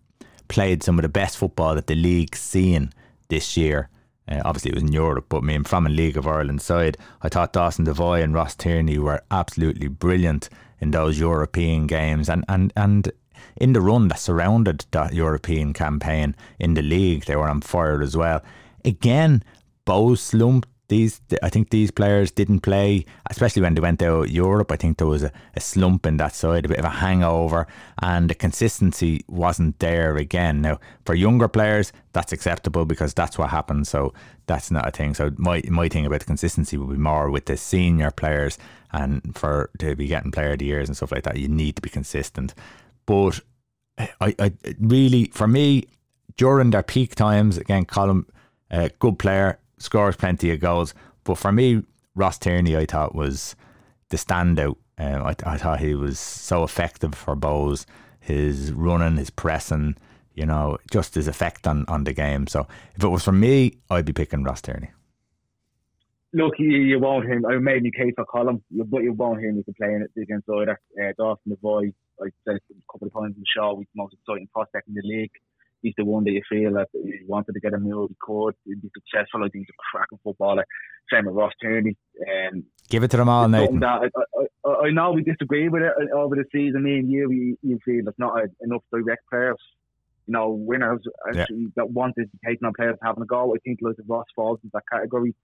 played 0.48 0.84
some 0.84 0.98
of 0.98 1.04
the 1.04 1.10
best 1.10 1.38
football 1.38 1.76
that 1.76 1.88
the 1.88 1.96
league's 1.96 2.40
seen 2.40 2.92
this 3.30 3.58
year. 3.58 3.90
Uh, 4.28 4.42
obviously, 4.44 4.72
it 4.72 4.76
was 4.76 4.84
in 4.84 4.92
Europe, 4.92 5.26
but 5.30 5.44
me, 5.44 5.54
I'm 5.54 5.64
from 5.64 5.86
a 5.86 5.90
League 5.90 6.18
of 6.18 6.28
Ireland 6.28 6.62
side. 6.62 6.98
I 7.22 7.30
thought 7.30 7.54
Dawson 7.54 7.86
Devoy 7.86 8.22
and 8.22 8.34
Ross 8.34 8.56
Tierney 8.56 8.98
were 8.98 9.24
absolutely 9.30 9.88
brilliant 9.88 10.50
in 10.80 10.92
those 10.92 11.20
European 11.20 11.86
games, 11.88 12.28
and 12.28 12.44
and 12.48 12.74
and 12.76 13.12
in 13.58 13.74
the 13.74 13.82
run 13.82 14.08
that 14.08 14.20
surrounded 14.20 14.86
that 14.92 15.14
European 15.14 15.74
campaign 15.74 16.36
in 16.60 16.74
the 16.74 16.82
league, 16.82 17.26
they 17.26 17.36
were 17.36 17.50
on 17.50 17.62
fire 17.62 18.02
as 18.02 18.18
well. 18.18 18.42
Again, 18.84 19.44
Bows 19.86 20.22
slumped 20.22 20.68
these 20.88 21.22
I 21.42 21.50
think 21.50 21.70
these 21.70 21.92
players 21.92 22.32
didn't 22.32 22.62
play, 22.62 23.06
especially 23.30 23.62
when 23.62 23.74
they 23.74 23.82
went 23.82 24.00
to 24.00 24.26
Europe. 24.28 24.72
I 24.72 24.76
think 24.76 24.98
there 24.98 25.08
was 25.08 25.24
a, 25.24 25.32
a, 25.56 25.60
slump 25.60 26.06
in 26.06 26.18
that 26.18 26.36
side, 26.36 26.66
a 26.66 26.70
bit 26.70 26.80
of 26.80 26.86
a 26.86 26.90
hangover, 26.90 27.68
and 28.02 28.30
the 28.30 28.36
consistency 28.36 29.24
wasn't 29.28 29.80
there 29.80 30.16
again. 30.16 30.62
Now, 30.62 30.80
for 31.06 31.16
younger 31.16 31.48
players, 31.48 31.92
that's 32.14 32.32
acceptable 32.32 32.86
because 32.86 33.14
that's 33.14 33.38
what 33.38 33.50
happens. 33.50 33.90
So 33.90 34.14
that's 34.46 34.70
not 34.70 34.88
a 34.88 34.92
thing. 34.92 35.16
So 35.16 35.32
my 35.38 35.64
my 35.70 35.90
thing 35.90 36.06
about 36.06 36.26
consistency 36.26 36.78
would 36.78 36.90
be 36.90 36.98
more 36.98 37.32
with 37.32 37.46
the 37.46 37.58
senior 37.58 38.12
players, 38.12 38.58
and 38.92 39.36
for 39.36 39.72
to 39.80 39.96
be 39.96 40.08
getting 40.08 40.32
player 40.32 40.52
of 40.52 40.60
the 40.60 40.66
years 40.66 40.88
and 40.88 40.96
stuff 40.96 41.12
like 41.12 41.24
that, 41.24 41.38
you 41.38 41.48
need 41.48 41.78
to 41.78 41.82
be 41.82 41.90
consistent. 41.90 42.54
But 43.08 43.40
I, 43.98 44.36
I 44.40 44.54
really, 44.80 45.26
for 45.34 45.48
me, 45.48 45.88
during 46.38 46.72
their 46.72 46.84
peak 46.84 47.16
times, 47.16 47.58
again, 47.58 47.86
Colm, 47.86 48.26
uh, 48.70 48.90
good 49.00 49.18
player 49.18 49.60
scores 49.78 50.16
plenty 50.16 50.52
of 50.52 50.60
goals. 50.60 50.94
But 51.24 51.38
for 51.38 51.52
me, 51.52 51.84
Ross 52.16 52.38
Tierney, 52.38 52.76
I 52.78 52.86
thought 52.86 53.16
was 53.16 53.56
the 54.10 54.18
standout. 54.18 54.78
Um, 54.98 55.24
I, 55.24 55.36
I 55.46 55.58
thought 55.58 55.80
he 55.80 55.96
was 55.96 56.20
so 56.20 56.64
effective 56.64 57.14
for 57.16 57.36
Bows. 57.36 57.86
His 58.20 58.72
running, 58.72 59.18
his 59.18 59.30
pressing, 59.30 59.98
you 60.34 60.46
know, 60.46 60.78
just 60.92 61.16
his 61.16 61.28
effect 61.28 61.68
on, 61.68 61.86
on 61.88 62.06
the 62.06 62.14
game. 62.14 62.48
So 62.48 62.68
if 62.96 63.04
it 63.04 63.08
was 63.08 63.24
for 63.24 63.32
me, 63.32 63.78
I'd 63.90 64.06
be 64.06 64.14
picking 64.14 64.44
Ross 64.44 64.62
Tierney. 64.62 64.92
look, 66.36 66.54
you, 66.60 66.70
you 66.70 67.00
won't 67.00 67.26
hear. 67.26 67.42
I 67.50 67.58
made 67.60 67.84
my 67.84 67.90
case 67.96 68.14
for 68.16 68.26
Colm, 68.26 68.62
but 68.72 69.04
you 69.04 69.14
won't 69.14 69.40
hear 69.40 69.54
me 69.54 69.64
complaining 69.64 70.08
against 70.22 70.50
either. 70.50 70.80
Uh, 71.02 71.14
Dawson 71.18 71.52
Devoy, 71.52 71.94
I 72.22 72.28
said 72.46 72.58
a 72.58 72.92
couple 72.92 73.08
of 73.08 73.14
times 73.14 73.36
in 73.36 73.42
the 73.42 73.46
show, 73.56 73.78
he's 73.78 73.88
the 73.96 74.02
most 74.02 74.14
exciting 74.14 74.48
prospect 74.54 74.88
in 74.88 74.96
the 74.96 75.02
league. 75.04 75.32
He's 75.86 75.94
the 75.98 76.06
one 76.06 76.24
that 76.24 76.32
you 76.32 76.42
feel 76.50 76.74
that 76.74 76.88
he 76.92 77.20
wanted 77.28 77.54
to 77.54 77.60
get 77.60 77.74
a 77.74 77.78
move, 77.78 78.10
he 78.10 78.16
could, 78.20 78.56
he'd 78.66 78.82
be 78.82 78.90
successful. 78.96 79.42
I 79.42 79.50
think 79.50 79.66
he's 79.68 79.70
a 79.70 79.98
cracking 79.98 80.20
footballer. 80.24 80.66
Same 81.14 81.26
with 81.26 81.36
Ross 81.36 81.54
Tierney. 81.62 81.96
Um, 82.28 82.64
Give 82.90 83.04
it 83.04 83.12
to 83.12 83.18
them 83.18 83.30
all, 83.30 83.48
Nathan. 83.48 83.80
That, 83.82 84.10
I, 84.16 84.68
I, 84.68 84.74
I, 84.88 84.90
know 84.90 85.12
we 85.12 85.22
disagree 85.22 85.70
with 85.70 85.84
it 85.84 85.94
over 86.12 86.36
the 86.36 86.46
season. 86.52 86.84
Me 86.84 86.98
and 86.98 87.12
you, 87.12 87.32
you, 87.32 87.58
you 87.62 87.80
feel 87.86 88.04
there's 88.04 88.16
not 88.18 88.34
enough 88.62 88.82
direct 88.92 89.30
players 89.30 89.58
you 90.28 90.34
know, 90.34 90.50
winners 90.50 91.02
actually 91.28 91.62
yeah. 91.62 91.68
that 91.76 91.92
wanted 91.92 92.30
to 92.32 92.38
take 92.46 92.58
on 92.64 92.74
players 92.76 92.98
having 93.04 93.22
a 93.22 93.26
go. 93.28 93.54
I 93.54 93.60
think 93.60 93.80
loads 93.82 94.00
of 94.00 94.06
Ross 94.08 94.26
falls 94.36 94.60
into 94.64 94.72
that 94.74 94.84
category. 94.92 95.36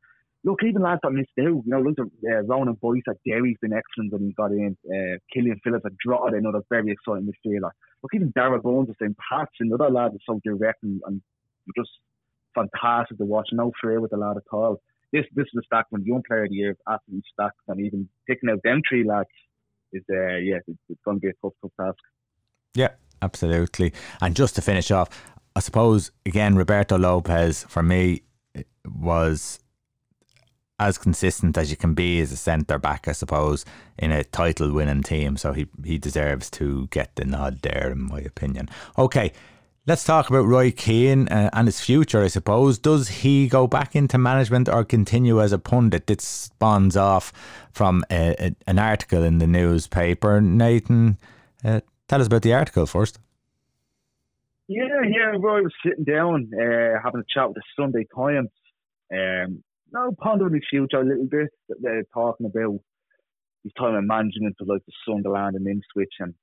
Look, 0.43 0.63
even 0.63 0.81
lads 0.81 1.01
that 1.03 1.11
missed 1.11 1.29
out, 1.39 1.45
you 1.45 1.63
know, 1.65 1.81
look 1.81 1.99
at 1.99 2.07
uh, 2.31 2.41
Ronan 2.43 2.73
Boyce 2.81 3.03
at 3.07 3.17
Derry's 3.27 3.57
been 3.61 3.73
excellent 3.73 4.11
when 4.11 4.23
he 4.23 4.33
got 4.33 4.51
in. 4.51 4.75
Uh, 4.85 5.17
Killian 5.31 5.59
Phillips 5.63 5.85
at 5.85 5.97
Drogheda, 5.97 6.37
another 6.37 6.61
very 6.69 6.91
exciting 6.91 7.27
midfielder. 7.29 7.69
Look, 8.01 8.13
even 8.15 8.31
Darragh 8.35 8.63
Burns 8.63 8.87
the 8.87 8.95
same. 8.99 9.15
Pats, 9.29 9.51
another 9.59 9.89
lad 9.89 10.13
is 10.15 10.21
so 10.27 10.39
direct 10.43 10.81
and, 10.81 10.99
and 11.05 11.21
just 11.77 11.91
fantastic 12.55 13.17
to 13.17 13.25
watch. 13.25 13.49
No 13.51 13.71
fear 13.81 13.99
with 13.99 14.11
the 14.11 14.17
lad 14.17 14.37
at 14.37 14.43
all. 14.51 14.81
This 15.13 15.25
this 15.35 15.45
is 15.53 15.59
a 15.59 15.65
stack 15.65 15.85
when 15.89 16.03
young 16.05 16.23
player 16.27 16.43
of 16.43 16.49
the 16.49 16.55
year, 16.55 16.77
absolutely 16.89 17.23
stacked, 17.33 17.59
and 17.67 17.81
even 17.81 18.09
picking 18.27 18.49
out 18.49 18.61
them 18.63 18.81
three 18.87 19.03
lads 19.03 19.29
is 19.93 20.03
uh, 20.09 20.37
yeah, 20.37 20.57
it's, 20.67 20.79
it's 20.89 21.01
going 21.03 21.17
to 21.17 21.21
be 21.21 21.27
a 21.27 21.33
tough, 21.41 21.53
tough 21.61 21.71
task. 21.79 21.99
Yeah, 22.73 22.89
absolutely. 23.21 23.93
And 24.21 24.35
just 24.35 24.55
to 24.55 24.61
finish 24.61 24.89
off, 24.89 25.09
I 25.55 25.59
suppose 25.59 26.11
again 26.25 26.55
Roberto 26.55 26.97
Lopes 26.97 27.63
for 27.67 27.83
me 27.83 28.23
was 28.85 29.59
as 30.81 30.97
consistent 30.97 31.57
as 31.57 31.69
you 31.69 31.77
can 31.77 31.93
be 31.93 32.19
as 32.19 32.31
a 32.31 32.37
centre 32.37 32.79
back, 32.79 33.07
I 33.07 33.11
suppose, 33.11 33.65
in 33.97 34.11
a 34.11 34.23
title 34.23 34.71
winning 34.71 35.03
team. 35.03 35.37
So 35.37 35.53
he, 35.53 35.67
he 35.83 35.97
deserves 35.97 36.49
to 36.51 36.87
get 36.87 37.15
the 37.15 37.25
nod 37.25 37.61
there, 37.61 37.91
in 37.91 38.01
my 38.07 38.19
opinion. 38.19 38.67
Okay, 38.97 39.31
let's 39.85 40.03
talk 40.03 40.29
about 40.29 40.45
Roy 40.45 40.71
Keane 40.71 41.27
uh, 41.27 41.49
and 41.53 41.67
his 41.67 41.79
future, 41.79 42.23
I 42.23 42.27
suppose. 42.27 42.79
Does 42.79 43.07
he 43.09 43.47
go 43.47 43.67
back 43.67 43.95
into 43.95 44.17
management 44.17 44.67
or 44.67 44.83
continue 44.83 45.39
as 45.41 45.51
a 45.51 45.59
pundit? 45.59 46.07
This 46.07 46.23
spawns 46.23 46.97
off 46.97 47.31
from 47.71 48.03
a, 48.09 48.35
a, 48.39 48.55
an 48.67 48.79
article 48.79 49.23
in 49.23 49.37
the 49.37 49.47
newspaper. 49.47 50.41
Nathan, 50.41 51.17
uh, 51.63 51.81
tell 52.07 52.21
us 52.21 52.27
about 52.27 52.41
the 52.41 52.53
article 52.53 52.85
first. 52.85 53.19
Yeah, 54.67 55.01
yeah, 55.05 55.37
Roy 55.37 55.63
was 55.63 55.73
sitting 55.85 56.05
down, 56.05 56.49
uh, 56.55 56.99
having 57.03 57.21
a 57.21 57.25
chat 57.29 57.49
with 57.49 57.57
the 57.57 57.63
Sunday 57.77 58.07
Times. 58.15 58.49
Um, 59.13 59.63
now 59.91 60.11
pondering 60.19 60.55
his 60.55 60.63
future 60.69 61.01
a 61.01 61.05
little 61.05 61.27
bit. 61.27 61.49
They're 61.81 62.03
talking 62.13 62.47
about 62.47 62.79
his 63.63 63.73
time 63.77 63.95
in 63.95 64.07
management 64.07 64.55
of 64.59 64.67
like 64.67 64.81
the 64.85 64.93
Sunderland 65.07 65.55
and 65.55 65.67
Ipswich 65.67 66.13
and 66.19 66.33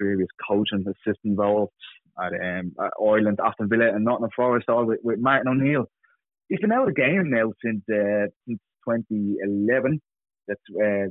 various 0.00 0.28
coaching 0.46 0.84
assistant 0.86 1.38
roles 1.38 1.70
at, 2.20 2.32
um, 2.32 2.72
at 2.80 2.92
Ireland, 3.00 3.38
Aston 3.44 3.68
Villa, 3.68 3.94
and 3.94 4.04
Nottingham 4.04 4.30
Forest, 4.34 4.68
all 4.68 4.86
with, 4.86 5.00
with 5.02 5.20
Martin 5.20 5.48
O'Neill. 5.48 5.86
He's 6.48 6.60
been 6.60 6.72
out 6.72 6.88
of 6.88 6.94
the 6.94 7.00
game 7.00 7.30
now 7.30 7.52
since 7.64 7.82
uh, 7.92 8.26
since 8.46 8.58
2011. 8.88 10.00
That's 10.48 10.60
uh, 10.74 11.10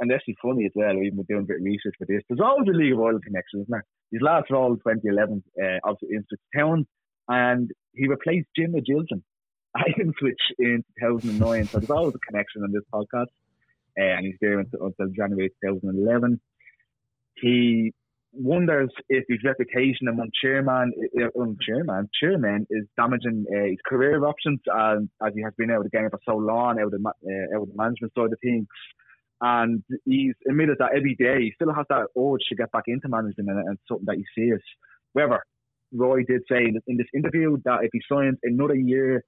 and 0.00 0.12
actually 0.12 0.36
funny 0.42 0.64
as 0.64 0.72
well. 0.74 0.94
Even 0.94 1.22
doing 1.28 1.42
a 1.42 1.46
bit 1.46 1.58
of 1.58 1.64
research 1.64 1.94
for 1.98 2.06
this, 2.06 2.22
there's 2.28 2.40
always 2.40 2.68
a 2.68 2.76
League 2.76 2.94
of 2.94 3.00
Ireland 3.00 3.24
connection, 3.24 3.60
isn't 3.60 3.70
there? 3.70 3.84
His 4.10 4.22
last 4.22 4.50
role 4.50 4.72
in 4.72 4.78
2011, 4.78 5.42
uh, 5.60 5.78
obviously 5.84 6.16
in 6.16 6.24
Town, 6.56 6.86
and 7.28 7.70
he 7.92 8.08
replaced 8.08 8.48
Jim 8.56 8.72
Magilton 8.72 9.22
I 9.74 9.92
can 9.94 10.12
switch 10.18 10.40
in 10.58 10.84
2009. 11.00 11.66
So 11.66 11.78
there's 11.78 11.90
always 11.90 12.14
a 12.14 12.30
connection 12.30 12.62
on 12.62 12.72
this 12.72 12.82
podcast. 12.92 13.26
And 13.96 14.26
he's 14.26 14.36
there 14.40 14.60
until, 14.60 14.86
until 14.86 15.08
January 15.08 15.50
2011. 15.64 16.40
He 17.36 17.92
wonders 18.32 18.90
if 19.08 19.24
his 19.28 19.38
reputation 19.44 20.08
among 20.08 20.30
chairman, 20.40 20.92
uh, 21.20 21.40
um, 21.40 21.56
chairman, 21.66 22.08
chairman 22.20 22.66
is 22.70 22.86
damaging 22.96 23.44
uh, 23.50 23.64
his 23.64 23.78
career 23.86 24.24
options 24.24 24.60
as, 24.72 24.98
as 25.24 25.32
he 25.34 25.42
has 25.42 25.52
been 25.56 25.70
out 25.70 25.78
of 25.78 25.84
the 25.84 25.90
game 25.90 26.08
for 26.10 26.20
so 26.24 26.36
long, 26.36 26.78
out 26.78 26.86
of, 26.86 26.90
the, 26.92 26.98
uh, 27.08 27.56
out 27.56 27.62
of 27.62 27.68
the 27.68 27.74
management 27.76 28.12
side 28.16 28.32
of 28.32 28.38
things. 28.42 28.66
And 29.40 29.82
he's 30.04 30.34
admitted 30.48 30.78
that 30.78 30.96
every 30.96 31.14
day 31.14 31.42
he 31.42 31.52
still 31.54 31.72
has 31.72 31.86
that 31.90 32.08
urge 32.18 32.40
to 32.48 32.56
get 32.56 32.72
back 32.72 32.84
into 32.86 33.08
management 33.08 33.48
and, 33.48 33.68
and 33.68 33.78
something 33.88 34.06
that 34.06 34.16
he 34.16 34.24
sees. 34.34 34.60
However, 35.16 35.42
Roy 35.92 36.22
did 36.24 36.42
say 36.50 36.64
in 36.64 36.96
this 36.96 37.06
interview 37.14 37.56
that 37.64 37.80
if 37.82 37.90
he 37.92 38.00
signs 38.10 38.36
another 38.42 38.74
year 38.74 39.22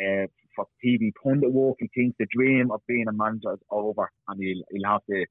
uh, 0.00 0.26
for 0.54 0.66
TV 0.84 1.12
pundit 1.22 1.52
work. 1.52 1.76
He 1.80 1.88
thinks 1.94 2.16
the 2.18 2.26
dream 2.30 2.70
of 2.70 2.80
being 2.86 3.06
a 3.08 3.12
manager 3.12 3.52
is 3.52 3.60
over, 3.70 4.10
and 4.28 4.40
he'll, 4.40 4.64
he'll 4.70 4.90
have 4.90 5.04
to 5.10 5.24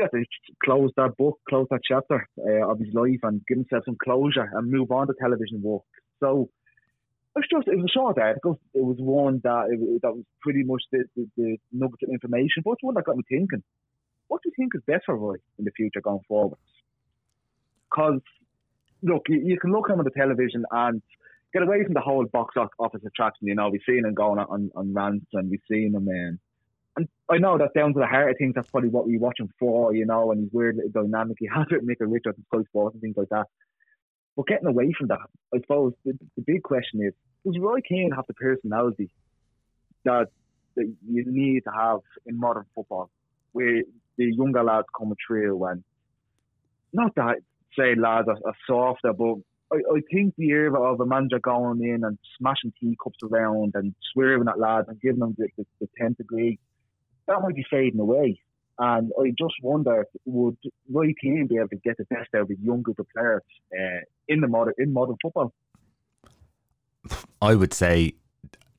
have 0.00 0.10
to 0.12 0.24
close 0.64 0.90
that 0.96 1.16
book, 1.16 1.38
close 1.48 1.66
that 1.70 1.80
chapter 1.86 2.28
uh, 2.38 2.70
of 2.70 2.78
his 2.78 2.94
life, 2.94 3.20
and 3.22 3.42
give 3.46 3.58
himself 3.58 3.84
some 3.84 3.96
closure 4.02 4.48
and 4.52 4.70
move 4.70 4.90
on 4.90 5.06
to 5.06 5.14
television 5.20 5.60
work. 5.62 5.82
So 6.20 6.48
it 7.36 7.40
was 7.40 7.48
just 7.50 7.68
it 7.68 7.76
was 7.76 7.86
a 7.86 7.98
short 7.98 8.18
article. 8.18 8.60
It 8.74 8.84
was 8.84 8.96
one 8.98 9.40
that 9.44 9.66
it, 9.70 10.02
that 10.02 10.12
was 10.12 10.24
pretty 10.40 10.62
much 10.64 10.82
the, 10.92 11.04
the, 11.16 11.26
the 11.36 11.56
nugget 11.72 12.02
of 12.04 12.10
information, 12.10 12.62
but 12.64 12.72
it's 12.72 12.82
one 12.82 12.94
that 12.94 13.04
got 13.04 13.16
me 13.16 13.24
thinking. 13.28 13.62
What 14.28 14.42
do 14.42 14.50
you 14.50 14.54
think 14.56 14.72
is 14.74 14.82
best 14.86 15.04
for 15.06 15.16
Roy 15.16 15.36
in 15.58 15.64
the 15.64 15.70
future 15.72 16.00
going 16.00 16.20
forward? 16.28 16.58
Because 17.90 18.20
look, 19.02 19.22
you, 19.28 19.40
you 19.44 19.58
can 19.58 19.72
look 19.72 19.88
him 19.88 19.98
on 19.98 20.04
the 20.04 20.10
television 20.10 20.64
and 20.70 21.02
get 21.52 21.62
away 21.62 21.84
from 21.84 21.94
the 21.94 22.00
whole 22.00 22.24
box 22.26 22.54
office 22.78 23.02
attraction. 23.06 23.48
You 23.48 23.54
know, 23.54 23.68
we've 23.70 23.80
seen 23.86 24.04
him 24.04 24.14
going 24.14 24.38
on, 24.38 24.70
on 24.74 24.94
rants 24.94 25.26
and 25.32 25.50
we've 25.50 25.60
seen 25.70 25.94
him. 25.94 26.08
Um, 26.08 26.38
and 26.96 27.08
I 27.30 27.38
know 27.38 27.58
that 27.58 27.74
down 27.74 27.94
to 27.94 28.00
the 28.00 28.06
heart 28.06 28.32
of 28.32 28.36
things, 28.38 28.54
that's 28.54 28.70
probably 28.70 28.90
what 28.90 29.06
we 29.06 29.18
watch 29.18 29.38
him 29.38 29.48
for, 29.58 29.94
you 29.94 30.04
know, 30.04 30.32
and 30.32 30.42
he's 30.42 30.52
weird 30.52 30.76
little 30.76 31.02
dynamic. 31.04 31.36
He 31.38 31.46
has 31.54 31.66
it 31.70 31.84
Micah 31.84 32.06
Richards 32.06 32.36
and 32.36 32.46
Sky 32.52 32.68
Sports 32.68 32.94
and 32.94 33.02
things 33.02 33.16
like 33.16 33.28
that. 33.30 33.46
But 34.36 34.46
getting 34.46 34.68
away 34.68 34.92
from 34.96 35.08
that, 35.08 35.18
I 35.54 35.58
suppose 35.60 35.92
the, 36.04 36.12
the 36.36 36.42
big 36.42 36.62
question 36.62 37.02
is, 37.02 37.12
does 37.44 37.58
Roy 37.60 37.80
Keane 37.80 38.12
have 38.14 38.26
the 38.26 38.34
personality 38.34 39.10
that, 40.04 40.28
that 40.76 40.92
you 41.08 41.24
need 41.26 41.64
to 41.64 41.70
have 41.70 42.00
in 42.26 42.38
modern 42.38 42.64
football, 42.74 43.10
where 43.52 43.82
the 44.16 44.32
younger 44.34 44.62
lads 44.62 44.86
come 44.96 45.12
through 45.26 45.64
and 45.64 45.82
not 46.92 47.14
that 47.16 47.36
say 47.78 47.94
lads 47.94 48.28
are, 48.28 48.38
are 48.44 48.56
softer, 48.66 49.12
but 49.12 49.36
I, 49.72 49.76
I 49.76 50.00
think 50.12 50.34
the 50.36 50.48
era 50.48 50.80
of 50.80 51.00
a 51.00 51.06
manager 51.06 51.38
going 51.38 51.82
in 51.82 52.04
and 52.04 52.18
smashing 52.38 52.72
teacups 52.80 53.18
around 53.22 53.72
and 53.74 53.94
swearing 54.12 54.48
at 54.48 54.58
lads 54.58 54.88
and 54.88 55.00
giving 55.00 55.20
them 55.20 55.34
the, 55.36 55.48
the, 55.56 55.66
the 55.80 55.88
10th 56.00 56.16
degree, 56.16 56.58
that 57.26 57.40
might 57.42 57.54
be 57.54 57.66
fading 57.70 58.00
away. 58.00 58.40
And 58.78 59.10
I 59.20 59.32
just 59.36 59.54
wonder, 59.62 60.06
would 60.24 60.56
Roy 60.90 61.12
Keane 61.20 61.48
be 61.48 61.56
able 61.56 61.68
to 61.68 61.76
get 61.76 61.96
the 61.98 62.04
best 62.04 62.28
out 62.34 62.42
of 62.42 62.48
his 62.48 62.58
young 62.60 62.82
group 62.82 63.00
of 63.00 63.06
players 63.14 63.42
uh, 63.72 64.00
in 64.28 64.40
the 64.40 64.46
modern 64.46 64.74
in 64.78 64.92
modern 64.92 65.16
football? 65.20 65.52
I 67.42 67.54
would 67.54 67.74
say 67.74 68.14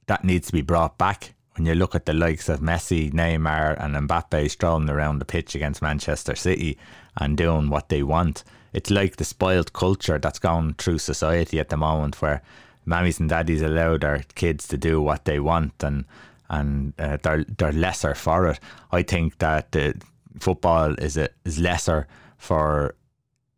that 0.07 0.23
needs 0.23 0.47
to 0.47 0.53
be 0.53 0.61
brought 0.61 0.97
back. 0.97 1.35
When 1.55 1.65
you 1.65 1.75
look 1.75 1.95
at 1.95 2.05
the 2.05 2.13
likes 2.13 2.47
of 2.47 2.61
Messi, 2.61 3.11
Neymar, 3.11 3.83
and 3.83 3.93
Mbappe 4.07 4.49
strolling 4.49 4.89
around 4.89 5.19
the 5.19 5.25
pitch 5.25 5.55
against 5.55 5.81
Manchester 5.81 6.33
City 6.33 6.77
and 7.17 7.35
doing 7.35 7.69
what 7.69 7.89
they 7.89 8.01
want, 8.01 8.45
it's 8.73 8.89
like 8.89 9.15
the 9.15 9.25
spoiled 9.25 9.73
culture 9.73 10.19
that's 10.19 10.39
going 10.39 10.73
through 10.75 10.99
society 10.99 11.59
at 11.59 11.69
the 11.69 11.77
moment 11.77 12.21
where 12.21 12.41
mammies 12.87 13.19
and 13.19 13.29
daddies 13.29 13.61
allow 13.61 13.97
their 13.97 14.23
kids 14.35 14.67
to 14.67 14.77
do 14.77 15.01
what 15.01 15.25
they 15.25 15.39
want 15.39 15.73
and 15.83 16.05
and 16.49 16.93
uh, 16.97 17.17
they're 17.21 17.43
they're 17.43 17.71
lesser 17.71 18.15
for 18.15 18.47
it. 18.47 18.59
I 18.91 19.03
think 19.03 19.37
that 19.37 19.75
uh, 19.75 19.93
football 20.39 20.95
is 20.95 21.15
a, 21.17 21.29
is 21.45 21.59
lesser 21.59 22.07
for 22.37 22.95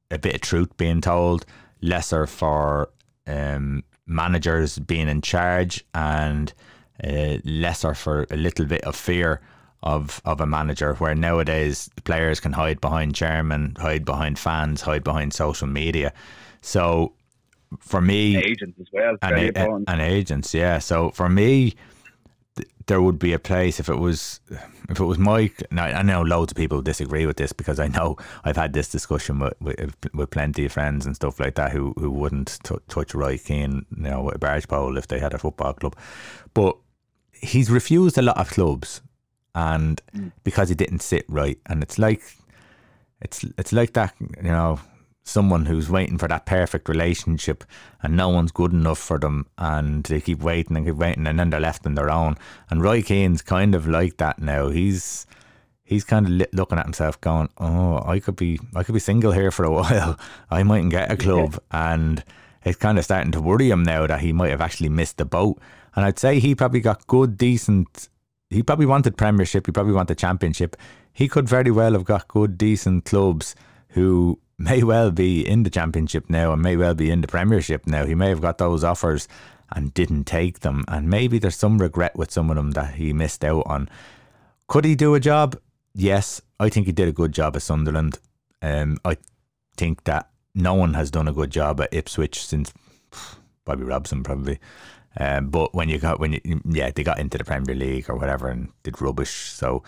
a 0.09 0.19
bit 0.19 0.35
of 0.35 0.41
truth 0.41 0.75
being 0.75 0.99
told, 0.99 1.45
lesser 1.81 2.27
for 2.27 2.89
um, 3.27 3.83
managers 4.05 4.77
being 4.77 5.07
in 5.07 5.21
charge, 5.21 5.85
and 5.93 6.53
uh, 7.03 7.37
lesser 7.45 7.93
for 7.93 8.27
a 8.29 8.35
little 8.35 8.65
bit 8.65 8.81
of 8.83 8.95
fear 8.95 9.39
of 9.83 10.21
of 10.25 10.39
a 10.39 10.45
manager 10.45 10.93
where 10.95 11.15
nowadays 11.15 11.89
players 12.03 12.39
can 12.39 12.53
hide 12.53 12.79
behind 12.79 13.15
chairman, 13.15 13.75
hide 13.79 14.05
behind 14.05 14.37
fans, 14.37 14.81
hide 14.81 15.03
behind 15.03 15.33
social 15.33 15.67
media. 15.67 16.13
So 16.61 17.13
for 17.79 18.01
me, 18.01 18.37
agents 18.37 18.79
as 18.79 18.87
well, 18.91 19.17
and, 19.21 19.57
a, 19.57 19.91
and 19.91 20.01
agents, 20.01 20.53
yeah. 20.53 20.79
So 20.79 21.09
for 21.11 21.29
me, 21.29 21.75
th- 22.55 22.67
there 22.85 23.01
would 23.01 23.17
be 23.17 23.33
a 23.33 23.39
place 23.39 23.79
if 23.79 23.89
it 23.89 23.95
was 23.95 24.39
if 24.89 24.99
it 24.99 25.05
was 25.05 25.17
Mike. 25.17 25.63
Now 25.71 25.85
I 25.85 26.03
know 26.03 26.21
loads 26.21 26.51
of 26.51 26.57
people 26.57 26.83
disagree 26.83 27.25
with 27.25 27.37
this 27.37 27.51
because 27.51 27.79
I 27.79 27.87
know 27.87 28.17
I've 28.43 28.57
had 28.57 28.73
this 28.73 28.89
discussion 28.89 29.39
with 29.39 29.59
with, 29.61 29.95
with 30.13 30.29
plenty 30.29 30.65
of 30.65 30.73
friends 30.73 31.07
and 31.07 31.15
stuff 31.15 31.39
like 31.39 31.55
that 31.55 31.71
who 31.71 31.93
who 31.97 32.11
wouldn't 32.11 32.59
t- 32.63 32.75
touch 32.87 33.15
Roy 33.15 33.39
Keane, 33.39 33.85
you 33.95 34.03
know, 34.03 34.21
with 34.21 34.35
a 34.35 34.39
barge 34.39 34.67
pole 34.67 34.97
if 34.97 35.07
they 35.07 35.19
had 35.19 35.33
a 35.33 35.39
football 35.39 35.73
club, 35.73 35.95
but 36.53 36.77
he's 37.31 37.71
refused 37.71 38.19
a 38.19 38.21
lot 38.21 38.37
of 38.37 38.51
clubs 38.51 39.01
and 39.55 40.01
mm. 40.15 40.31
because 40.43 40.69
he 40.69 40.75
didn't 40.75 41.01
sit 41.01 41.25
right, 41.27 41.59
and 41.65 41.83
it's 41.83 41.99
like 41.99 42.21
it's 43.21 43.45
it's 43.57 43.73
like 43.73 43.93
that, 43.93 44.13
you 44.19 44.51
know. 44.51 44.79
someone 45.23 45.67
who's 45.67 45.87
waiting 45.87 46.17
for 46.17 46.27
that 46.27 46.47
perfect 46.47 46.89
relationship 46.89 47.63
and 48.01 48.17
no 48.17 48.27
one's 48.27 48.51
good 48.51 48.73
enough 48.73 48.97
for 48.97 49.19
them 49.19 49.45
and 49.59 50.03
they 50.05 50.19
keep 50.19 50.39
waiting 50.39 50.75
and 50.75 50.87
keep 50.87 50.95
waiting 50.95 51.27
and 51.27 51.37
then 51.37 51.51
they're 51.51 51.59
left 51.59 51.85
on 51.85 51.93
their 51.93 52.09
own. 52.09 52.35
And 52.71 52.81
Roy 52.81 53.03
Keane's 53.03 53.43
kind 53.43 53.75
of 53.75 53.87
like 53.87 54.17
that 54.17 54.39
now. 54.39 54.69
He's 54.69 55.27
he's 55.91 56.03
kind 56.05 56.25
of 56.25 56.47
looking 56.53 56.79
at 56.79 56.85
himself 56.85 57.19
going, 57.21 57.49
"Oh, 57.57 58.01
I 58.05 58.19
could 58.19 58.35
be 58.35 58.59
I 58.75 58.83
could 58.83 58.93
be 58.93 58.99
single 58.99 59.31
here 59.31 59.51
for 59.51 59.65
a 59.65 59.71
while. 59.79 60.17
I 60.49 60.63
mightn't 60.63 60.91
get 60.91 61.11
a 61.11 61.17
club." 61.17 61.59
Yeah. 61.71 61.93
And 61.93 62.23
it's 62.63 62.77
kind 62.77 62.97
of 62.97 63.03
starting 63.03 63.31
to 63.33 63.41
worry 63.41 63.69
him 63.69 63.83
now 63.83 64.07
that 64.07 64.21
he 64.21 64.31
might 64.31 64.51
have 64.51 64.61
actually 64.61 64.89
missed 64.89 65.17
the 65.17 65.25
boat. 65.25 65.59
And 65.95 66.05
I'd 66.05 66.19
say 66.19 66.39
he 66.39 66.55
probably 66.55 66.79
got 66.79 67.05
good, 67.07 67.37
decent. 67.37 68.07
He 68.51 68.61
probably 68.61 68.85
wanted 68.85 69.17
Premiership. 69.17 69.65
He 69.65 69.71
probably 69.71 69.93
wanted 69.93 70.17
Championship. 70.17 70.75
He 71.13 71.27
could 71.27 71.47
very 71.47 71.71
well 71.71 71.93
have 71.93 72.03
got 72.03 72.27
good, 72.27 72.57
decent 72.57 73.05
clubs 73.05 73.55
who 73.89 74.39
may 74.57 74.83
well 74.83 75.09
be 75.09 75.47
in 75.47 75.63
the 75.63 75.69
Championship 75.69 76.29
now 76.29 76.51
and 76.51 76.61
may 76.61 76.75
well 76.75 76.93
be 76.93 77.09
in 77.09 77.21
the 77.21 77.27
Premiership 77.27 77.87
now. 77.87 78.05
He 78.05 78.13
may 78.13 78.29
have 78.29 78.41
got 78.41 78.57
those 78.57 78.83
offers 78.83 79.27
and 79.71 79.93
didn't 79.93 80.25
take 80.25 80.59
them. 80.59 80.83
And 80.89 81.09
maybe 81.09 81.39
there's 81.39 81.55
some 81.55 81.77
regret 81.77 82.15
with 82.15 82.29
some 82.29 82.49
of 82.49 82.57
them 82.57 82.71
that 82.71 82.95
he 82.95 83.13
missed 83.13 83.43
out 83.45 83.63
on. 83.65 83.89
Could 84.67 84.83
he 84.83 84.95
do 84.95 85.15
a 85.15 85.19
job? 85.19 85.57
Yes, 85.93 86.41
I 86.59 86.69
think 86.69 86.85
he 86.85 86.91
did 86.91 87.07
a 87.07 87.13
good 87.13 87.31
job 87.31 87.55
at 87.55 87.61
Sunderland. 87.61 88.19
Um, 88.61 88.97
I 89.05 89.17
think 89.77 90.03
that 90.03 90.29
no 90.53 90.73
one 90.73 90.93
has 90.95 91.09
done 91.09 91.29
a 91.29 91.33
good 91.33 91.51
job 91.51 91.79
at 91.79 91.93
Ipswich 91.93 92.45
since 92.45 92.73
Bobby 93.65 93.83
Robson, 93.83 94.23
probably. 94.23 94.59
Um, 95.17 95.49
but 95.49 95.73
when 95.73 95.89
you 95.89 95.97
got 95.97 96.19
when 96.19 96.33
you 96.33 96.61
yeah 96.65 96.91
they 96.91 97.03
got 97.03 97.19
into 97.19 97.37
the 97.37 97.43
Premier 97.43 97.75
League 97.75 98.09
or 98.09 98.15
whatever 98.15 98.47
and 98.49 98.69
did 98.83 99.01
rubbish. 99.01 99.31
So 99.31 99.83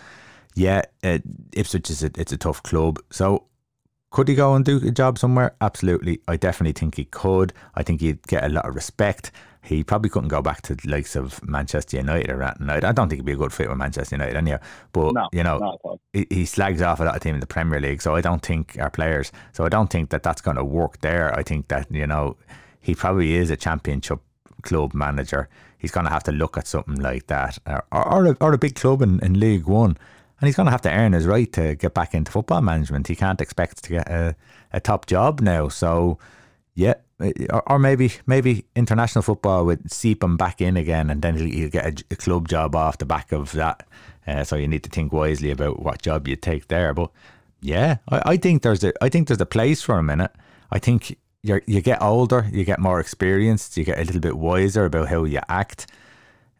yeah, 0.54 0.82
uh, 1.02 1.18
Ipswich 1.52 1.90
is 1.90 2.04
a, 2.04 2.10
it's 2.16 2.32
a 2.32 2.36
tough 2.36 2.62
club. 2.62 2.98
So 3.10 3.46
could 4.10 4.28
he 4.28 4.36
go 4.36 4.54
and 4.54 4.64
do 4.64 4.76
a 4.76 4.92
job 4.92 5.18
somewhere? 5.18 5.56
Absolutely. 5.60 6.20
I 6.28 6.36
definitely 6.36 6.72
think 6.72 6.94
he 6.94 7.04
could. 7.04 7.52
I 7.74 7.82
think 7.82 8.00
he'd 8.00 8.22
get 8.28 8.44
a 8.44 8.48
lot 8.48 8.64
of 8.64 8.76
respect. 8.76 9.32
He 9.60 9.82
probably 9.82 10.08
couldn't 10.08 10.28
go 10.28 10.40
back 10.40 10.62
to 10.62 10.76
the 10.76 10.88
likes 10.88 11.16
of 11.16 11.42
Manchester 11.42 11.96
United 11.96 12.30
or 12.30 12.38
that. 12.38 12.84
I 12.84 12.92
don't 12.92 13.08
think 13.08 13.20
he'd 13.20 13.26
be 13.26 13.32
a 13.32 13.36
good 13.36 13.52
fit 13.52 13.68
with 13.68 13.78
Manchester 13.78 14.14
United 14.14 14.36
anyhow. 14.36 14.58
But 14.92 15.14
no, 15.14 15.28
you 15.32 15.42
know, 15.42 15.98
he, 16.12 16.26
he, 16.30 16.44
slags 16.44 16.80
off 16.80 17.00
a 17.00 17.04
lot 17.04 17.16
of 17.16 17.22
team 17.22 17.34
in 17.34 17.40
the 17.40 17.46
Premier 17.46 17.80
League, 17.80 18.02
so 18.02 18.14
I 18.14 18.20
don't 18.20 18.42
think 18.42 18.76
our 18.78 18.90
players. 18.90 19.32
So 19.52 19.64
I 19.64 19.68
don't 19.68 19.90
think 19.90 20.10
that 20.10 20.22
that's 20.22 20.42
going 20.42 20.58
to 20.58 20.64
work 20.64 21.00
there. 21.00 21.36
I 21.36 21.42
think 21.42 21.68
that 21.68 21.90
you 21.90 22.06
know 22.06 22.36
he 22.78 22.94
probably 22.94 23.34
is 23.34 23.50
a 23.50 23.56
championship 23.56 24.20
club 24.64 24.94
manager. 24.94 25.48
He's 25.78 25.90
going 25.90 26.06
to 26.06 26.12
have 26.12 26.24
to 26.24 26.32
look 26.32 26.56
at 26.56 26.66
something 26.66 26.96
like 26.96 27.26
that, 27.28 27.58
or 27.66 27.84
or 27.92 28.26
a, 28.26 28.36
or 28.40 28.52
a 28.52 28.58
big 28.58 28.74
club 28.74 29.02
in, 29.02 29.20
in 29.20 29.38
League 29.38 29.66
One 29.66 29.96
and 30.44 30.48
he's 30.48 30.56
going 30.56 30.66
to 30.66 30.72
have 30.72 30.82
to 30.82 30.92
earn 30.92 31.12
his 31.12 31.26
right 31.26 31.50
to 31.52 31.74
get 31.74 31.94
back 31.94 32.14
into 32.14 32.30
football 32.30 32.60
management. 32.60 33.06
He 33.06 33.16
can't 33.16 33.40
expect 33.40 33.82
to 33.84 33.90
get 33.90 34.08
a, 34.08 34.36
a 34.72 34.80
top 34.80 35.06
job 35.06 35.40
now. 35.40 35.68
So, 35.68 36.18
yeah, 36.74 36.94
or, 37.50 37.72
or, 37.72 37.78
maybe 37.78 38.12
maybe 38.26 38.66
international 38.76 39.22
football 39.22 39.64
would 39.64 39.90
seep 39.90 40.22
him 40.22 40.36
back 40.36 40.60
in 40.60 40.76
again, 40.76 41.08
and 41.08 41.22
then 41.22 41.36
he'll, 41.36 41.50
he'll 41.50 41.70
get 41.70 41.86
a, 41.86 42.04
a, 42.10 42.16
club 42.16 42.48
job 42.48 42.74
off 42.74 42.98
the 42.98 43.06
back 43.06 43.32
of 43.32 43.52
that. 43.52 43.86
Uh, 44.26 44.42
so 44.42 44.56
you 44.56 44.66
need 44.66 44.82
to 44.82 44.90
think 44.90 45.12
wisely 45.12 45.50
about 45.50 45.80
what 45.80 46.02
job 46.02 46.26
you 46.26 46.34
take 46.36 46.68
there. 46.68 46.92
But 46.92 47.10
yeah, 47.62 47.98
I, 48.10 48.32
I 48.32 48.36
think 48.36 48.62
there's 48.62 48.82
a 48.82 48.92
I 49.02 49.08
think 49.08 49.28
there's 49.28 49.40
a 49.40 49.46
place 49.46 49.82
for 49.82 49.98
him 49.98 50.10
in 50.10 50.20
it. 50.20 50.32
I 50.72 50.78
think 50.78 51.16
you 51.44 51.60
you 51.66 51.82
get 51.82 52.02
older, 52.02 52.48
you 52.50 52.64
get 52.64 52.80
more 52.80 52.98
experienced, 52.98 53.76
you 53.76 53.84
get 53.84 53.98
a 53.98 54.04
little 54.04 54.20
bit 54.20 54.38
wiser 54.38 54.86
about 54.86 55.08
how 55.08 55.24
you 55.24 55.40
act. 55.48 55.86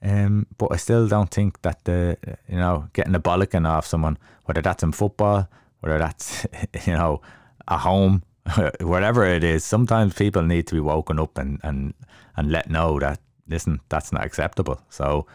Um, 0.02 0.46
but 0.58 0.70
I 0.72 0.76
still 0.76 1.08
don't 1.08 1.30
think 1.30 1.62
that 1.62 1.84
the 1.84 2.18
you 2.48 2.58
know 2.58 2.88
getting 2.92 3.14
a 3.14 3.20
bollocking 3.20 3.66
off 3.66 3.86
someone, 3.86 4.18
whether 4.44 4.60
that's 4.60 4.82
in 4.82 4.92
football, 4.92 5.48
whether 5.80 5.98
that's 5.98 6.46
you 6.86 6.92
know 6.92 7.22
a 7.66 7.78
home, 7.78 8.22
whatever 8.80 9.24
it 9.24 9.42
is, 9.42 9.64
sometimes 9.64 10.12
people 10.14 10.42
need 10.42 10.66
to 10.66 10.74
be 10.74 10.80
woken 10.80 11.18
up 11.18 11.38
and 11.38 11.60
and 11.62 11.94
and 12.36 12.52
let 12.52 12.68
know 12.68 13.00
that 13.00 13.20
listen, 13.48 13.80
that's 13.88 14.12
not 14.12 14.24
acceptable. 14.24 14.80
So. 14.90 15.26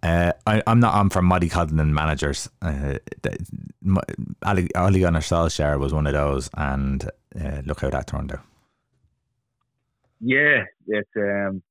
Uh, 0.00 0.30
I, 0.46 0.62
am 0.68 0.78
not 0.78 0.94
on 0.94 1.10
for 1.10 1.22
mollycoddling 1.22 1.90
managers. 1.90 2.48
Uh, 2.62 2.98
Ole 4.46 5.00
Gunnar 5.00 5.20
Solskjaer 5.20 5.76
was 5.80 5.92
one 5.92 6.06
of 6.06 6.12
those, 6.12 6.48
and 6.54 7.04
uh, 7.34 7.62
look 7.66 7.80
how 7.80 7.90
that 7.90 8.06
turned 8.06 8.30
out. 8.30 8.38
Yeah, 10.20 10.64
it's 10.86 11.10
um, 11.16 11.62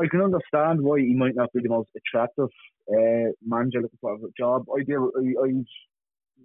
I 0.00 0.06
can 0.08 0.22
understand 0.22 0.80
why 0.80 1.00
he 1.00 1.14
might 1.14 1.36
not 1.36 1.52
be 1.52 1.60
the 1.62 1.68
most 1.68 1.90
attractive 1.96 2.48
uh, 2.88 3.32
manager 3.44 3.82
looking 3.82 3.98
for 4.00 4.14
a 4.14 4.18
job. 4.36 4.64
I 4.74 4.82
do. 4.82 5.12
I, 5.16 5.46
I 5.46 5.64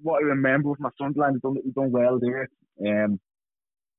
what 0.02 0.22
I 0.22 0.28
remember 0.28 0.70
with 0.70 0.80
my 0.80 0.90
Sunderland, 1.00 1.36
he's 1.36 1.42
done, 1.42 1.58
he's 1.64 1.74
done 1.74 1.92
well 1.92 2.20
there. 2.20 2.50
Um, 2.86 3.20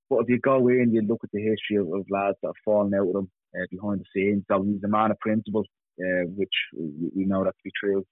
but 0.09 0.21
if 0.21 0.29
you 0.29 0.39
go 0.39 0.69
in, 0.69 0.93
you 0.93 1.03
look 1.03 1.21
at 1.25 1.31
the 1.33 1.43
history 1.43 1.77
of, 1.77 1.87
of 1.93 2.07
lads 2.11 2.37
that 2.43 2.49
have 2.49 2.55
fallen 2.65 2.95
out 2.95 3.07
with 3.07 3.17
him 3.17 3.31
uh, 3.57 3.67
behind 3.71 4.01
the 4.01 4.05
scenes. 4.15 4.45
So 4.49 4.63
he's 4.63 4.85
a 4.85 4.89
man 4.89 5.11
of 5.11 5.19
principle, 5.19 5.65
uh, 6.01 6.27
which 6.37 6.53
we, 6.77 7.11
we, 7.17 7.25
know 7.25 7.43
that 7.45 7.51
to 7.51 7.65
be 7.65 7.73
true. 7.81 8.05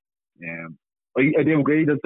Um, 0.42 0.78
I, 1.16 1.32
I 1.38 1.42
do 1.44 1.60
agree 1.60 1.84
that 1.84 2.00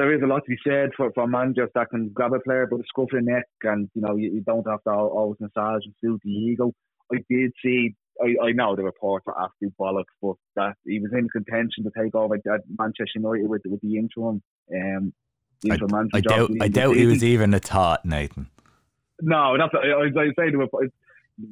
there 0.00 0.14
is 0.14 0.22
a 0.22 0.26
lot 0.26 0.42
to 0.44 0.50
be 0.50 0.56
said 0.66 0.90
for, 0.96 1.12
for 1.12 1.26
managers 1.26 1.68
that 1.74 1.90
can 1.90 2.08
grab 2.08 2.32
a 2.32 2.40
player 2.40 2.66
by 2.66 2.78
the 2.78 2.84
scruff 2.88 3.12
of 3.12 3.22
the 3.22 3.30
neck 3.30 3.44
and, 3.64 3.90
you 3.94 4.00
know, 4.00 4.16
you, 4.16 4.32
you 4.32 4.40
don't 4.40 4.66
have 4.66 4.82
to 4.84 4.90
always 4.90 5.38
massage 5.40 5.82
and 5.84 5.94
suit 6.00 6.20
the 6.24 6.30
ego. 6.30 6.72
I 7.12 7.18
did 7.28 7.52
see 7.62 7.94
I, 8.22 8.46
I 8.46 8.52
know 8.52 8.76
the 8.76 8.82
reports 8.82 9.26
are 9.28 9.44
absolute 9.44 9.74
bollocks, 9.78 10.04
but 10.22 10.36
that 10.56 10.74
he 10.86 11.00
was 11.00 11.10
in 11.12 11.28
contention 11.28 11.84
to 11.84 11.90
take 11.96 12.14
over 12.14 12.34
at 12.34 12.60
Manchester 12.78 13.06
United 13.16 13.48
with 13.48 13.62
with 13.66 13.80
the 13.80 13.96
interim. 13.96 14.42
Um, 14.74 15.12
the 15.62 15.72
interim 15.72 16.10
I, 16.12 16.18
I 16.18 16.20
doubt. 16.20 16.50
I 16.60 16.68
doubt 16.68 16.96
he 16.96 17.06
was 17.06 17.24
even 17.24 17.54
a 17.54 17.58
thought, 17.58 18.04
Nathan. 18.04 18.48
No, 19.20 19.56
that's 19.58 19.72
I, 19.74 19.88
I, 19.88 20.22
I 20.22 20.28
say 20.38 20.50
to 20.50 20.62
him. 20.62 20.68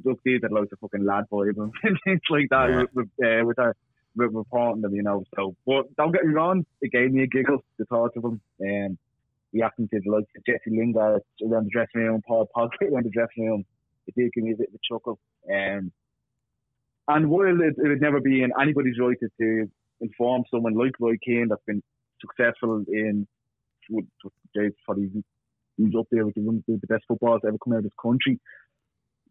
Look, 0.05 0.21
these 0.25 0.41
are 0.43 0.51
loads 0.51 0.71
of 0.73 0.79
fucking 0.81 1.05
lad 1.05 1.25
boys 1.31 1.55
and 1.57 1.73
things 2.05 2.21
like 2.29 2.49
that 2.51 2.69
yeah. 2.69 2.85
with, 2.93 3.09
uh, 3.25 3.45
with 3.47 3.59
our 3.59 3.75
with 4.19 4.35
reporting 4.35 4.83
them, 4.83 4.95
you 4.95 5.03
know. 5.03 5.25
So, 5.37 5.55
but 5.67 5.95
don't 5.97 6.13
get 6.13 6.25
me 6.25 6.35
wrong, 6.35 6.67
it 6.81 6.93
gave 6.93 7.13
me 7.13 7.23
a 7.23 7.27
giggle 7.27 7.65
the 7.79 7.85
thought 7.87 8.17
of 8.17 8.25
him. 8.25 8.41
Um, 8.63 8.99
to 9.55 9.87
the 9.91 10.11
likes 10.11 10.29
of 10.37 10.45
Jesse 10.45 10.77
Lingard 10.77 11.23
around 11.43 11.65
the 11.65 11.71
dressing 11.71 12.03
room, 12.03 12.23
Paul 12.27 12.49
Pogba 12.55 12.93
around 12.93 13.07
the 13.07 13.11
dressing 13.11 13.47
room, 13.47 13.65
it 14.07 14.15
did 14.15 14.33
give 14.35 14.45
me 14.45 14.53
a 14.53 14.57
bit 14.57 14.69
of 14.69 14.75
a 14.75 14.79
chuckle. 14.95 15.19
Um, 15.51 15.91
and 17.09 17.31
while 17.31 17.61
it, 17.63 17.75
it 17.79 17.89
would 17.89 18.03
never 18.03 18.21
be 18.21 18.43
in 18.43 18.53
anybody's 18.61 18.99
right 18.99 19.17
to, 19.21 19.29
to 19.41 19.71
inform 20.01 20.45
someone 20.51 20.75
like 20.75 20.93
Roy 21.01 21.17
Keane 21.25 21.49
that's 21.49 21.65
been 21.67 21.83
successful 22.21 22.85
in 22.89 23.27
James 24.55 24.75
probably 24.85 25.11
he's 25.77 25.95
up 25.99 26.07
there 26.11 26.27
with 26.27 26.35
the, 26.35 26.63
the 26.67 26.87
best 26.87 27.05
footballers 27.09 27.43
ever 27.47 27.57
come 27.63 27.73
out 27.73 27.79
of 27.79 27.85
this 27.85 27.93
country. 28.01 28.39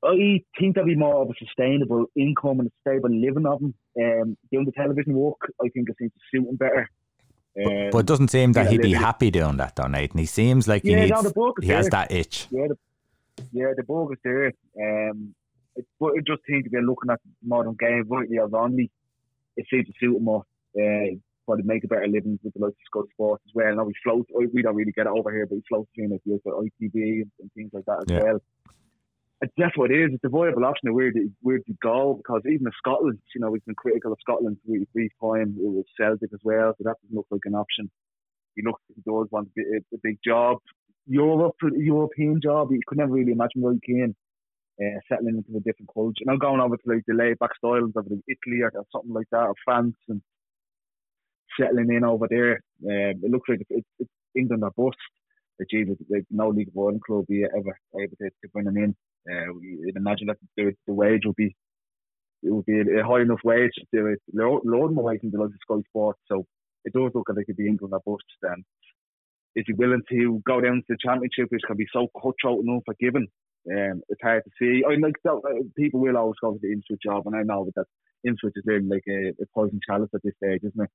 I 0.04 0.42
think 0.60 0.76
there'll 0.76 0.88
be 0.88 0.96
more 0.96 1.22
of 1.22 1.30
a 1.30 1.34
sustainable 1.40 2.06
income 2.16 2.60
and 2.60 2.70
a 2.70 2.72
stable 2.82 3.10
living 3.10 3.46
of 3.46 3.62
him. 3.62 3.74
Um, 4.00 4.38
doing 4.52 4.66
the 4.66 4.72
television 4.72 5.14
work, 5.14 5.38
I 5.64 5.70
think 5.70 5.90
it 5.90 5.96
seems 5.98 6.12
to 6.12 6.20
suit 6.32 6.48
him 6.48 6.56
better. 6.56 6.90
Um, 7.66 7.90
but, 7.92 8.00
it 8.00 8.06
doesn't 8.06 8.30
seem 8.30 8.54
that 8.54 8.70
he'd 8.70 8.82
be 8.82 8.94
happy 8.94 9.32
doing 9.32 9.58
that, 9.58 9.76
though, 9.76 9.88
Nathan. 9.88 10.20
He 10.20 10.28
seems 10.28 10.68
like 10.68 10.84
he 10.84 10.92
yeah, 10.92 11.06
needs, 11.06 11.36
no, 11.36 11.54
he 11.62 11.70
has 11.70 11.90
that 11.90 12.12
itch. 12.12 12.48
Yeah, 12.52 12.68
the, 12.68 12.78
yeah, 13.52 13.74
the 13.76 13.84
bug 13.84 14.12
is 14.12 14.20
there. 14.24 14.54
Um, 14.80 15.34
but 16.00 16.12
I 16.12 16.20
just 16.26 16.42
seems 16.48 16.66
to 16.66 16.70
you're 16.72 16.84
looking 16.84 17.10
at 17.10 17.20
modern 17.44 17.76
game, 17.80 18.06
rightly 18.08 18.38
or 18.38 18.48
wrongly, 18.48 18.92
it 19.56 19.66
seems 19.72 19.88
to 19.88 19.94
suit 20.00 20.18
him 20.18 20.24
more. 20.24 20.44
Uh, 20.80 21.18
probably 21.48 21.64
make 21.64 21.84
a 21.84 21.88
better 21.88 22.08
living 22.08 22.38
with 22.44 22.54
the 22.54 22.60
likes 22.60 22.76
of 22.76 23.02
Sky 23.04 23.10
Sports 23.14 23.44
as 23.48 23.52
well. 23.56 23.76
Now 23.76 23.86
we 23.86 23.94
float, 24.04 24.28
we 24.54 24.62
don't 24.62 24.76
really 24.76 24.92
get 24.92 25.08
it 25.08 25.12
over 25.12 25.32
here, 25.32 25.48
but 25.48 25.56
he 25.56 25.64
floats 25.68 25.90
between 25.96 26.12
like 26.12 26.22
the 26.26 26.40
ITV 26.46 26.94
and, 26.94 27.32
and, 27.40 27.52
things 27.56 27.72
like 27.74 27.86
that 27.86 28.00
as 28.00 28.06
yeah. 28.10 28.24
well. 28.24 28.40
It's 29.42 29.54
that's 29.58 29.78
what 29.78 29.92
it 29.92 30.00
is. 30.00 30.10
It's 30.14 30.24
a 30.24 30.30
viable 30.30 30.66
option 30.66 30.94
where 30.94 31.12
to, 31.12 31.30
where 31.42 31.60
to 31.60 31.74
go 31.82 32.16
because 32.18 32.42
even 32.46 32.66
in 32.66 32.72
Scotland, 32.78 33.20
you 33.36 33.42
know, 33.42 33.52
we've 33.52 33.66
been 33.66 33.76
critical 33.76 34.12
of 34.12 34.18
Scotland 34.22 34.58
for 34.66 34.76
a 34.76 34.86
brief 34.94 35.12
time. 35.22 35.56
It 35.60 35.70
was 35.70 35.86
Celtic 36.00 36.32
as 36.34 36.40
well, 36.44 36.74
so 36.78 36.84
that 36.84 36.96
doesn't 37.04 37.16
look 37.16 37.28
like 37.30 37.46
an 37.46 37.56
option. 37.56 37.92
Looks 38.64 38.82
like 38.90 38.96
he 38.96 39.12
does 39.12 39.28
want 39.30 39.50
a, 39.58 39.78
a 39.94 40.00
big 40.02 40.18
job. 40.26 40.58
Europe, 41.06 41.56
European 41.62 42.42
job, 42.42 42.72
you 42.72 42.82
could 42.88 42.98
never 42.98 43.12
really 43.12 43.32
imagine 43.32 43.80
he 43.86 43.94
came 43.94 44.16
uh, 44.82 45.00
settling 45.08 45.38
into 45.38 45.58
a 45.58 45.62
different 45.62 45.90
culture. 45.94 46.24
Now 46.26 46.38
going 46.38 46.60
over 46.60 46.76
to 46.76 46.84
like 46.86 47.04
the 47.08 47.14
laid 47.14 47.40
back 47.40 47.52
styles 47.58 47.92
of 47.96 48.06
Italy 48.08 48.62
or, 48.62 48.72
or, 48.76 48.86
something 48.92 49.14
like 49.14 49.28
that, 49.32 49.46
or 49.46 49.54
France, 49.64 49.96
and 50.10 50.22
settling 51.60 51.94
in 51.94 52.04
over 52.04 52.28
there. 52.30 52.56
Uh, 52.84 53.14
it 53.14 53.32
looks 53.32 53.48
like 53.48 53.62
it's, 53.70 53.88
it's 54.00 54.10
England 54.36 54.64
or 54.64 54.72
bust. 54.76 54.98
Achieve 55.60 55.90
it, 55.90 55.98
like 56.10 56.26
no 56.30 56.50
League 56.50 56.68
of 56.68 56.78
Ireland 56.78 57.02
club 57.02 57.26
be 57.28 57.44
ever 57.44 57.80
able 58.00 58.16
to, 58.18 58.30
to 58.30 58.50
bring 58.54 58.66
them 58.66 58.78
in. 58.78 58.96
Uh, 59.30 59.54
would 59.54 59.98
imagine 59.98 60.28
that 60.28 60.38
the, 60.56 60.74
the 60.88 60.94
wage 60.94 61.26
would 61.26 61.36
be 61.36 61.56
it 62.44 62.52
would 62.52 62.66
be 62.66 62.80
a 62.80 63.04
high 63.04 63.22
enough 63.22 63.40
wage 63.44 63.72
to 63.94 64.16
load 64.34 64.62
them 64.64 64.98
away 64.98 65.20
the 65.22 65.38
likes 65.38 65.54
of 65.54 65.60
Sky 65.62 65.82
Sports. 65.90 66.20
So 66.28 66.46
it 66.86 66.94
does 66.94 67.12
look 67.14 67.28
like 67.28 67.40
it 67.40 67.46
could 67.46 67.58
be 67.58 67.68
England 67.68 67.94
or 67.94 68.02
bust. 68.06 68.24
Then, 68.42 68.64
he 69.56 69.74
willing 69.74 70.04
to 70.10 70.42
go 70.46 70.62
down 70.62 70.78
to 70.78 70.84
the 70.90 70.98
championship, 71.04 71.48
which 71.50 71.64
can 71.66 71.78
be 71.78 71.88
so 71.92 72.08
cutthroat 72.14 72.64
and 72.64 72.70
unforgiving? 72.70 73.28
Um, 73.70 74.02
it's 74.08 74.22
hard 74.22 74.44
to 74.46 74.52
see. 74.60 74.84
I 74.86 74.92
mean, 74.92 75.02
like 75.02 75.16
so, 75.26 75.40
uh, 75.40 75.64
people 75.76 76.00
will 76.00 76.16
always 76.16 76.38
go 76.40 76.54
to 76.54 76.60
the 76.62 76.72
Ipswich 76.72 77.02
job, 77.04 77.24
and 77.26 77.36
I 77.36 77.42
know 77.44 77.70
that 77.76 77.86
Ipswich 78.24 78.54
is 78.56 78.64
really 78.66 78.88
like 78.88 79.04
a, 79.10 79.30
a 79.30 79.46
poison 79.54 79.80
chalice 79.86 80.10
at 80.14 80.22
this 80.24 80.36
stage, 80.42 80.62
isn't 80.64 80.80
it? 80.80 80.90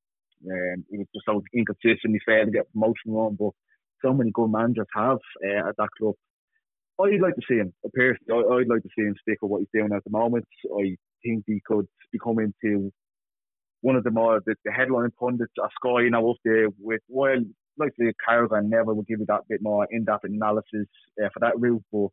Um, 0.50 0.84
it 0.90 0.98
was 0.98 1.06
just 1.14 1.26
so 1.26 1.42
inconsistent. 1.54 2.16
fair 2.24 2.44
to 2.44 2.50
get 2.50 2.72
promotion 2.72 3.12
wrong, 3.12 3.36
but 3.38 3.50
so 4.02 4.12
many 4.14 4.30
good 4.30 4.50
managers 4.50 4.86
have 4.94 5.18
uh, 5.44 5.68
at 5.68 5.76
that 5.76 5.88
club. 5.98 6.14
I'd 7.00 7.20
like 7.20 7.34
to 7.34 7.42
see 7.48 7.56
him. 7.56 7.72
Personally, 7.94 8.44
I'd 8.50 8.68
like 8.68 8.82
to 8.82 8.88
see 8.96 9.02
him 9.02 9.14
stick 9.20 9.38
with 9.42 9.50
what 9.50 9.60
he's 9.60 9.68
doing 9.72 9.92
at 9.92 10.04
the 10.04 10.10
moment. 10.10 10.46
I 10.78 10.96
think 11.24 11.44
he 11.46 11.60
could 11.66 11.86
become 12.12 12.38
into 12.38 12.92
one 13.80 13.96
of 13.96 14.04
the 14.04 14.10
more 14.10 14.40
the, 14.44 14.54
the 14.64 14.72
headline 14.72 15.10
pundits 15.18 15.52
at 15.62 15.70
Sky, 15.76 16.02
you 16.02 16.10
know, 16.10 16.30
up 16.30 16.36
there 16.44 16.68
with 16.78 17.00
while 17.08 17.42
like 17.78 17.92
the 17.98 18.12
Caravan 18.26 18.68
never 18.68 18.94
will 18.94 19.02
give 19.02 19.20
you 19.20 19.26
that 19.28 19.48
bit 19.48 19.60
more 19.62 19.86
in-depth 19.90 20.24
analysis 20.24 20.86
uh, 21.22 21.28
for 21.32 21.40
that 21.40 21.58
route, 21.58 21.82
but 21.90 22.08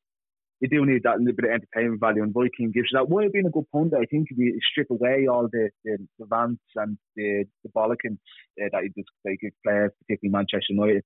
you 0.62 0.68
do 0.70 0.86
need 0.86 1.04
that 1.04 1.20
little 1.20 1.36
bit 1.36 1.46
of 1.46 1.52
entertainment 1.52 2.02
value, 2.02 2.24
and 2.24 2.34
Viking 2.34 2.72
gives 2.72 2.90
you 2.92 2.98
that. 2.98 3.10
While 3.10 3.30
being 3.32 3.46
a 3.46 3.50
good 3.50 3.70
pundit, 3.72 4.00
I 4.02 4.06
think 4.06 4.28
if 4.30 4.38
you 4.38 4.60
strip 4.72 4.90
away 4.90 5.28
all 5.28 5.48
the 5.52 5.70
the, 5.86 5.98
the 6.18 6.26
rants 6.30 6.62
and 6.76 6.98
the 7.16 7.46
the 7.64 7.70
bollockings 7.76 8.20
uh, 8.62 8.68
that 8.72 8.84
he 8.84 8.90
just 8.90 9.10
like 9.26 9.40
players, 9.64 9.92
particularly 10.02 10.32
Manchester 10.32 10.74
United, 10.74 11.04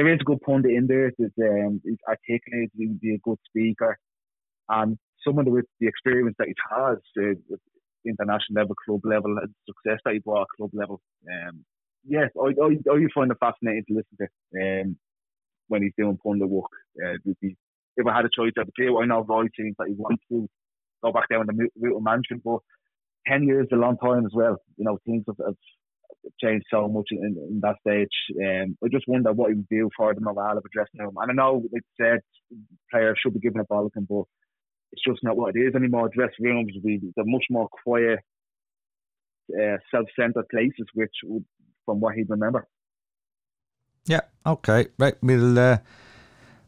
there 0.00 0.14
is 0.14 0.20
a 0.20 0.24
good 0.24 0.40
pundit 0.40 0.72
in 0.72 0.86
there. 0.86 1.12
There's 1.18 1.66
um, 1.66 1.80
he's 1.84 1.98
articulate, 2.08 2.70
he'd 2.74 3.00
be 3.00 3.16
a 3.16 3.18
good 3.18 3.36
speaker, 3.44 3.98
and 4.70 4.96
someone 5.22 5.50
with 5.50 5.66
the 5.78 5.88
experience 5.88 6.36
that 6.38 6.48
he 6.48 6.54
has, 6.70 6.96
uh, 7.18 7.56
international 8.06 8.62
level, 8.62 8.74
club 8.86 9.00
level, 9.04 9.36
and 9.36 9.54
success 9.66 10.00
that 10.06 10.14
he 10.14 10.20
brought 10.20 10.42
at 10.42 10.56
club 10.56 10.70
level. 10.72 11.02
Um, 11.30 11.66
yes, 12.06 12.30
I, 12.42 12.46
I, 12.46 12.94
I 12.94 13.06
find 13.14 13.30
it 13.30 13.36
fascinating 13.40 13.84
to 13.88 13.94
listen 13.94 14.16
to 14.20 14.80
um, 14.80 14.96
when 15.68 15.82
he's 15.82 15.92
doing 15.98 16.18
pundit 16.24 16.48
work. 16.48 16.70
Uh, 17.04 17.18
if 17.42 18.06
I 18.06 18.16
had 18.16 18.24
a 18.24 18.30
choice, 18.34 18.52
I'd 18.58 18.70
do. 18.78 19.00
I 19.00 19.04
know 19.04 19.22
Roy 19.22 19.48
thinks 19.54 19.76
that 19.78 19.88
he 19.88 19.94
wants 19.98 20.24
to 20.30 20.48
go 21.04 21.12
back 21.12 21.28
down 21.28 21.44
the 21.46 21.68
route 21.78 21.96
of 21.96 22.02
management, 22.02 22.42
but 22.42 22.60
ten 23.26 23.42
years 23.42 23.66
is 23.66 23.72
a 23.72 23.76
long 23.76 23.98
time 23.98 24.24
as 24.24 24.32
well. 24.32 24.56
You 24.78 24.86
know, 24.86 24.98
things 25.04 25.24
have, 25.26 25.36
have 25.44 25.56
changed 26.42 26.66
so 26.70 26.88
much 26.88 27.08
in, 27.10 27.36
in 27.48 27.60
that 27.62 27.76
stage. 27.80 28.08
Um, 28.42 28.76
I 28.84 28.88
just 28.90 29.08
wonder 29.08 29.32
what 29.32 29.50
he 29.50 29.56
would 29.56 29.68
do 29.68 29.90
for 29.96 30.14
the 30.14 30.20
morale 30.20 30.58
of 30.58 30.64
a 30.64 30.68
dressing 30.72 31.00
room. 31.00 31.14
And 31.20 31.30
I 31.30 31.34
know, 31.34 31.62
like 31.72 31.82
I 32.00 32.04
said, 32.04 32.20
players 32.90 33.18
should 33.22 33.34
be 33.34 33.40
given 33.40 33.60
a 33.60 33.64
bollocking, 33.64 34.06
but 34.08 34.24
it's 34.92 35.02
just 35.06 35.20
not 35.22 35.36
what 35.36 35.54
it 35.54 35.60
is 35.60 35.74
anymore. 35.74 36.10
Dressing 36.12 36.44
rooms, 36.44 36.72
we, 36.82 37.00
they're 37.16 37.24
much 37.24 37.44
more 37.50 37.68
quiet, 37.84 38.20
uh, 39.54 39.76
self-centered 39.90 40.48
places, 40.50 40.86
which, 40.94 41.14
would, 41.24 41.44
from 41.84 42.00
what 42.00 42.14
he'd 42.14 42.30
remember. 42.30 42.66
Yeah. 44.06 44.20
Okay. 44.44 44.88
Right. 44.98 45.14
We'll 45.22 45.58
uh, 45.58 45.78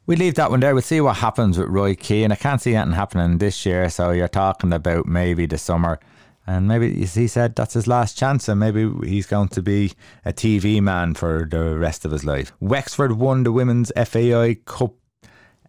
we 0.07 0.17
leave 0.17 0.35
that 0.35 0.51
one 0.51 0.61
there. 0.61 0.75
We'll 0.75 0.83
see 0.83 1.01
what 1.01 1.17
happens 1.17 1.59
with 1.59 1.69
Roy 1.69 1.95
Keane. 1.95 2.33
I 2.33 2.37
can't 2.37 2.61
see 2.61 2.75
anything 2.75 2.95
happening 2.95 3.39
this 3.39 3.65
year. 3.65 3.89
So 3.89 4.11
you're 4.11 4.29
talking 4.29 4.73
about 4.73 5.07
maybe 5.07 5.47
the 5.47 5.59
summer. 5.59 6.01
And 6.47 6.67
maybe 6.67 7.05
he 7.05 7.29
said 7.29 7.55
that's 7.55 7.75
his 7.75 7.87
last 7.87 8.19
chance, 8.19 8.49
and 8.49 8.59
maybe 8.59 8.91
he's 9.05 9.27
going 9.27 9.49
to 9.49 9.63
be 9.63 9.93
a 10.25 10.33
TV 10.33 10.81
man 10.81 11.15
for 11.15 11.47
the 11.49 11.79
rest 11.79 12.05
of 12.05 12.11
his 12.11 12.25
life. 12.25 12.53
Wexford 12.61 13.13
won 13.13 13.45
the 13.45 13.53
Women's 13.53 13.93
FAI 13.97 14.57
Cup 14.65 14.95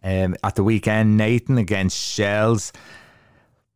um, 0.04 0.36
at 0.44 0.56
the 0.56 0.64
weekend, 0.64 1.16
Nathan 1.16 1.58
against 1.58 1.98
Shels. 1.98 2.74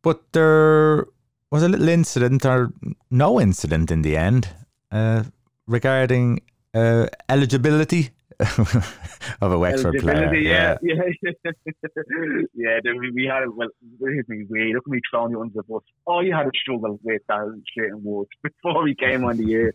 But 0.02 0.32
there 0.32 1.06
was 1.50 1.62
a 1.62 1.68
little 1.68 1.88
incident, 1.88 2.44
or 2.44 2.72
no 3.10 3.40
incident 3.40 3.90
in 3.90 4.02
the 4.02 4.16
end, 4.16 4.48
uh, 4.90 5.22
regarding 5.66 6.40
uh, 6.74 7.06
eligibility 7.28 8.10
of 9.40 9.50
a 9.52 9.58
Wexford 9.58 9.98
player. 9.98 10.32
Yeah, 10.34 10.76
yeah, 10.80 10.94
yeah. 11.22 11.32
yeah 12.54 12.78
we 13.14 13.26
had 13.26 13.42
a, 13.42 13.50
well, 13.50 13.68
here's 14.00 14.28
me 14.28 14.44
way. 14.48 14.72
Look 14.72 14.84
at 14.86 14.90
me 14.90 15.00
throwing 15.10 15.32
you 15.32 15.40
under 15.40 15.54
the 15.54 15.64
bus. 15.64 15.82
Oh, 16.06 16.20
you 16.20 16.32
had 16.32 16.46
a 16.46 16.50
struggle 16.54 17.00
with 17.02 17.22
that 17.28 17.62
straight 17.68 17.90
and 17.90 18.04
words 18.04 18.30
before 18.42 18.84
we 18.84 18.94
came 18.94 19.24
on 19.24 19.38
the 19.38 19.52
air. 19.52 19.72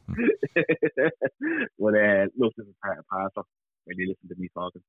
but 1.77 1.93
uh, 1.93 2.25
look, 2.37 2.53
this 2.55 2.67
is 2.67 2.73
part 2.81 2.99
of 2.99 3.07
parcel 3.07 3.45
when 3.83 3.97
you 3.97 4.07
listen 4.07 4.29
to 4.29 4.41
me 4.41 4.49
talking. 4.53 4.81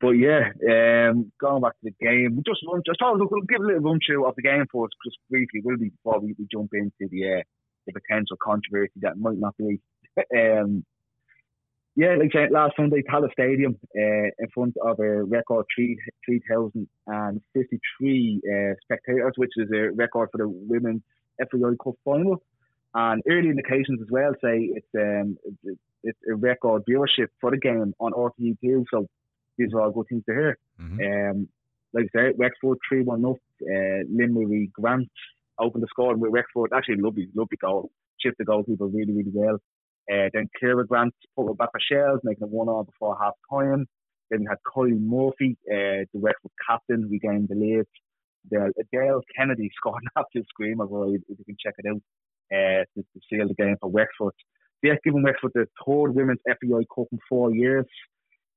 But 0.00 0.10
yeah, 0.10 0.50
um, 0.68 1.32
going 1.40 1.62
back 1.62 1.72
to 1.72 1.84
the 1.84 1.94
game, 2.04 2.42
just 2.46 2.60
run, 2.70 2.82
just 2.86 3.00
oh, 3.02 3.14
look, 3.14 3.30
we'll 3.30 3.42
give 3.42 3.60
a 3.60 3.64
little 3.64 3.80
run 3.80 3.98
through 4.06 4.26
of 4.26 4.36
the 4.36 4.42
game 4.42 4.66
for 4.70 4.84
us, 4.84 4.90
just 5.04 5.16
briefly, 5.30 5.60
will 5.64 5.78
be 5.78 5.88
before 5.88 6.20
we, 6.20 6.34
we 6.38 6.46
jump 6.52 6.70
into 6.74 7.08
the 7.10 7.38
uh, 7.38 7.42
the 7.86 7.92
potential 7.92 8.36
controversy 8.42 8.92
that 8.96 9.16
might 9.16 9.38
not 9.38 9.56
be. 9.56 9.80
um, 10.36 10.84
yeah, 11.98 12.14
like 12.14 12.30
I 12.32 12.42
said, 12.42 12.52
last 12.52 12.76
Sunday, 12.76 13.02
Tallaght 13.02 13.32
Stadium, 13.32 13.76
uh, 13.96 14.30
in 14.38 14.48
front 14.54 14.76
of 14.80 15.00
a 15.00 15.24
record 15.24 15.66
3,053 15.74 18.40
uh, 18.40 18.74
spectators, 18.84 19.32
which 19.34 19.50
is 19.56 19.68
a 19.74 19.90
record 19.90 20.28
for 20.30 20.38
the 20.38 20.48
Women's 20.48 21.02
FAI 21.40 21.74
Cup 21.82 21.96
final. 22.04 22.40
And 22.94 23.20
early 23.28 23.48
indications 23.48 24.00
as 24.00 24.06
well 24.12 24.32
say 24.34 24.70
it's 24.76 24.86
um, 24.96 25.36
it's 26.04 26.18
a 26.30 26.36
record 26.36 26.84
viewership 26.88 27.30
for 27.40 27.50
the 27.50 27.58
game 27.58 27.92
on 27.98 28.12
RTE2. 28.12 28.84
So 28.92 29.08
these 29.56 29.74
are 29.74 29.80
all 29.80 29.90
good 29.90 30.06
things 30.08 30.24
to 30.26 30.32
hear. 30.32 30.56
Mm-hmm. 30.80 31.00
Um, 31.00 31.48
like 31.92 32.06
I 32.14 32.16
said, 32.16 32.38
Wexford 32.38 32.78
3 32.88 33.02
1 33.02 33.24
up. 33.24 33.38
Uh, 33.60 34.04
Limerick 34.08 34.72
Grant 34.72 35.10
opened 35.58 35.82
the 35.82 35.88
score 35.90 36.14
with 36.14 36.30
Wexford. 36.30 36.70
Actually, 36.72 36.98
lovely, 36.98 37.28
lovely 37.34 37.56
goal. 37.60 37.90
Chipped 38.20 38.38
the 38.38 38.44
goalkeeper 38.44 38.86
really, 38.86 39.12
really 39.12 39.32
well. 39.34 39.58
Uh, 40.10 40.28
then 40.32 40.48
Kira 40.60 40.86
Grant 40.86 41.14
put 41.36 41.46
for 41.46 41.68
Shels, 41.80 42.20
making 42.24 42.46
it 42.46 42.50
one 42.50 42.68
all 42.68 42.84
before 42.84 43.16
half 43.20 43.34
time. 43.50 43.86
Then 44.30 44.46
had 44.46 44.58
Kylie 44.66 45.00
Murphy, 45.00 45.56
uh, 45.70 46.04
the 46.12 46.20
Wexford 46.20 46.50
captain, 46.66 47.08
regained 47.10 47.48
the 47.48 47.54
lead. 47.54 47.84
The, 48.50 48.72
Dale 48.92 49.22
Kennedy 49.36 49.70
scored 49.76 50.02
an 50.02 50.08
absolute 50.16 50.46
screamer, 50.48 50.84
if 50.84 51.22
you 51.28 51.44
can 51.44 51.56
check 51.62 51.74
it 51.78 51.86
out, 51.88 52.00
uh, 52.52 52.84
to, 52.94 53.04
seal 53.28 53.48
the 53.48 53.54
game 53.54 53.76
for 53.80 53.90
Wexford. 53.90 54.32
They 54.82 54.90
have 54.90 55.02
given 55.02 55.22
Wexford 55.22 55.52
the 55.54 55.66
third 55.84 56.14
Women's 56.14 56.40
FAI 56.46 56.84
Cup 56.94 57.08
in 57.12 57.18
four 57.28 57.54
years. 57.54 57.86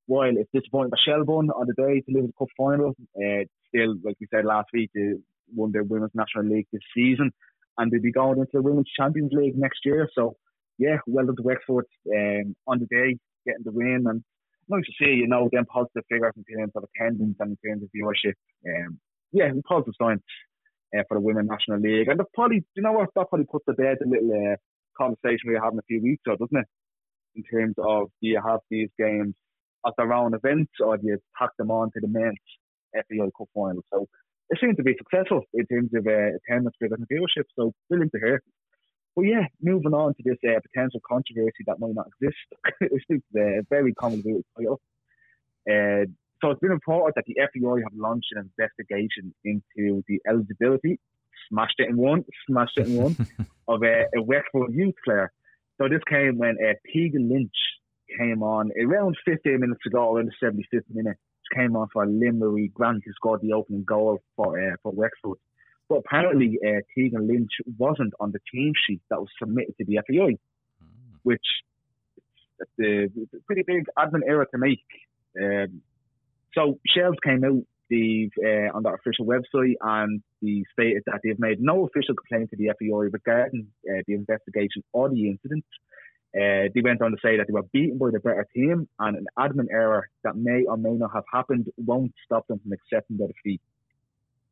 While 0.08 0.36
it's 0.38 0.49
disappointing 0.54 0.91
for 0.91 0.97
Shelbourne 1.06 1.49
on 1.52 1.68
the 1.68 1.74
day 1.74 2.02
to 2.02 2.12
lose 2.12 2.28
the 2.28 2.34
cup 2.38 2.49
final, 2.58 2.89
uh, 3.16 3.45
still, 3.70 3.95
like 4.04 4.18
we 4.20 4.28
said 4.34 4.45
last 4.45 4.68
week, 4.74 4.89
they 4.93 5.14
won 5.54 5.72
the 5.72 5.84
Women's 5.84 6.12
National 6.14 6.45
League 6.45 6.68
this 6.74 6.82
season, 6.93 7.32
and 7.78 7.91
they'll 7.91 8.02
be 8.02 8.12
going 8.12 8.39
into 8.39 8.52
the 8.54 8.62
Women's 8.62 8.89
Champions 8.97 9.32
League 9.32 9.58
next 9.58 9.80
year. 9.86 10.10
So 10.14 10.36
yeah, 10.82 10.97
well 11.05 11.25
done 11.25 11.36
to 11.36 11.43
Wexford 11.43 11.86
um, 12.09 12.55
on 12.65 12.79
the 12.79 12.88
day, 12.89 13.17
getting 13.45 13.63
the 13.63 13.71
win. 13.71 14.05
And 14.09 14.23
nice 14.67 14.86
to 14.86 14.93
see, 14.97 15.11
you 15.11 15.27
know, 15.27 15.47
them 15.51 15.65
positive 15.65 16.03
figures 16.09 16.34
in 16.36 16.43
terms 16.43 16.71
of 16.75 16.84
attendance 16.84 17.38
and 17.39 17.55
in 17.55 17.69
terms 17.69 17.84
of 17.84 17.89
viewership. 17.95 18.34
Um, 18.65 18.99
yeah, 19.32 19.51
positive 19.67 19.93
signs 20.01 20.21
uh, 20.97 21.03
for 21.07 21.15
the 21.17 21.21
Women 21.21 21.47
National 21.47 21.79
League. 21.79 22.07
And 22.07 22.19
probably, 22.34 22.65
you 22.75 22.82
know 22.82 22.93
what, 22.93 23.09
that 23.15 23.29
probably 23.29 23.45
puts 23.45 23.65
to 23.65 23.73
bed 23.73 23.97
a 24.03 24.09
little 24.09 24.32
uh, 24.32 24.55
conversation 24.97 25.47
we 25.47 25.53
were 25.53 25.63
having 25.63 25.79
a 25.79 25.88
few 25.88 26.01
weeks 26.01 26.21
ago, 26.25 26.36
doesn't 26.36 26.57
it? 26.57 26.67
In 27.36 27.43
terms 27.43 27.75
of 27.77 28.07
do 28.21 28.27
you 28.27 28.41
have 28.43 28.59
these 28.69 28.89
games 28.97 29.36
at 29.86 29.93
their 29.97 30.11
own 30.11 30.34
events 30.34 30.73
or 30.79 30.97
do 30.97 31.07
you 31.07 31.17
tack 31.39 31.51
them 31.57 31.71
on 31.71 31.91
to 31.93 32.01
the 32.01 32.07
men's 32.07 32.36
FAI 32.93 33.29
Cup 33.38 33.47
final? 33.53 33.84
So 33.93 34.07
it 34.49 34.57
seems 34.59 34.75
to 34.77 34.84
be 34.84 34.97
successful 34.97 35.43
in 35.53 35.65
terms 35.67 35.91
of 35.95 36.05
uh, 36.07 36.36
attendance 36.38 36.75
figures 36.79 36.99
and 36.99 37.07
viewership. 37.07 37.45
So 37.57 37.71
brilliant 37.88 38.11
to 38.13 38.19
hear. 38.19 38.41
But 39.16 39.24
yeah, 39.24 39.45
moving 39.62 39.93
on 39.93 40.14
to 40.16 40.24
this 40.24 40.38
uh, 40.47 40.59
potential 40.62 41.01
controversy 41.07 41.64
that 41.68 41.80
might 41.80 41.95
not 41.95 42.07
exist. 42.07 42.38
it's 42.82 43.24
a 43.36 43.39
uh, 43.39 43.62
very 43.70 43.93
convoluted 43.93 44.45
title. 44.57 44.80
Uh, 45.70 46.05
so 46.41 46.49
it's 46.49 46.59
been 46.59 46.72
reported 46.72 47.14
that 47.16 47.26
the 47.28 47.36
FAI 47.36 47.82
have 47.84 47.93
launched 47.93 48.30
an 48.32 48.49
investigation 48.57 49.34
into 49.43 50.01
the 50.07 50.20
eligibility, 50.28 50.99
smashed 51.49 51.76
it 51.80 51.89
in 51.89 51.97
one, 51.97 52.24
smashed 52.49 52.78
it 52.78 52.88
in 52.88 52.95
one, 52.97 53.16
of 53.68 53.84
a, 53.84 54.05
a 54.18 54.22
Wexford 54.22 54.74
youth 54.74 54.95
player. 55.05 55.32
So 55.80 55.88
this 55.88 56.01
came 56.09 56.38
when 56.38 56.57
uh, 56.64 56.74
Tegan 56.91 57.30
Lynch 57.30 57.51
came 58.18 58.43
on 58.43 58.72
around 58.80 59.18
15 59.26 59.59
minutes 59.59 59.86
ago, 59.86 60.16
around 60.16 60.32
the 60.41 60.45
75th 60.45 60.84
minute. 60.89 61.18
Came 61.55 61.76
on 61.76 61.88
for 61.91 62.07
Limerick 62.07 62.74
Grant, 62.74 63.03
who 63.05 63.12
scored 63.12 63.41
the 63.41 63.51
opening 63.51 63.84
goal 63.84 64.20
for 64.38 64.57
uh, 64.57 64.76
for 64.82 64.93
Wexford. 64.93 65.38
But 65.91 66.03
apparently, 66.05 66.57
uh, 66.65 66.79
Tegan 66.95 67.27
Lynch 67.27 67.51
wasn't 67.77 68.13
on 68.17 68.31
the 68.31 68.39
team 68.49 68.71
sheet 68.87 69.01
that 69.09 69.19
was 69.19 69.27
submitted 69.37 69.75
to 69.77 69.83
the 69.83 69.99
FAI, 70.07 70.31
mm. 70.31 70.37
which 71.23 71.43
is 72.79 73.11
a 73.17 73.37
pretty 73.45 73.63
big 73.67 73.87
admin 73.99 74.21
error 74.25 74.47
to 74.51 74.57
make. 74.57 74.85
Um, 75.37 75.81
so 76.55 76.79
Shels 76.87 77.17
came 77.25 77.43
out 77.43 77.63
the, 77.89 78.29
uh, 78.41 78.73
on 78.73 78.83
their 78.83 78.95
official 78.95 79.25
website 79.25 79.73
and 79.81 80.23
they 80.41 80.63
stated 80.71 81.03
that 81.07 81.19
they've 81.25 81.37
made 81.37 81.59
no 81.59 81.85
official 81.87 82.15
complaint 82.15 82.51
to 82.51 82.55
the 82.55 82.71
FAI 82.79 83.09
regarding 83.11 83.67
uh, 83.89 84.01
the 84.07 84.13
investigation 84.13 84.85
or 84.93 85.09
the 85.09 85.27
incident. 85.27 85.65
Uh, 86.33 86.71
they 86.73 86.79
went 86.81 87.01
on 87.01 87.11
to 87.11 87.17
say 87.21 87.35
that 87.35 87.47
they 87.47 87.53
were 87.53 87.67
beaten 87.73 87.97
by 87.97 88.11
the 88.11 88.19
better 88.21 88.47
team 88.55 88.87
and 88.99 89.17
an 89.17 89.25
admin 89.37 89.67
error 89.69 90.07
that 90.23 90.37
may 90.37 90.63
or 90.63 90.77
may 90.77 90.93
not 90.93 91.11
have 91.13 91.25
happened 91.33 91.67
won't 91.75 92.13
stop 92.23 92.47
them 92.47 92.59
from 92.59 92.71
accepting 92.71 93.17
their 93.17 93.27
defeat. 93.27 93.59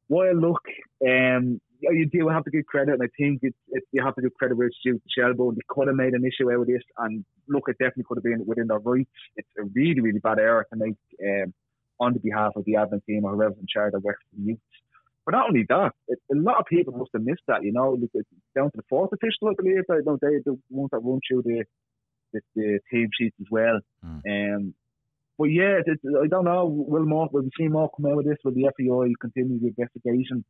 Well, 0.10 0.36
look, 0.36 0.64
um, 1.08 1.62
you 1.82 2.10
do 2.12 2.28
have 2.28 2.44
to 2.44 2.52
give 2.52 2.66
credit, 2.66 2.96
and 2.96 3.04
I 3.04 3.08
think 3.18 3.40
it, 3.44 3.56
it, 3.70 3.84
you 3.92 4.04
have 4.04 4.16
to 4.16 4.22
give 4.22 4.34
credit 4.34 4.58
where 4.58 4.68
it's 4.68 4.78
due 4.84 4.96
to 4.96 5.02
Shelbourne. 5.08 5.56
They 5.56 5.62
could 5.68 5.88
have 5.88 5.96
made 5.96 6.14
an 6.14 6.26
issue 6.26 6.52
out 6.52 6.62
of 6.62 6.68
this, 6.68 6.82
and 6.98 7.24
look, 7.48 7.64
it 7.68 7.78
definitely 7.78 8.06
could 8.08 8.18
have 8.18 8.24
been 8.24 8.46
within 8.46 8.68
their 8.68 8.80
rights. 8.80 9.10
It's 9.36 9.48
a 9.58 9.64
really, 9.76 10.02
really 10.02 10.20
bad 10.20 10.40
error 10.40 10.66
to 10.72 10.80
make 10.80 10.96
um, 11.24 11.54
on 12.00 12.14
the 12.14 12.20
behalf 12.20 12.54
of 12.56 12.66
the 12.66 12.74
admin 12.74 13.06
team 13.06 13.26
or 13.26 13.36
whoever's 13.36 13.58
in 13.60 13.68
charge 13.72 13.94
of 13.94 14.04
Wexford 14.04 14.28
Youth. 14.38 14.60
But 15.26 15.34
not 15.34 15.50
only 15.50 15.66
that, 15.70 15.92
it, 16.08 16.20
a 16.32 16.36
lot 16.36 16.60
of 16.60 16.66
people 16.66 16.94
must 16.94 17.12
have 17.14 17.24
missed 17.24 17.44
that. 17.48 17.64
You 17.64 17.72
know, 17.72 17.98
it's 18.02 18.30
down 18.56 18.72
to 18.72 18.78
the 18.78 18.84
fourth 18.90 19.12
official, 19.14 19.50
I 19.50 19.54
believe. 19.56 19.84
I 19.92 20.02
know 20.06 20.18
they 20.22 20.40
the 20.44 20.58
ones 20.70 20.90
that 20.92 21.00
run 21.00 21.20
through 21.28 21.44
the 21.44 21.64
the, 22.34 22.42
the 22.56 22.80
team 22.92 23.10
sheets 23.18 23.36
as 23.40 23.48
well. 23.52 23.80
Mm. 24.06 24.56
Um, 24.56 24.74
but 25.40 25.46
yeah, 25.46 25.80
it, 25.86 26.00
I 26.22 26.28
don't 26.28 26.44
know. 26.44 26.66
Will 26.66 27.06
more 27.06 27.30
will 27.32 27.44
we 27.44 27.50
see 27.58 27.70
more 27.70 27.90
come 27.96 28.08
out 28.08 28.20
of 28.20 28.26
this? 28.26 28.38
Will 28.44 28.52
the 28.52 28.70
FAI 28.78 29.14
continue 29.22 29.58
the 29.58 29.68
investigation? 29.68 30.44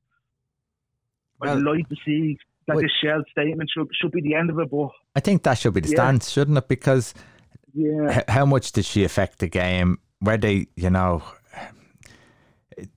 Well, 1.39 1.57
I'd 1.57 1.63
like 1.63 1.87
to 1.89 1.95
see 2.03 2.37
that 2.67 2.75
well, 2.75 2.81
this 2.81 2.91
shell 3.01 3.21
statement 3.31 3.69
should 3.71 3.87
should 4.01 4.11
be 4.11 4.21
the 4.21 4.33
end 4.33 4.49
of 4.49 4.57
it. 4.57 4.71
But 4.71 4.89
I 5.15 5.19
think 5.19 5.43
that 5.43 5.59
should 5.59 5.75
be 5.75 5.81
the 5.81 5.89
yeah. 5.89 5.95
stance, 5.95 6.31
shouldn't 6.31 6.57
it? 6.57 6.67
Because 6.67 7.13
yeah, 7.73 8.23
how 8.27 8.47
much 8.47 8.71
did 8.71 8.83
she 8.83 9.03
affect 9.03 9.37
the 9.37 9.47
game? 9.47 9.99
Where 10.21 10.37
they, 10.37 10.65
you 10.75 10.89
know, 10.89 11.23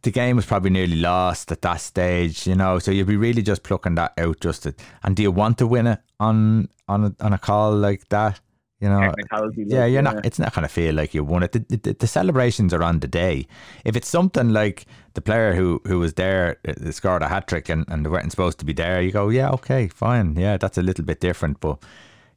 the 0.00 0.10
game 0.10 0.36
was 0.36 0.46
probably 0.46 0.70
nearly 0.70 0.96
lost 0.96 1.52
at 1.52 1.60
that 1.60 1.82
stage, 1.82 2.46
you 2.46 2.54
know. 2.54 2.78
So 2.78 2.90
you'd 2.90 3.06
be 3.06 3.16
really 3.16 3.42
just 3.42 3.64
plucking 3.64 3.96
that 3.96 4.14
out, 4.16 4.40
just 4.40 4.62
to, 4.62 4.74
and 5.02 5.14
do 5.14 5.22
you 5.22 5.30
want 5.30 5.58
to 5.58 5.66
win 5.66 5.86
it 5.86 6.00
on 6.18 6.70
on 6.88 7.04
a, 7.04 7.24
on 7.24 7.34
a 7.34 7.38
call 7.38 7.76
like 7.76 8.08
that? 8.08 8.40
You 8.82 8.88
know, 8.88 9.14
yeah, 9.56 9.84
you're 9.84 10.02
not. 10.02 10.26
It's 10.26 10.40
not 10.40 10.52
going 10.52 10.64
to 10.64 10.68
feel 10.68 10.92
like 10.92 11.14
you 11.14 11.22
won 11.22 11.44
it. 11.44 11.52
The, 11.52 11.60
the, 11.68 11.92
the, 11.92 12.06
celebrations 12.08 12.74
are 12.74 12.82
on 12.82 12.98
the 12.98 13.06
day. 13.06 13.46
If 13.84 13.94
it's 13.94 14.08
something 14.08 14.48
like 14.48 14.86
the 15.14 15.20
player 15.20 15.54
who, 15.54 15.80
who 15.86 16.00
was 16.00 16.14
there 16.14 16.56
uh, 16.66 16.90
scored 16.90 17.22
a 17.22 17.28
hat 17.28 17.46
trick 17.46 17.68
and, 17.68 17.84
and 17.86 18.04
they 18.04 18.10
weren't 18.10 18.32
supposed 18.32 18.58
to 18.58 18.64
be 18.64 18.72
there, 18.72 19.00
you 19.00 19.12
go, 19.12 19.28
yeah, 19.28 19.50
okay, 19.50 19.86
fine, 19.86 20.34
yeah, 20.34 20.56
that's 20.56 20.78
a 20.78 20.82
little 20.82 21.04
bit 21.04 21.20
different. 21.20 21.60
But 21.60 21.78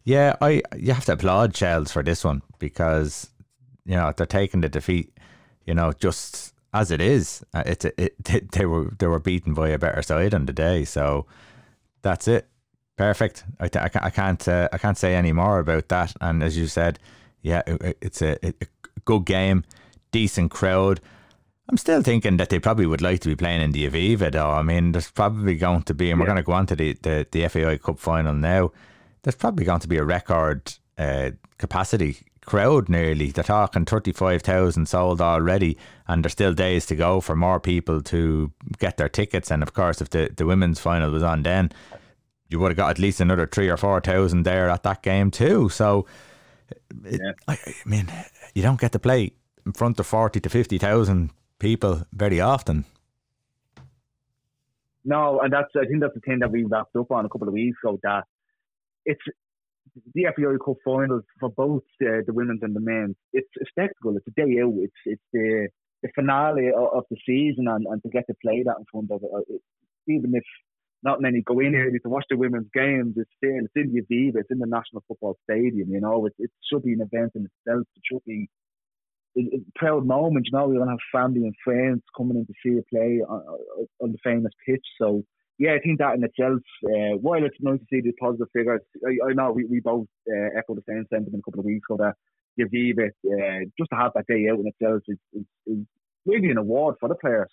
yeah, 0.04 0.36
I 0.40 0.62
you 0.78 0.94
have 0.94 1.06
to 1.06 1.14
applaud 1.14 1.58
Shels 1.58 1.92
for 1.92 2.04
this 2.04 2.24
one 2.24 2.44
because 2.60 3.32
you 3.84 3.96
know 3.96 4.14
they're 4.16 4.28
taking 4.28 4.62
the 4.62 4.70
defeat, 4.70 5.18
you 5.66 5.74
know, 5.74 5.94
just 5.94 6.54
as 6.76 6.92
it 6.92 7.02
is. 7.02 7.44
Uh, 7.56 7.64
it's 7.66 7.86
it, 7.86 8.16
it, 8.30 8.52
they 8.52 8.68
were 8.68 8.94
they 9.00 9.08
were 9.08 9.20
beaten 9.20 9.56
by 9.56 9.70
a 9.70 9.80
better 9.80 10.04
side 10.04 10.36
on 10.36 10.46
the 10.46 10.54
day, 10.54 10.86
so 10.86 11.26
that's 12.04 12.28
it. 12.28 12.48
Perfect. 12.98 13.44
I, 13.60 13.66
I, 13.66 13.90
I 13.94 14.10
can't 14.10 14.48
uh, 14.48 14.70
I 14.72 14.78
can't 14.78 14.98
say 14.98 15.16
any 15.16 15.34
more 15.34 15.60
about 15.60 15.90
that. 15.90 16.14
And 16.22 16.42
as 16.42 16.58
you 16.58 16.68
said, 16.68 17.00
yeah, 17.42 17.62
it, 17.68 17.98
it's 18.02 18.22
a, 18.22 18.38
a, 18.46 18.54
good 19.04 19.26
game, 19.26 19.64
decent 20.12 20.52
crowd. 20.52 21.00
I'm 21.70 21.78
still 21.78 22.02
thinking 22.02 22.38
that 22.38 22.50
they 22.50 22.60
probably 22.60 22.86
would 22.86 23.02
like 23.02 23.20
to 23.22 23.30
be 23.30 23.36
playing 23.36 23.62
in 23.62 23.72
the 23.72 23.90
Aviva, 23.90 24.32
though. 24.32 24.52
I 24.52 24.62
mean, 24.62 24.92
there's 24.92 25.12
probably 25.12 25.56
going 25.56 25.84
to 25.84 25.94
be, 25.94 26.12
and 26.12 26.20
we're 26.20 26.28
going 26.28 26.38
to 26.38 26.44
go 26.44 26.54
on 26.54 26.68
to 26.68 26.76
the, 26.76 26.94
the, 27.02 27.28
the 27.32 27.48
FAI 27.48 27.78
Cup 27.78 28.00
final 28.00 28.34
now. 28.34 28.72
There's 29.24 29.36
probably 29.36 29.66
going 29.66 29.80
to 29.80 29.88
be 29.88 29.98
a 29.98 30.04
record 30.04 30.74
uh, 30.98 31.32
capacity 31.58 32.18
crowd 32.46 32.88
nearly. 32.88 33.32
They're 33.32 33.44
talking 33.44 33.86
35,000 33.86 34.88
sold 34.88 35.22
already, 35.22 35.78
and 36.08 36.24
there's 36.24 36.34
still 36.34 36.54
days 36.54 36.86
to 36.88 36.96
go 36.96 37.20
for 37.20 37.36
more 37.36 37.60
people 37.60 38.02
to 38.04 38.52
get 38.78 38.98
their 38.98 39.10
tickets. 39.10 39.52
And 39.52 39.64
of 39.64 39.74
course, 39.74 40.02
if 40.02 40.12
the, 40.12 40.32
the 40.36 40.46
women's 40.46 40.80
final 40.80 41.12
was 41.12 41.24
on 41.24 41.44
then, 41.44 41.72
you 42.50 42.60
would 42.60 42.72
have 42.72 42.78
got 42.78 42.92
at 42.92 43.00
least 43.00 43.22
another 43.22 43.48
three 43.48 43.70
or 43.70 43.78
four 43.78 44.00
thousand 44.02 44.44
there 44.44 44.70
at 44.70 44.84
that 44.84 45.02
game 45.02 45.32
too. 45.32 45.70
So, 45.70 46.06
it, 47.04 47.22
yeah. 47.24 47.32
I, 47.48 47.54
I, 47.54 47.74
mean, 47.86 48.12
you 48.54 48.62
don't 48.62 48.80
get 48.80 48.92
to 48.94 49.00
play 49.00 49.34
in 49.66 49.74
front 49.74 50.00
of 50.00 50.08
forty 50.08 50.40
to 50.40 50.50
fifty 50.50 50.78
thousand 50.78 51.32
people 51.60 52.04
very 52.14 52.40
often. 52.40 52.86
No, 55.04 55.40
and 55.40 55.54
that's 55.54 55.70
I 55.76 55.86
think 55.86 56.02
that's 56.02 56.16
the 56.16 56.22
thing 56.22 56.40
that 56.40 56.52
we 56.52 56.64
wrapped 56.64 56.96
up 56.96 57.12
on 57.12 57.26
a 57.26 57.30
couple 57.30 57.48
of 57.48 57.54
weeks 57.54 57.78
ago. 57.84 58.00
That 58.04 58.24
it's 59.06 59.22
the 60.14 60.26
FAI 60.36 60.58
Cup 60.64 60.78
finals 60.84 61.24
for 61.40 61.50
both 61.50 61.84
uh, 62.02 62.22
the 62.26 62.34
women's 62.34 62.64
and 62.64 62.76
the 62.76 62.80
men's. 62.80 63.16
It's 63.32 63.50
a 63.62 63.66
spectacle. 63.70 64.18
It's 64.18 64.28
a 64.28 64.32
day 64.32 64.60
out. 64.62 64.74
It's 64.78 64.94
it's 65.06 65.22
the 65.32 65.68
the 66.02 66.10
finale 66.16 66.70
of, 66.70 66.90
of 66.94 67.04
the 67.10 67.18
season, 67.26 67.68
and, 67.68 67.86
and 67.88 68.02
to 68.04 68.10
get 68.10 68.26
to 68.28 68.36
play 68.42 68.64
that 68.64 68.78
in 68.78 68.86
front 68.92 69.12
of 69.12 69.22
it, 69.24 69.62
even 70.08 70.34
if 70.36 70.44
not 71.06 71.22
many 71.22 71.42
go 71.42 71.60
in 71.60 71.72
here 71.74 71.90
to 71.92 72.10
watch 72.10 72.26
the 72.30 72.36
women's 72.36 72.68
games. 72.74 73.14
It's 73.16 73.30
still 73.38 73.64
it's 73.64 73.74
in 73.76 73.94
the 73.94 74.02
Aviva, 74.02 74.42
it's 74.42 74.52
in 74.52 74.58
the 74.58 74.66
National 74.66 75.04
Football 75.08 75.38
Stadium. 75.44 75.92
You 75.92 76.02
know, 76.02 76.26
it, 76.26 76.34
it 76.40 76.50
should 76.68 76.84
be 76.84 76.94
an 76.94 77.02
event 77.02 77.32
in 77.36 77.46
itself. 77.46 77.86
It 77.96 78.04
should 78.12 78.26
be 78.26 78.50
a, 79.38 79.62
proud 79.76 80.06
moment. 80.06 80.48
You 80.52 80.58
know, 80.58 80.68
we're 80.68 80.80
gonna 80.80 80.92
have 80.92 81.12
family 81.14 81.42
and 81.42 81.56
friends 81.64 82.02
coming 82.18 82.38
in 82.38 82.46
to 82.48 82.54
see 82.64 82.80
a 82.80 82.84
play 82.94 83.22
on, 83.28 83.42
on 84.02 84.12
the 84.12 84.18
famous 84.24 84.52
pitch. 84.68 84.86
So 85.00 85.24
yeah, 85.60 85.74
I 85.74 85.80
think 85.80 86.00
that 86.00 86.16
in 86.16 86.24
itself, 86.24 86.60
uh, 86.86 87.16
while 87.22 87.46
it's 87.46 87.56
nice 87.62 87.80
to 87.80 87.86
see 87.90 88.02
these 88.02 88.20
positive 88.20 88.48
figures, 88.52 88.82
I, 89.06 89.30
I 89.30 89.34
know 89.34 89.52
we, 89.52 89.66
we 89.66 89.80
both 89.82 90.08
uh, 90.28 90.58
echo 90.58 90.74
the 90.74 90.84
same 90.90 91.06
sentiment 91.14 91.44
a 91.44 91.50
couple 91.50 91.62
of 91.62 91.66
weeks 91.66 91.86
ago 91.90 92.04
that 92.04 92.16
the 92.58 92.66
Aviva, 92.66 93.08
uh, 93.08 93.66
just 93.78 93.92
to 93.92 93.96
have 93.96 94.12
that 94.16 94.26
day 94.28 94.48
out 94.52 94.60
in 94.60 94.68
itself 94.68 95.04
is, 95.08 95.18
is, 95.34 95.46
is 95.68 95.86
really 96.26 96.50
an 96.50 96.58
award 96.58 96.96
for 97.00 97.10
the 97.10 97.16
players 97.16 97.50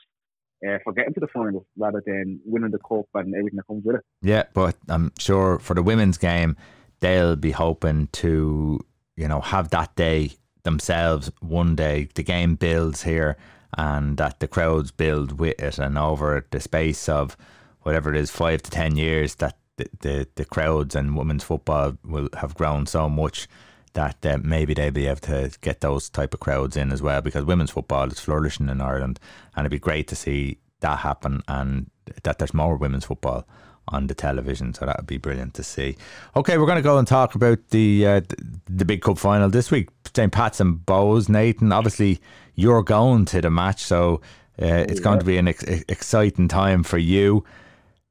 uh, 0.67 0.79
for 0.85 0.93
getting 0.93 1.15
to 1.15 1.21
the 1.21 1.29
final 1.29 1.67
rather 1.77 2.03
than 2.05 2.41
winning 2.45 2.71
the 2.71 2.79
cup 2.79 3.07
and 3.15 3.35
everything 3.35 3.57
that 3.57 3.67
comes 3.67 3.85
with 3.85 3.97
it. 3.97 4.03
Yeah, 4.23 4.45
but 4.55 4.77
I'm 4.89 5.13
sure 5.19 5.59
for 5.59 5.75
the 5.75 5.83
women's 5.83 6.19
game, 6.19 6.57
they'll 7.01 7.37
be 7.37 7.51
hoping 7.51 8.09
to, 8.13 8.81
you 9.17 9.29
know, 9.29 9.41
have 9.41 9.71
that 9.71 9.95
day 9.97 10.33
themselves 10.63 11.31
one 11.41 11.75
day. 11.75 12.09
The 12.15 12.23
game 12.23 12.55
builds 12.55 13.03
here 13.03 13.37
and 13.77 14.17
that 14.19 14.41
the 14.41 14.49
crowds 14.49 14.91
build 14.91 15.41
with 15.41 15.61
it 15.61 15.79
and 15.79 15.99
over 15.99 16.47
the 16.51 16.61
space 16.61 17.09
of 17.09 17.37
whatever 17.83 18.15
it 18.15 18.17
is, 18.17 18.31
five 18.31 18.63
to 18.63 18.71
ten 18.71 18.97
years, 18.97 19.37
that 19.37 19.57
the, 19.77 19.87
the, 20.01 20.29
the 20.37 20.45
crowds 20.45 20.95
and 20.95 21.17
women's 21.17 21.43
football 21.43 21.97
will 22.05 22.29
have 22.37 22.55
grown 22.55 22.87
so 22.87 23.09
much 23.09 23.49
that 23.95 24.25
uh, 24.25 24.39
maybe 24.43 24.75
they'll 24.75 24.91
be 24.91 25.07
able 25.07 25.21
to 25.21 25.51
get 25.61 25.81
those 25.81 26.09
type 26.09 26.35
of 26.35 26.41
crowds 26.41 26.77
in 26.77 26.93
as 26.93 27.03
well 27.03 27.21
because 27.21 27.45
women's 27.45 27.71
football 27.71 28.11
is 28.11 28.21
flourishing 28.21 28.69
in 28.69 28.81
Ireland 28.81 29.21
and 29.55 29.65
it'd 29.65 29.71
be 29.71 29.79
great 29.79 30.09
to 30.09 30.17
see 30.17 30.59
that 30.81 31.01
happen 31.01 31.43
and 31.49 31.91
that 32.23 32.39
there's 32.39 32.55
more 32.55 32.77
women's 32.77 33.05
football 33.05 33.47
on 33.89 34.07
the 34.07 34.15
television. 34.15 34.73
So 34.75 34.87
that 34.87 34.97
would 34.97 35.07
be 35.07 35.19
brilliant 35.19 35.55
to 35.55 35.63
see. 35.63 35.97
Okay 36.37 36.57
we're 36.57 36.67
going 36.67 36.77
to 36.77 36.83
go 36.83 36.99
and 36.99 37.07
talk 37.07 37.35
about 37.35 37.59
the 37.71 38.07
uh, 38.07 38.21
the 38.69 38.85
big 38.85 39.03
cup 39.03 39.19
final 39.19 39.49
this 39.49 39.71
week. 39.71 39.89
St 40.15 40.33
Pat's 40.33 40.61
and 40.61 40.79
Bohs 40.79 41.29
Nathan 41.29 41.73
obviously 41.73 42.21
you're 42.55 42.83
going 42.83 43.25
to 43.27 43.41
the 43.41 43.51
match 43.51 43.81
so 43.81 44.21
uh, 44.61 44.85
it's 44.89 45.01
going 45.01 45.19
to 45.19 45.25
be 45.25 45.39
an 45.39 45.49
ex- 45.49 45.65
exciting 45.65 46.49
time 46.49 46.83
for 46.83 46.99
you. 46.99 47.45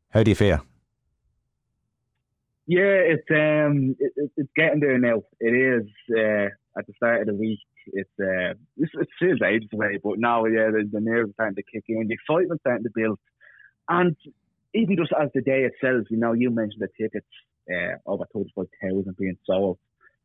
How 0.10 0.24
do 0.24 0.32
you 0.32 0.36
feel 0.36 0.66
yeah, 2.72 3.00
it's 3.14 3.30
um, 3.32 3.98
it, 4.00 4.32
it's 4.38 4.50
getting 4.56 4.80
there 4.80 4.98
now. 4.98 5.24
It 5.42 5.54
is 5.54 5.86
uh, 6.10 6.48
at 6.80 6.88
the 6.88 6.94
start 6.96 7.20
of 7.20 7.28
the 7.28 7.34
week. 7.34 7.60
It's 7.88 8.10
uh, 8.18 8.54
it's, 8.78 8.94
it 8.94 9.10
feels 9.20 9.42
ages 9.42 9.68
away, 9.74 10.00
but 10.02 10.20
now 10.20 10.46
yeah, 10.46 10.72
the, 10.72 10.88
the 10.90 11.02
nerves 11.02 11.32
are 11.32 11.34
starting 11.34 11.56
to 11.58 11.64
kick 11.64 11.84
in, 11.90 12.08
the 12.08 12.14
excitement's 12.14 12.62
starting 12.62 12.86
to 12.86 12.92
build, 12.96 13.20
and 13.90 14.16
even 14.74 14.96
just 14.96 15.12
as 15.22 15.28
the 15.36 15.42
day 15.42 15.66
itself, 15.66 16.06
you 16.10 16.16
know, 16.16 16.32
you 16.32 16.50
mentioned 16.50 16.82
the 16.82 16.88
tickets 16.98 17.28
uh, 17.70 17.96
over 18.06 18.24
thirty 18.34 18.54
five 18.56 18.68
thousand 18.82 19.18
being 19.18 19.38
sold. 19.46 19.78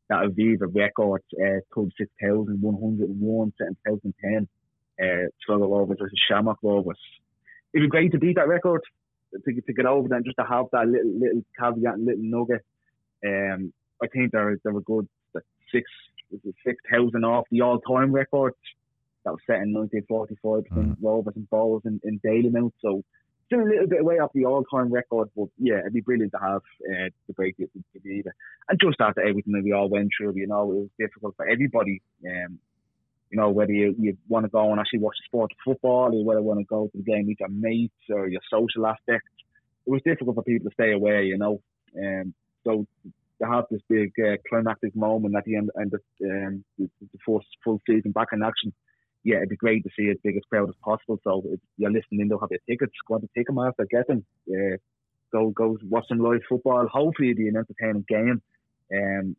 That 0.09 0.23
Aviva 0.23 0.73
record, 0.73 1.23
uh, 1.35 1.59
thirty 1.75 1.91
six 1.99 2.11
thousand 2.23 2.63
one 2.63 2.81
hundred 2.81 3.11
one 3.19 3.53
set 3.59 3.67
in 3.67 3.75
two 3.75 3.91
thousand 3.91 4.15
ten. 4.23 4.49
Uh, 5.03 5.27
Sligo 5.45 5.67
Rovers 5.67 5.99
versus 6.01 6.23
Shamrock 6.29 6.59
Rovers. 6.63 7.01
It'd 7.75 7.87
be 7.87 7.91
great 7.91 8.13
to 8.13 8.19
beat 8.19 8.37
that 8.37 8.47
record 8.47 8.83
to, 9.33 9.61
to 9.61 9.73
get 9.73 9.87
over 9.87 10.09
that 10.09 10.17
and 10.17 10.25
just 10.25 10.39
to 10.39 10.45
have 10.45 10.67
that 10.73 10.87
little 10.89 11.13
little 11.19 11.43
caveat 11.59 11.95
and 11.95 12.07
little 12.07 12.23
nugget. 12.23 12.65
Um, 13.27 13.73
I 14.03 14.09
think 14.09 14.33
they're 14.33 14.57
they 14.65 14.71
were 14.71 14.83
good 14.83 15.09
six 15.73 15.91
six 16.65 16.77
thousand 16.91 17.25
off 17.25 17.47
the 17.51 17.63
all 17.63 17.81
time 17.81 18.13
record 18.13 18.55
that 19.25 19.33
was 19.33 19.41
set 19.47 19.61
in 19.63 19.75
1945 19.75 20.65
between 20.65 20.97
mm. 20.97 20.97
Rovers 21.03 21.35
and 21.35 21.51
Bohs 21.51 21.85
in, 21.85 22.01
in 22.05 22.21
Dalymount. 22.21 22.73
So 22.81 23.03
still 23.47 23.61
a 23.61 23.69
little 23.69 23.89
bit 23.89 24.01
away 24.01 24.19
off 24.19 24.31
the 24.35 24.45
all 24.45 24.65
time 24.65 24.93
record, 24.93 25.29
but 25.37 25.49
yeah, 25.59 25.81
it'd 25.81 25.93
be 25.93 26.01
brilliant 26.01 26.33
to 26.33 26.39
have 26.39 26.63
uh, 26.89 27.11
the 27.27 27.35
break 27.35 27.57
it 27.59 27.71
Geneva. 27.93 28.31
And 28.69 28.81
just 28.81 29.01
after 29.01 29.21
everything 29.21 29.53
that 29.55 29.65
we 29.65 29.73
all 29.73 29.89
went 29.89 30.11
through, 30.17 30.35
you 30.37 30.47
know, 30.47 30.63
it 30.71 30.75
was 30.75 30.89
difficult 30.99 31.35
for 31.37 31.49
everybody. 31.49 32.03
Um, 32.25 32.59
you 33.31 33.39
know, 33.39 33.51
whether 33.51 33.73
you, 33.73 33.95
you 33.99 34.17
want 34.29 34.45
to 34.45 34.51
go 34.51 34.71
and 34.71 34.81
actually 34.81 35.01
watch 35.01 35.17
the 35.19 35.27
sport 35.27 35.53
of 35.53 35.59
football 35.65 36.15
or 36.15 36.25
whether 36.25 36.41
you 36.41 36.47
want 36.47 36.61
to 36.61 36.65
go 36.65 36.87
to 36.87 36.97
the 36.97 37.03
game 37.03 37.27
with 37.27 37.41
your 37.41 37.49
mates 37.49 37.95
or 38.09 38.29
your 38.29 38.41
social 38.51 38.87
aspect. 38.87 39.25
It 39.87 39.91
was 39.91 40.03
difficult 40.05 40.37
for 40.37 40.43
people 40.43 40.69
to 40.71 40.75
stay 40.75 40.93
away, 40.93 41.25
you 41.25 41.39
know. 41.39 41.61
Um, 41.97 42.35
so 42.65 42.87
to 43.41 43.49
have 43.49 43.65
this 43.71 43.81
big 43.89 44.13
uh, 44.19 44.37
climactic 44.49 44.95
moment 44.97 45.37
at 45.37 45.45
the 45.45 45.57
end, 45.57 45.71
and 45.75 45.91
the, 45.91 46.29
um, 46.29 46.65
the, 46.79 46.89
the 47.01 47.19
first 47.27 47.47
full 47.63 47.81
season 47.87 48.13
back 48.13 48.29
in 48.33 48.43
action, 48.43 48.73
yeah, 49.25 49.37
it'd 49.37 49.49
be 49.49 49.57
great 49.57 49.83
to 49.85 49.91
see 49.99 50.09
as 50.11 50.17
big 50.23 50.37
as 50.37 50.43
crowd 50.49 50.69
as 50.69 50.75
possible. 50.83 51.19
So 51.25 51.43
if 51.47 51.61
you're 51.77 51.91
listening, 51.91 52.29
they'll 52.29 52.39
have 52.39 52.51
your 52.51 52.61
tickets. 52.69 52.93
Go 53.07 53.19
to 53.19 53.29
Ticketmaster, 53.37 53.89
get 53.91 54.07
them. 54.07 54.25
Uh, 54.49 54.77
go 55.33 55.51
go 55.51 55.77
watch 55.89 56.07
some 56.09 56.19
live 56.21 56.43
football. 56.49 56.87
Hopefully, 56.87 57.31
it'll 57.31 57.39
be 57.39 57.49
an 57.49 57.57
entertaining 57.57 58.05
game. 58.09 58.41
Um, 58.93 59.37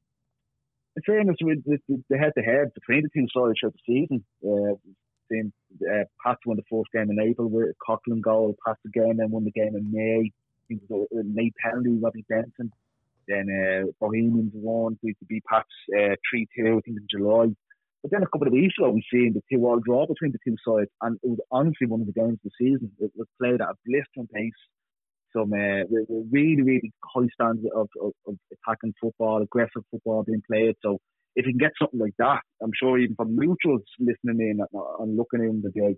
fairness, 1.06 1.38
with 1.41 1.64
the 2.10 2.18
head 2.18 2.34
to 2.38 2.43
head 2.43 2.74
between 2.74 3.04
the 3.04 3.10
two 3.14 3.28
sides 3.34 3.60
throughout 3.60 3.74
the 3.74 3.86
season, 3.86 4.24
uh, 4.45 4.76
seen 5.30 5.52
uh, 5.82 6.04
Pats 6.24 6.39
won 6.45 6.58
the 6.58 6.64
first 6.72 6.91
game 6.93 7.12
in 7.12 7.20
April 7.20 7.50
with 7.50 7.70
a 7.70 7.91
Coughlin 7.91 8.22
goal, 8.22 8.56
Pats 8.66 8.80
the 8.84 8.91
game, 8.91 9.18
then 9.18 9.32
won 9.32 9.43
the 9.43 9.52
game 9.52 9.76
in 9.76 9.91
May. 9.91 10.32
I 10.32 10.64
think 10.68 10.82
it 10.84 10.89
was 10.89 11.08
a 11.14 11.24
late 11.36 11.54
penalty, 11.64 11.98
Robbie 12.02 12.26
Benson. 12.30 12.72
Then 13.28 13.48
uh, 13.50 13.91
Bohemians 14.00 14.52
won 14.54 14.98
to 15.04 15.14
beat 15.28 15.43
Pats 15.45 15.68
uh, 15.93 16.16
3 16.30 16.48
2, 16.58 16.68
I 16.68 16.82
think 16.82 16.98
in 16.98 17.08
July. 17.10 17.48
But 18.02 18.12
then 18.12 18.24
a 18.24 18.28
couple 18.28 18.48
of 18.48 18.54
weeks 18.54 18.76
ago, 18.78 18.91
we 18.91 19.04
seen 19.12 19.34
the 19.34 19.41
two 19.52 19.66
all 19.66 19.80
draw 19.80 20.06
between 20.06 20.32
the 20.32 20.39
two 20.45 20.56
sides, 20.66 20.89
and 21.02 21.18
it 21.24 21.28
was 21.28 21.39
honestly 21.52 21.88
one 21.88 22.02
of 22.02 22.08
the 22.08 22.14
games 22.14 22.39
of 22.45 22.52
the 22.52 22.52
season. 22.58 22.91
It 23.00 23.12
was 23.16 23.28
played 23.39 23.60
at 23.60 23.70
a 23.70 23.74
blistering 23.86 24.28
pace 24.34 24.54
some 25.36 25.53
uh, 25.53 25.84
really, 26.32 26.61
really 26.61 26.91
high 27.03 27.28
standards 27.34 27.67
of, 27.75 27.89
of, 28.01 28.11
of, 28.28 28.36
attacking 28.51 28.93
football, 29.01 29.41
aggressive 29.41 29.84
football 29.91 30.23
being 30.23 30.41
played. 30.49 30.75
So 30.84 30.99
if 31.36 31.45
you 31.45 31.53
can 31.53 31.59
get 31.59 31.71
something 31.80 31.99
like 31.99 32.15
that, 32.19 32.41
I'm 32.61 32.71
sure 32.75 32.97
even 32.97 33.15
from 33.15 33.36
neutrals 33.36 33.84
listening 33.99 34.39
in 34.41 34.59
and 34.99 35.17
looking 35.17 35.41
in 35.41 35.61
the 35.61 35.71
day, 35.71 35.95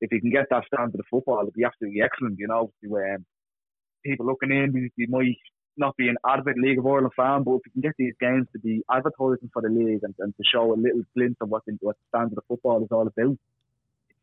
if 0.00 0.12
you 0.12 0.20
can 0.20 0.30
get 0.30 0.46
that 0.50 0.64
standard 0.66 0.98
of 0.98 1.06
football, 1.10 1.42
it'd 1.42 1.54
be 1.54 1.64
absolutely 1.64 2.02
excellent. 2.02 2.38
You 2.38 2.48
know, 2.48 2.70
to, 2.82 2.96
um, 2.96 3.24
people 4.04 4.26
looking 4.26 4.50
in, 4.50 4.90
you 4.96 5.06
might 5.08 5.36
not 5.76 5.96
be 5.96 6.08
an 6.08 6.16
avid 6.26 6.56
League 6.58 6.78
of 6.78 6.86
Ireland 6.86 7.12
fan, 7.16 7.42
but 7.42 7.56
if 7.56 7.62
you 7.66 7.72
can 7.72 7.82
get 7.82 7.94
these 7.98 8.14
games 8.20 8.46
to 8.52 8.58
be 8.58 8.82
advertising 8.90 9.50
for 9.52 9.62
the 9.62 9.68
league 9.68 10.00
and, 10.02 10.14
and 10.18 10.34
to 10.36 10.42
show 10.44 10.72
a 10.72 10.76
little 10.76 11.02
glimpse 11.16 11.36
of 11.40 11.48
what 11.48 11.62
the, 11.66 11.76
what 11.80 11.96
the 11.96 12.16
standard 12.16 12.38
of 12.38 12.44
football 12.46 12.82
is 12.82 12.88
all 12.90 13.06
about, 13.06 13.38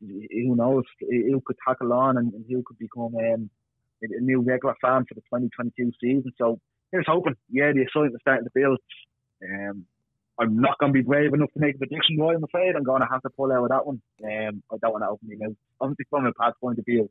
who 0.01 0.55
knows? 0.55 0.83
Who 0.99 1.41
could 1.45 1.57
tackle 1.67 1.93
on 1.93 2.17
and, 2.17 2.33
and 2.33 2.45
who 2.49 2.63
could 2.65 2.79
become 2.79 3.15
um, 3.15 3.49
a 4.01 4.21
new 4.21 4.41
regular 4.41 4.75
fan 4.81 5.05
for 5.05 5.13
the 5.15 5.21
2022 5.21 5.91
season. 6.01 6.31
So 6.37 6.59
here's 6.91 7.05
hoping. 7.07 7.35
Yeah, 7.49 7.71
the 7.73 7.81
excitement's 7.81 8.21
starting 8.21 8.45
to 8.45 8.51
build. 8.53 8.79
Um, 9.43 9.85
I'm 10.39 10.59
not 10.59 10.77
going 10.79 10.91
to 10.91 10.97
be 10.97 11.03
brave 11.03 11.33
enough 11.33 11.51
to 11.53 11.59
make 11.59 11.75
a 11.75 11.77
prediction, 11.79 12.17
Roy. 12.17 12.35
I'm 12.35 12.43
afraid 12.43 12.75
I'm 12.75 12.83
going 12.83 13.01
to 13.01 13.07
have 13.11 13.21
to 13.21 13.29
pull 13.29 13.51
out 13.51 13.63
of 13.63 13.69
that 13.69 13.85
one. 13.85 14.01
Um, 14.23 14.63
I 14.71 14.77
don't 14.81 14.91
want 14.91 15.03
to 15.03 15.09
open 15.09 15.29
my 15.29 15.47
mouth. 15.47 15.55
Obviously, 15.79 16.05
from 16.09 16.25
a 16.25 16.33
Pat's 16.33 16.57
point 16.59 16.79
of 16.79 16.85
view, 16.85 17.09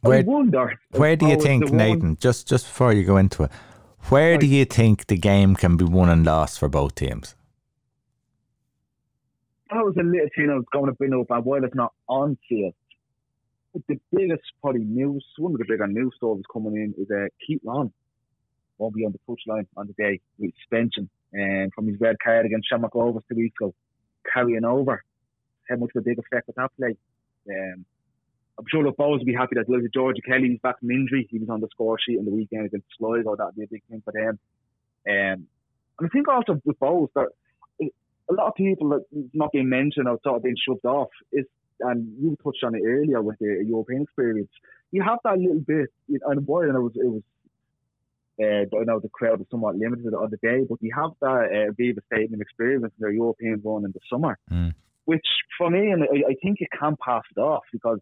where, 0.00 0.22
wonder, 0.24 0.78
where 0.92 1.14
do 1.14 1.26
you 1.26 1.38
think, 1.38 1.70
Nathan? 1.70 2.16
Just 2.16 2.48
just 2.48 2.66
before 2.66 2.92
you 2.92 3.04
go 3.04 3.18
into 3.18 3.44
it, 3.44 3.50
where 4.08 4.32
right. 4.32 4.40
do 4.40 4.46
you 4.46 4.64
think 4.64 5.06
the 5.06 5.16
game 5.16 5.54
can 5.54 5.76
be 5.76 5.84
won 5.84 6.08
and 6.08 6.24
lost 6.24 6.58
for 6.58 6.68
both 6.68 6.94
teams? 6.94 7.34
That 9.70 9.84
was 9.84 9.94
a 10.00 10.02
little 10.02 10.28
thing 10.34 10.50
I 10.50 10.54
was 10.54 10.64
going 10.72 10.86
to 10.86 10.92
bring 10.92 11.12
up, 11.12 11.26
and 11.30 11.44
while 11.44 11.62
it's 11.62 11.74
not 11.74 11.92
on 12.08 12.38
field, 12.48 12.74
the 13.74 14.00
biggest 14.12 14.42
probably 14.60 14.84
news, 14.84 15.24
one 15.38 15.52
of 15.52 15.58
the 15.58 15.64
bigger 15.68 15.86
news 15.86 16.12
stories 16.16 16.44
coming 16.52 16.76
in 16.76 16.94
is 17.02 17.10
uh, 17.10 17.26
Keith 17.46 17.60
Long 17.64 17.92
won't 18.78 18.94
be 18.94 19.04
on 19.04 19.12
the 19.12 19.18
touchline 19.28 19.66
on 19.76 19.86
the 19.86 19.92
day 19.92 20.20
with 20.38 20.52
suspension 20.60 21.08
and 21.32 21.64
um, 21.64 21.70
from 21.74 21.86
his 21.86 22.00
red 22.00 22.16
card 22.22 22.46
against 22.46 22.68
Shamrock 22.68 22.94
Rovers 22.94 23.22
two 23.28 23.36
weeks 23.36 23.54
ago, 23.60 23.74
carrying 24.32 24.64
over. 24.64 25.04
How 25.68 25.76
much 25.76 25.90
of 25.94 26.00
a 26.00 26.04
big 26.04 26.18
effect 26.18 26.48
would 26.48 26.56
that 26.56 26.70
play? 26.76 26.96
Um, 27.48 27.84
I'm 28.58 28.64
sure 28.68 28.82
the 28.82 28.92
Bohs 28.92 29.18
will 29.18 29.24
be 29.24 29.34
happy 29.34 29.54
that 29.56 29.68
Lily 29.68 29.88
George 29.92 30.16
Kelly's 30.26 30.58
back 30.62 30.80
from 30.80 30.90
injury. 30.90 31.28
He 31.30 31.38
was 31.38 31.48
on 31.48 31.60
the 31.60 31.68
score 31.70 31.98
sheet 31.98 32.18
in 32.18 32.24
the 32.24 32.30
weekend 32.30 32.66
against 32.66 32.86
Sligo. 32.98 33.36
That'd 33.36 33.54
be 33.54 33.62
a 33.62 33.68
big 33.68 33.82
thing 33.88 34.02
for 34.04 34.12
them. 34.12 34.38
Um, 35.08 35.46
and 35.98 36.06
I 36.06 36.08
think 36.08 36.28
also 36.28 36.60
with 36.64 36.78
Bohs 36.78 37.08
that 37.14 37.28
a 37.80 38.32
lot 38.32 38.48
of 38.48 38.54
people 38.54 38.90
that 38.90 39.04
not 39.32 39.52
being 39.52 39.68
mentioned 39.68 40.08
or 40.08 40.18
sort 40.22 40.36
of 40.36 40.42
being 40.42 40.56
shoved 40.66 40.84
off 40.84 41.08
is, 41.32 41.46
and 41.80 42.14
you 42.20 42.36
touched 42.42 42.64
on 42.64 42.74
it 42.74 42.82
earlier 42.84 43.22
with 43.22 43.38
the 43.38 43.64
European 43.66 44.02
experience. 44.02 44.50
You 44.92 45.02
have 45.02 45.18
that 45.24 45.38
little 45.38 45.60
bit, 45.60 45.88
and 46.08 46.46
boy, 46.46 46.62
and 46.68 46.76
it 46.76 46.80
was 46.80 46.92
it 46.96 47.06
was 47.06 47.22
uh, 48.40 48.64
but 48.70 48.78
I 48.80 48.84
know 48.84 49.00
the 49.00 49.08
crowd 49.10 49.38
was 49.38 49.48
somewhat 49.50 49.76
limited 49.76 50.14
on 50.14 50.30
the 50.30 50.38
day, 50.38 50.64
but 50.68 50.78
you 50.80 50.92
have 50.94 51.10
that 51.20 51.26
uh, 51.28 51.72
Aviva 51.72 51.98
Stadium 52.06 52.40
experience 52.40 52.84
in 52.84 52.90
their 52.98 53.12
European 53.12 53.60
run 53.62 53.84
in 53.84 53.92
the 53.92 54.00
summer, 54.10 54.38
mm. 54.50 54.72
which 55.04 55.26
for 55.58 55.68
me, 55.68 55.90
and 55.90 56.02
I, 56.04 56.30
I, 56.30 56.34
think 56.42 56.60
you 56.60 56.66
can 56.78 56.96
pass 57.04 57.22
it 57.36 57.40
off 57.40 57.64
because 57.70 57.98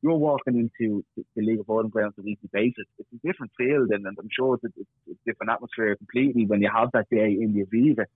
you're 0.00 0.16
walking 0.16 0.56
into 0.56 1.04
the 1.16 1.42
League 1.42 1.60
of 1.60 1.68
Ireland 1.68 1.90
grounds 1.90 2.14
on 2.18 2.24
a 2.24 2.26
weekly 2.26 2.48
basis. 2.50 2.86
It's 2.98 3.08
a 3.12 3.26
different 3.26 3.52
field, 3.58 3.90
and, 3.90 4.06
and 4.06 4.16
I'm 4.18 4.28
sure 4.34 4.54
it's 4.54 4.64
a, 4.64 4.68
it's 4.80 5.20
a, 5.20 5.30
different 5.30 5.52
atmosphere 5.52 5.96
completely 5.96 6.46
when 6.46 6.62
you 6.62 6.70
have 6.74 6.90
that 6.92 7.10
day 7.10 7.36
in 7.38 7.52
the 7.52 7.64
Aviva. 7.66 8.06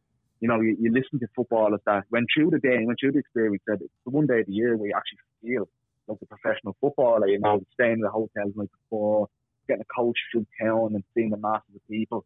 You 0.41 0.49
know, 0.49 0.61
you, 0.61 0.77
you 0.81 0.93
listen 0.93 1.19
to 1.21 1.27
footballers 1.35 1.81
that 1.87 2.05
went 2.11 2.27
through 2.35 2.51
the 2.51 2.59
day 2.59 2.85
went 2.85 2.99
through 3.01 3.13
the 3.13 3.19
experience. 3.19 3.63
That 3.67 3.79
it's 3.81 3.93
the 4.05 4.11
one 4.11 4.27
day 4.27 4.41
of 4.41 4.47
the 4.47 4.53
year 4.53 4.77
where 4.77 4.89
you 4.89 4.95
actually 4.97 5.19
feel 5.43 5.69
like 6.07 6.19
a 6.23 6.27
professional 6.27 6.77
footballer. 6.81 7.27
You 7.29 7.41
know, 7.41 7.61
staying 7.75 7.95
in 7.95 8.01
the 8.01 8.11
hotels 8.11 8.53
like 8.55 8.71
before 8.85 9.29
getting 9.67 9.83
a 9.83 9.95
coach 9.95 10.17
through 10.33 10.47
town 10.61 10.95
and 10.95 11.05
seeing 11.15 11.31
the 11.31 11.37
masses 11.37 11.75
of 11.75 11.83
people 11.91 12.25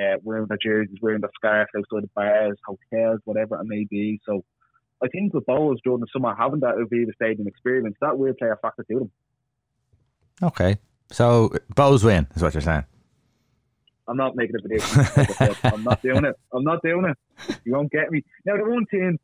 uh, 0.00 0.16
wearing 0.22 0.46
their 0.46 0.58
jerseys, 0.60 0.98
wearing 1.00 1.20
their 1.20 1.30
scarf 1.34 1.68
outside 1.76 2.02
the 2.02 2.10
bars, 2.14 2.58
hotels, 2.66 3.20
whatever 3.24 3.60
it 3.60 3.66
may 3.66 3.84
be. 3.84 4.20
So 4.26 4.44
I 5.02 5.08
think 5.08 5.34
with 5.34 5.46
Bohs 5.46 5.76
during 5.84 6.00
the 6.00 6.06
summer 6.12 6.34
having 6.36 6.60
that 6.60 6.74
Aviva 6.76 7.14
Stadium 7.14 7.46
experience, 7.46 7.96
that 8.00 8.18
will 8.18 8.34
play 8.34 8.48
a 8.50 8.56
factor 8.56 8.84
to 8.90 8.98
them. 9.00 9.10
Okay. 10.42 10.78
So 11.10 11.52
Bohs 11.74 12.04
win 12.04 12.26
is 12.34 12.42
what 12.42 12.54
you're 12.54 12.60
saying. 12.60 12.84
I'm 14.06 14.16
not 14.16 14.36
making 14.36 14.56
a. 14.56 14.68
Like 14.68 15.64
I'm 15.64 15.84
not 15.84 16.02
doing 16.02 16.24
it. 16.24 16.36
I'm 16.52 16.64
not 16.64 16.82
doing 16.82 17.06
it. 17.06 17.58
You 17.64 17.72
won't 17.72 17.90
get 17.90 18.10
me. 18.10 18.22
Now 18.44 18.56
the 18.56 18.64
one 18.64 18.84
team 18.90 19.18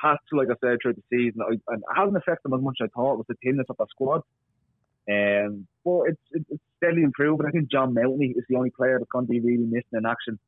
Pats, 0.00 0.22
like 0.32 0.48
I 0.48 0.54
said, 0.60 0.78
through 0.80 0.94
the 0.94 1.02
season, 1.10 1.42
I, 1.42 1.52
and 1.72 1.82
it 1.82 1.94
hasn't 1.94 2.16
affected 2.16 2.50
them 2.50 2.58
as 2.58 2.64
much 2.64 2.78
as 2.82 2.88
I 2.88 2.98
thought. 2.98 3.18
Was 3.18 3.26
the 3.28 3.34
team 3.36 3.60
of 3.60 3.66
the 3.66 3.86
squad. 3.90 4.22
Um, 5.10 5.66
but 5.84 6.02
it's, 6.08 6.46
it's 6.50 6.62
steadily 6.76 7.02
improving. 7.02 7.46
I 7.46 7.50
think 7.50 7.70
John 7.70 7.94
Mountney 7.94 8.30
is 8.36 8.44
the 8.48 8.56
only 8.56 8.70
player 8.70 8.98
that's 8.98 9.10
going 9.10 9.26
to 9.26 9.30
be 9.30 9.40
really 9.40 9.64
missing 9.64 9.94
in 9.94 10.06
action. 10.06 10.38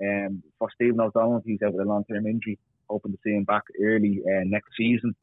Um, 0.00 0.42
for 0.58 0.68
Stephen 0.74 1.00
O'Donnell, 1.00 1.42
he's 1.44 1.62
out 1.62 1.74
with 1.74 1.86
a 1.86 1.88
long 1.88 2.04
term 2.04 2.26
injury. 2.26 2.58
Hoping 2.88 3.12
to 3.12 3.18
see 3.24 3.32
him 3.32 3.44
back 3.44 3.62
early 3.82 4.22
uh, 4.26 4.44
next 4.44 4.70
season. 4.76 5.14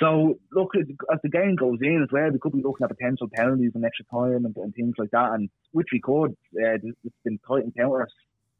So, 0.00 0.38
look, 0.50 0.70
as 0.76 1.18
the 1.22 1.28
game 1.28 1.54
goes 1.54 1.78
in 1.82 2.02
as 2.02 2.08
well, 2.10 2.30
we 2.30 2.38
could 2.38 2.52
be 2.52 2.62
looking 2.62 2.84
at 2.84 2.96
potential 2.96 3.28
penalties 3.32 3.72
and 3.74 3.84
extra 3.84 4.06
time 4.06 4.46
and, 4.46 4.56
and 4.56 4.74
things 4.74 4.94
like 4.98 5.10
that, 5.10 5.32
and 5.32 5.50
which 5.72 5.88
we 5.92 6.00
could. 6.00 6.32
Uh, 6.56 6.80
it's 7.04 7.14
been 7.24 7.38
tight 7.46 7.64
encounters 7.64 8.12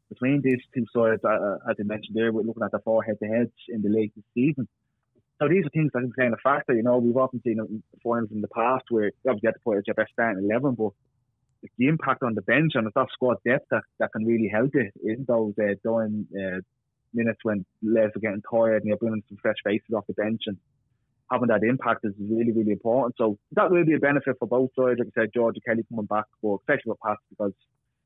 between 0.09 0.41
these 0.41 0.59
two 0.73 0.85
sides, 0.95 1.21
uh, 1.25 1.29
uh 1.29 1.57
as 1.69 1.75
I 1.79 1.83
mentioned 1.83 2.15
there. 2.15 2.31
We're 2.31 2.43
looking 2.43 2.63
at 2.63 2.71
the 2.71 2.79
four 2.79 3.03
head 3.03 3.17
to 3.21 3.27
heads 3.27 3.51
in 3.67 3.81
the 3.81 3.89
this 3.89 4.25
season. 4.33 4.67
So 5.41 5.47
these 5.49 5.65
are 5.65 5.69
things 5.69 5.91
that 5.93 6.01
can 6.01 6.13
play 6.13 6.27
a 6.27 6.37
factor. 6.43 6.73
You 6.73 6.83
know, 6.83 6.99
we've 6.99 7.17
often 7.17 7.41
seen 7.43 7.83
performances 7.93 8.35
in 8.35 8.41
the 8.41 8.47
past 8.49 8.85
where 8.89 9.05
you 9.05 9.11
obviously 9.27 9.47
have 9.47 9.55
to 9.55 9.61
put 9.61 9.87
your 9.87 9.95
best 9.95 10.11
starting 10.13 10.45
eleven, 10.45 10.75
but 10.75 10.91
it's 11.63 11.73
the 11.77 11.87
impact 11.87 12.21
on 12.23 12.35
the 12.35 12.41
bench 12.43 12.73
and 12.75 12.85
it's 12.85 12.93
that 12.93 13.07
squad 13.13 13.37
depth 13.45 13.65
that, 13.71 13.83
that 13.99 14.11
can 14.11 14.25
really 14.25 14.49
help 14.49 14.71
you 14.75 14.89
in 15.03 15.25
those 15.27 15.53
uh, 15.59 15.73
during 15.81 16.27
uh, 16.37 16.59
minutes 17.13 17.39
when 17.43 17.65
players 17.81 18.11
are 18.15 18.19
getting 18.19 18.43
tired 18.49 18.81
and 18.81 18.85
you're 18.85 18.97
bringing 18.97 19.23
some 19.29 19.37
fresh 19.41 19.55
faces 19.63 19.93
off 19.95 20.05
the 20.07 20.13
bench 20.13 20.41
and 20.45 20.57
having 21.33 21.47
that 21.49 21.63
impact 21.63 22.05
is 22.05 22.13
really, 22.19 22.51
really 22.51 22.73
important. 22.73 23.15
So 23.17 23.37
that 23.53 23.71
will 23.71 23.83
be 23.83 23.95
a 23.95 23.99
benefit 23.99 24.35
for 24.37 24.47
both 24.47 24.69
sides. 24.77 24.99
Like 24.99 25.09
I 25.17 25.21
said, 25.21 25.29
George 25.33 25.55
Kelly 25.65 25.83
coming 25.89 26.05
back, 26.05 26.25
but 26.41 26.57
especially 26.61 26.91
with 26.91 26.99
Pat 27.05 27.17
because 27.29 27.53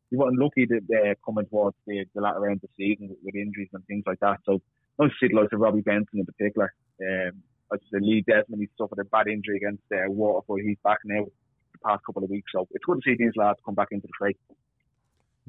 he 0.09 0.15
wasn't 0.15 0.39
lucky 0.39 0.65
that 0.65 0.82
they're 0.88 1.15
coming 1.25 1.45
towards 1.45 1.75
the, 1.86 2.05
the 2.15 2.21
latter 2.21 2.47
end 2.47 2.61
of 2.63 2.69
the 2.69 2.69
season 2.78 3.09
with, 3.09 3.17
with 3.23 3.36
injuries 3.36 3.69
and 3.73 3.86
things 3.86 4.03
like 4.07 4.19
that. 4.21 4.39
So 4.45 4.61
nice 4.97 5.09
to 5.09 5.15
see 5.19 5.28
the 5.28 5.39
likes 5.39 5.51
of 5.51 5.59
Robbie 5.59 5.82
Benson 5.82 6.19
in 6.19 6.25
particular. 6.25 6.73
Um, 7.01 7.43
I 7.71 7.75
just 7.75 7.91
said 7.91 8.01
Lee 8.01 8.23
Desmond, 8.25 8.61
he 8.61 8.69
suffered 8.78 8.99
a 8.99 9.05
bad 9.05 9.28
injury 9.28 9.57
against 9.57 9.84
uh, 9.91 10.09
Waterford. 10.09 10.61
He's 10.63 10.78
back 10.84 10.99
now 11.03 11.25
the 11.25 11.80
past 11.86 12.05
couple 12.05 12.23
of 12.23 12.30
weeks. 12.30 12.49
So 12.55 12.65
it's 12.71 12.86
good 12.86 13.01
to 13.03 13.11
see 13.11 13.15
these 13.19 13.36
lads 13.36 13.59
come 13.65 13.75
back 13.75 13.89
into 13.91 14.07
the 14.07 14.13
fray. 14.17 14.36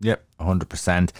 Yep, 0.00 0.24
100%. 0.40 1.10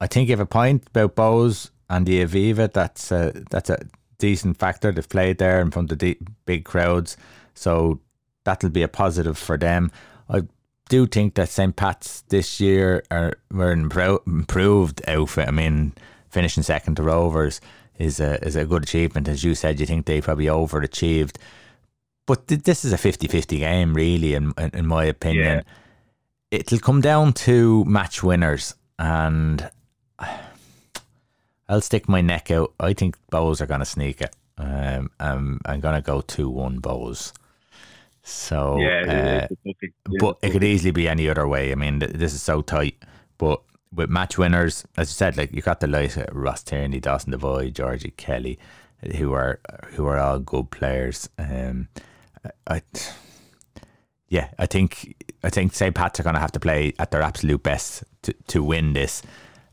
I 0.00 0.06
think 0.06 0.28
you 0.28 0.32
have 0.32 0.40
a 0.40 0.46
point 0.46 0.86
about 0.88 1.16
Bohs 1.16 1.70
and 1.88 2.06
the 2.06 2.22
Aviva. 2.22 2.70
That's 2.70 3.10
a, 3.10 3.32
that's 3.50 3.70
a 3.70 3.78
decent 4.18 4.58
factor. 4.58 4.92
They've 4.92 5.08
played 5.08 5.38
there 5.38 5.60
in 5.60 5.70
front 5.70 5.92
of 5.92 5.98
the 5.98 6.18
big 6.44 6.64
crowds. 6.64 7.16
So 7.54 8.00
that'll 8.44 8.70
be 8.70 8.82
a 8.82 8.88
positive 8.88 9.38
for 9.38 9.56
them. 9.56 9.90
I 10.28 10.42
do 10.88 11.06
think 11.06 11.34
that 11.34 11.48
St. 11.48 11.76
Pat's 11.76 12.22
this 12.28 12.60
year 12.60 13.04
are 13.10 13.34
were 13.50 13.72
an 13.72 13.90
improved 14.26 15.02
outfit. 15.08 15.48
I 15.48 15.50
mean, 15.50 15.92
finishing 16.30 16.62
second 16.62 16.96
to 16.96 17.02
Rovers 17.02 17.60
is 17.98 18.20
a 18.20 18.42
is 18.44 18.56
a 18.56 18.64
good 18.64 18.84
achievement. 18.84 19.28
As 19.28 19.44
you 19.44 19.54
said, 19.54 19.80
you 19.80 19.86
think 19.86 20.06
they 20.06 20.20
probably 20.20 20.46
overachieved, 20.46 21.36
but 22.26 22.46
th- 22.48 22.62
this 22.62 22.84
is 22.84 22.92
a 22.92 22.96
50-50 22.96 23.58
game, 23.58 23.94
really, 23.94 24.34
in 24.34 24.52
in, 24.58 24.70
in 24.72 24.86
my 24.86 25.04
opinion. 25.04 25.58
Yeah. 25.58 25.62
It'll 26.50 26.78
come 26.78 27.02
down 27.02 27.34
to 27.44 27.84
match 27.84 28.22
winners, 28.22 28.74
and 28.98 29.70
I'll 31.68 31.80
stick 31.80 32.08
my 32.08 32.20
neck 32.20 32.50
out. 32.50 32.72
I 32.80 32.92
think 32.92 33.16
Bohs 33.30 33.60
are 33.60 33.66
going 33.66 33.80
to 33.80 33.86
sneak 33.86 34.20
it. 34.20 34.34
Um, 34.56 35.10
um, 35.20 35.60
I'm 35.66 35.80
going 35.80 35.94
to 35.94 36.00
go 36.00 36.20
two 36.20 36.48
one 36.48 36.80
Bohs. 36.80 37.32
So, 38.22 38.78
yeah, 38.78 39.46
uh, 39.64 39.72
but 40.20 40.38
it 40.42 40.50
could 40.50 40.64
easily 40.64 40.90
be 40.90 41.08
any 41.08 41.28
other 41.28 41.48
way. 41.48 41.72
I 41.72 41.76
mean, 41.76 42.00
th- 42.00 42.12
this 42.12 42.34
is 42.34 42.42
so 42.42 42.60
tight. 42.60 42.96
But 43.38 43.62
with 43.92 44.10
match 44.10 44.36
winners, 44.36 44.84
as 44.96 45.10
you 45.10 45.14
said, 45.14 45.36
like 45.36 45.52
you 45.52 45.62
got 45.62 45.80
the 45.80 45.86
likes 45.86 46.16
of 46.16 46.26
Ross 46.32 46.62
Tierney, 46.62 47.00
Dawson 47.00 47.32
Devoy, 47.32 47.72
Georgie 47.72 48.12
Kelly, 48.16 48.58
who 49.16 49.32
are 49.32 49.60
who 49.92 50.06
are 50.06 50.18
all 50.18 50.38
good 50.40 50.70
players. 50.70 51.28
Um, 51.38 51.88
I, 52.66 52.82
yeah, 54.28 54.48
I 54.58 54.66
think 54.66 55.16
I 55.42 55.50
think 55.50 55.74
St. 55.74 55.94
Pat's 55.94 56.20
are 56.20 56.24
going 56.24 56.34
to 56.34 56.40
have 56.40 56.52
to 56.52 56.60
play 56.60 56.92
at 56.98 57.10
their 57.10 57.22
absolute 57.22 57.62
best 57.62 58.04
to, 58.22 58.34
to 58.48 58.62
win 58.62 58.92
this, 58.92 59.22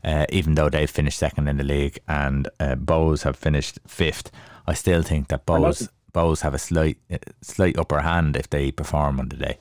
uh, 0.06 0.24
even 0.30 0.54
though 0.54 0.70
they've 0.70 0.90
finished 0.90 1.18
second 1.18 1.48
in 1.48 1.58
the 1.58 1.64
league 1.64 1.98
and 2.08 2.48
uh, 2.58 2.76
Bohs 2.76 3.24
have 3.24 3.36
finished 3.36 3.78
fifth. 3.86 4.30
I 4.66 4.72
still 4.72 5.02
think 5.02 5.28
that 5.28 5.44
Bohs 5.44 5.88
Bohs 6.14 6.40
have 6.40 6.54
a 6.54 6.58
slight 6.58 6.98
slight 7.42 7.78
upper 7.78 8.00
hand 8.00 8.36
if 8.36 8.48
they 8.48 8.72
perform 8.72 9.20
on 9.20 9.28
the 9.28 9.36
day 9.36 9.58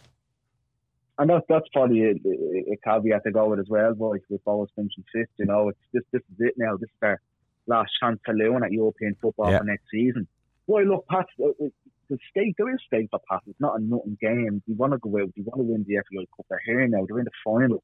and 1.18 1.30
that's 1.30 1.46
that's 1.48 1.68
probably 1.72 2.04
a, 2.04 2.12
a, 2.12 2.78
caveat 2.84 3.24
to 3.24 3.32
go 3.32 3.50
with 3.50 3.60
as 3.60 3.68
well, 3.70 3.94
boys. 3.94 4.22
With 4.30 4.42
always 4.46 4.70
finishing 4.76 5.04
fifth, 5.14 5.30
you 5.38 5.46
know, 5.46 5.70
it's 5.70 5.80
this 5.94 6.04
this 6.12 6.22
is 6.22 6.38
it 6.40 6.56
now. 6.58 6.76
This 6.76 6.90
is 6.90 6.96
their 7.02 7.22
last 7.68 7.92
chance 8.02 8.20
to 8.26 8.34
learn 8.34 8.64
at 8.64 8.72
European 8.72 9.16
football 9.22 9.52
yeah. 9.52 9.60
for 9.60 9.64
next 9.64 9.86
season. 9.92 10.28
Boy, 10.68 10.84
look, 10.84 11.06
Pat, 11.08 11.26
uh, 11.42 11.50
uh, 11.50 11.70
the 12.10 12.18
stake 12.30 12.56
there 12.58 12.74
is 12.74 12.80
stake 12.86 13.08
for 13.12 13.20
Pat. 13.30 13.42
It's 13.48 13.60
not 13.60 13.80
a 13.80 13.84
nothing 13.84 14.18
game. 14.20 14.62
You 14.68 14.76
want 14.76 14.94
to 14.94 15.00
go 15.00 15.10
out. 15.22 15.32
You 15.36 15.44
want 15.44 15.60
to 15.60 15.64
win 15.64 15.86
the 15.88 15.96
FA 15.96 16.26
Cup. 16.36 16.46
They're 16.50 16.62
here 16.66 16.88
now. 16.88 17.06
They're 17.08 17.20
in 17.20 17.26
the 17.26 17.32
final. 17.44 17.84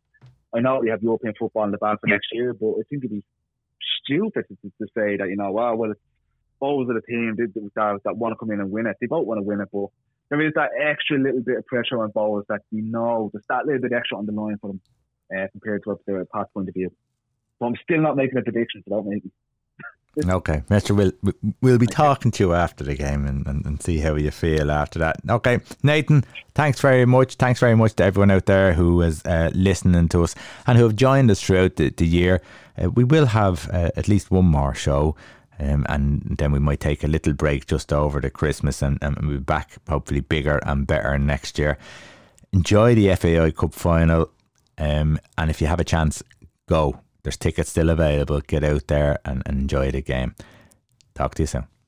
I 0.53 0.59
know 0.59 0.79
we 0.79 0.89
have 0.89 1.01
European 1.01 1.33
football 1.37 1.63
in 1.63 1.71
the 1.71 1.77
bag 1.77 1.97
for 2.01 2.07
next 2.07 2.27
year, 2.31 2.53
but 2.53 2.71
I 2.71 2.83
think 2.89 3.03
it'd 3.03 3.11
be 3.11 3.23
stupid 4.03 4.45
to, 4.47 4.55
to 4.63 4.87
say 4.97 5.17
that 5.17 5.29
you 5.29 5.37
know, 5.37 5.51
well, 5.51 5.75
well, 5.75 5.93
both 6.59 6.89
of 6.89 6.95
the 6.95 7.01
team 7.01 7.35
that, 7.37 7.99
that 8.03 8.17
want 8.17 8.33
to 8.33 8.37
come 8.37 8.51
in 8.51 8.59
and 8.59 8.71
win 8.71 8.85
it. 8.85 8.97
They 9.01 9.07
both 9.07 9.25
want 9.25 9.39
to 9.39 9.43
win 9.43 9.61
it, 9.61 9.69
but 9.71 9.87
there 10.29 10.41
is 10.41 10.53
that 10.55 10.69
extra 10.79 11.17
little 11.17 11.41
bit 11.41 11.57
of 11.57 11.65
pressure 11.65 12.01
on 12.01 12.11
bowlers 12.11 12.45
that 12.49 12.61
you 12.71 12.81
know 12.81 13.29
just 13.33 13.47
that 13.49 13.65
little 13.65 13.81
bit 13.81 13.93
extra 13.93 14.17
on 14.17 14.25
the 14.25 14.31
line 14.31 14.57
for 14.61 14.67
them 14.67 14.81
uh, 15.35 15.47
compared 15.51 15.83
to 15.83 15.89
what 15.89 15.99
their 16.05 16.23
past 16.25 16.53
point 16.53 16.69
of 16.69 16.73
view. 16.73 16.91
But 17.59 17.67
I'm 17.67 17.75
still 17.83 18.01
not 18.01 18.15
making 18.15 18.37
a 18.37 18.41
prediction, 18.41 18.83
so 18.87 18.95
don't 18.95 19.07
make 19.07 19.25
me. 19.25 19.31
Okay, 20.17 20.61
Mister, 20.69 20.93
we'll 20.93 21.13
we'll 21.61 21.77
be 21.77 21.87
talking 21.87 22.31
to 22.31 22.43
you 22.43 22.53
after 22.53 22.83
the 22.83 22.95
game 22.95 23.25
and, 23.25 23.47
and, 23.47 23.65
and, 23.65 23.81
see 23.81 23.99
how 23.99 24.15
you 24.15 24.29
feel 24.29 24.69
after 24.69 24.99
that. 24.99 25.17
Okay, 25.29 25.61
Nathan, 25.83 26.25
thanks 26.53 26.81
very 26.81 27.05
much. 27.05 27.35
Thanks 27.35 27.61
very 27.61 27.75
much 27.75 27.93
to 27.95 28.03
everyone 28.03 28.29
out 28.29 28.45
there 28.45 28.73
who 28.73 29.01
is 29.01 29.25
uh, 29.25 29.51
listening 29.53 30.09
to 30.09 30.23
us 30.23 30.35
and 30.67 30.77
who 30.77 30.83
have 30.83 30.97
joined 30.97 31.31
us 31.31 31.41
throughout 31.41 31.77
the, 31.77 31.91
the 31.91 32.05
year. 32.05 32.41
Uh, 32.77 32.89
we 32.89 33.05
will 33.05 33.27
have 33.27 33.69
uh, 33.71 33.91
at 33.95 34.09
least 34.09 34.31
one 34.31 34.45
more 34.45 34.75
show. 34.75 35.15
Um, 35.59 35.85
and 35.89 36.37
then 36.39 36.51
we 36.51 36.59
might 36.59 36.79
take 36.79 37.03
a 37.03 37.07
little 37.07 37.33
break 37.33 37.67
just 37.67 37.93
over 37.93 38.19
the 38.19 38.31
Christmas 38.31 38.81
and, 38.81 38.97
and 39.01 39.15
we'll 39.21 39.37
be 39.37 39.43
back 39.43 39.77
hopefully 39.87 40.21
bigger 40.21 40.59
and 40.65 40.87
better 40.87 41.17
next 41.19 41.59
year. 41.59 41.77
Enjoy 42.51 42.95
the 42.95 43.15
FAI 43.15 43.51
Cup 43.51 43.75
final. 43.75 44.31
Um, 44.79 45.19
and 45.37 45.51
if 45.51 45.61
you 45.61 45.67
have 45.67 45.79
a 45.79 45.85
chance, 45.85 46.23
go 46.67 46.99
there's 47.23 47.37
tickets 47.37 47.69
still 47.69 47.89
available. 47.89 48.41
Get 48.41 48.63
out 48.63 48.87
there 48.87 49.19
and, 49.25 49.43
enjoy 49.45 49.91
the 49.91 50.01
game. 50.01 50.35
Talk 51.13 51.35
to 51.35 51.43
you 51.43 51.47
soon. 51.47 51.67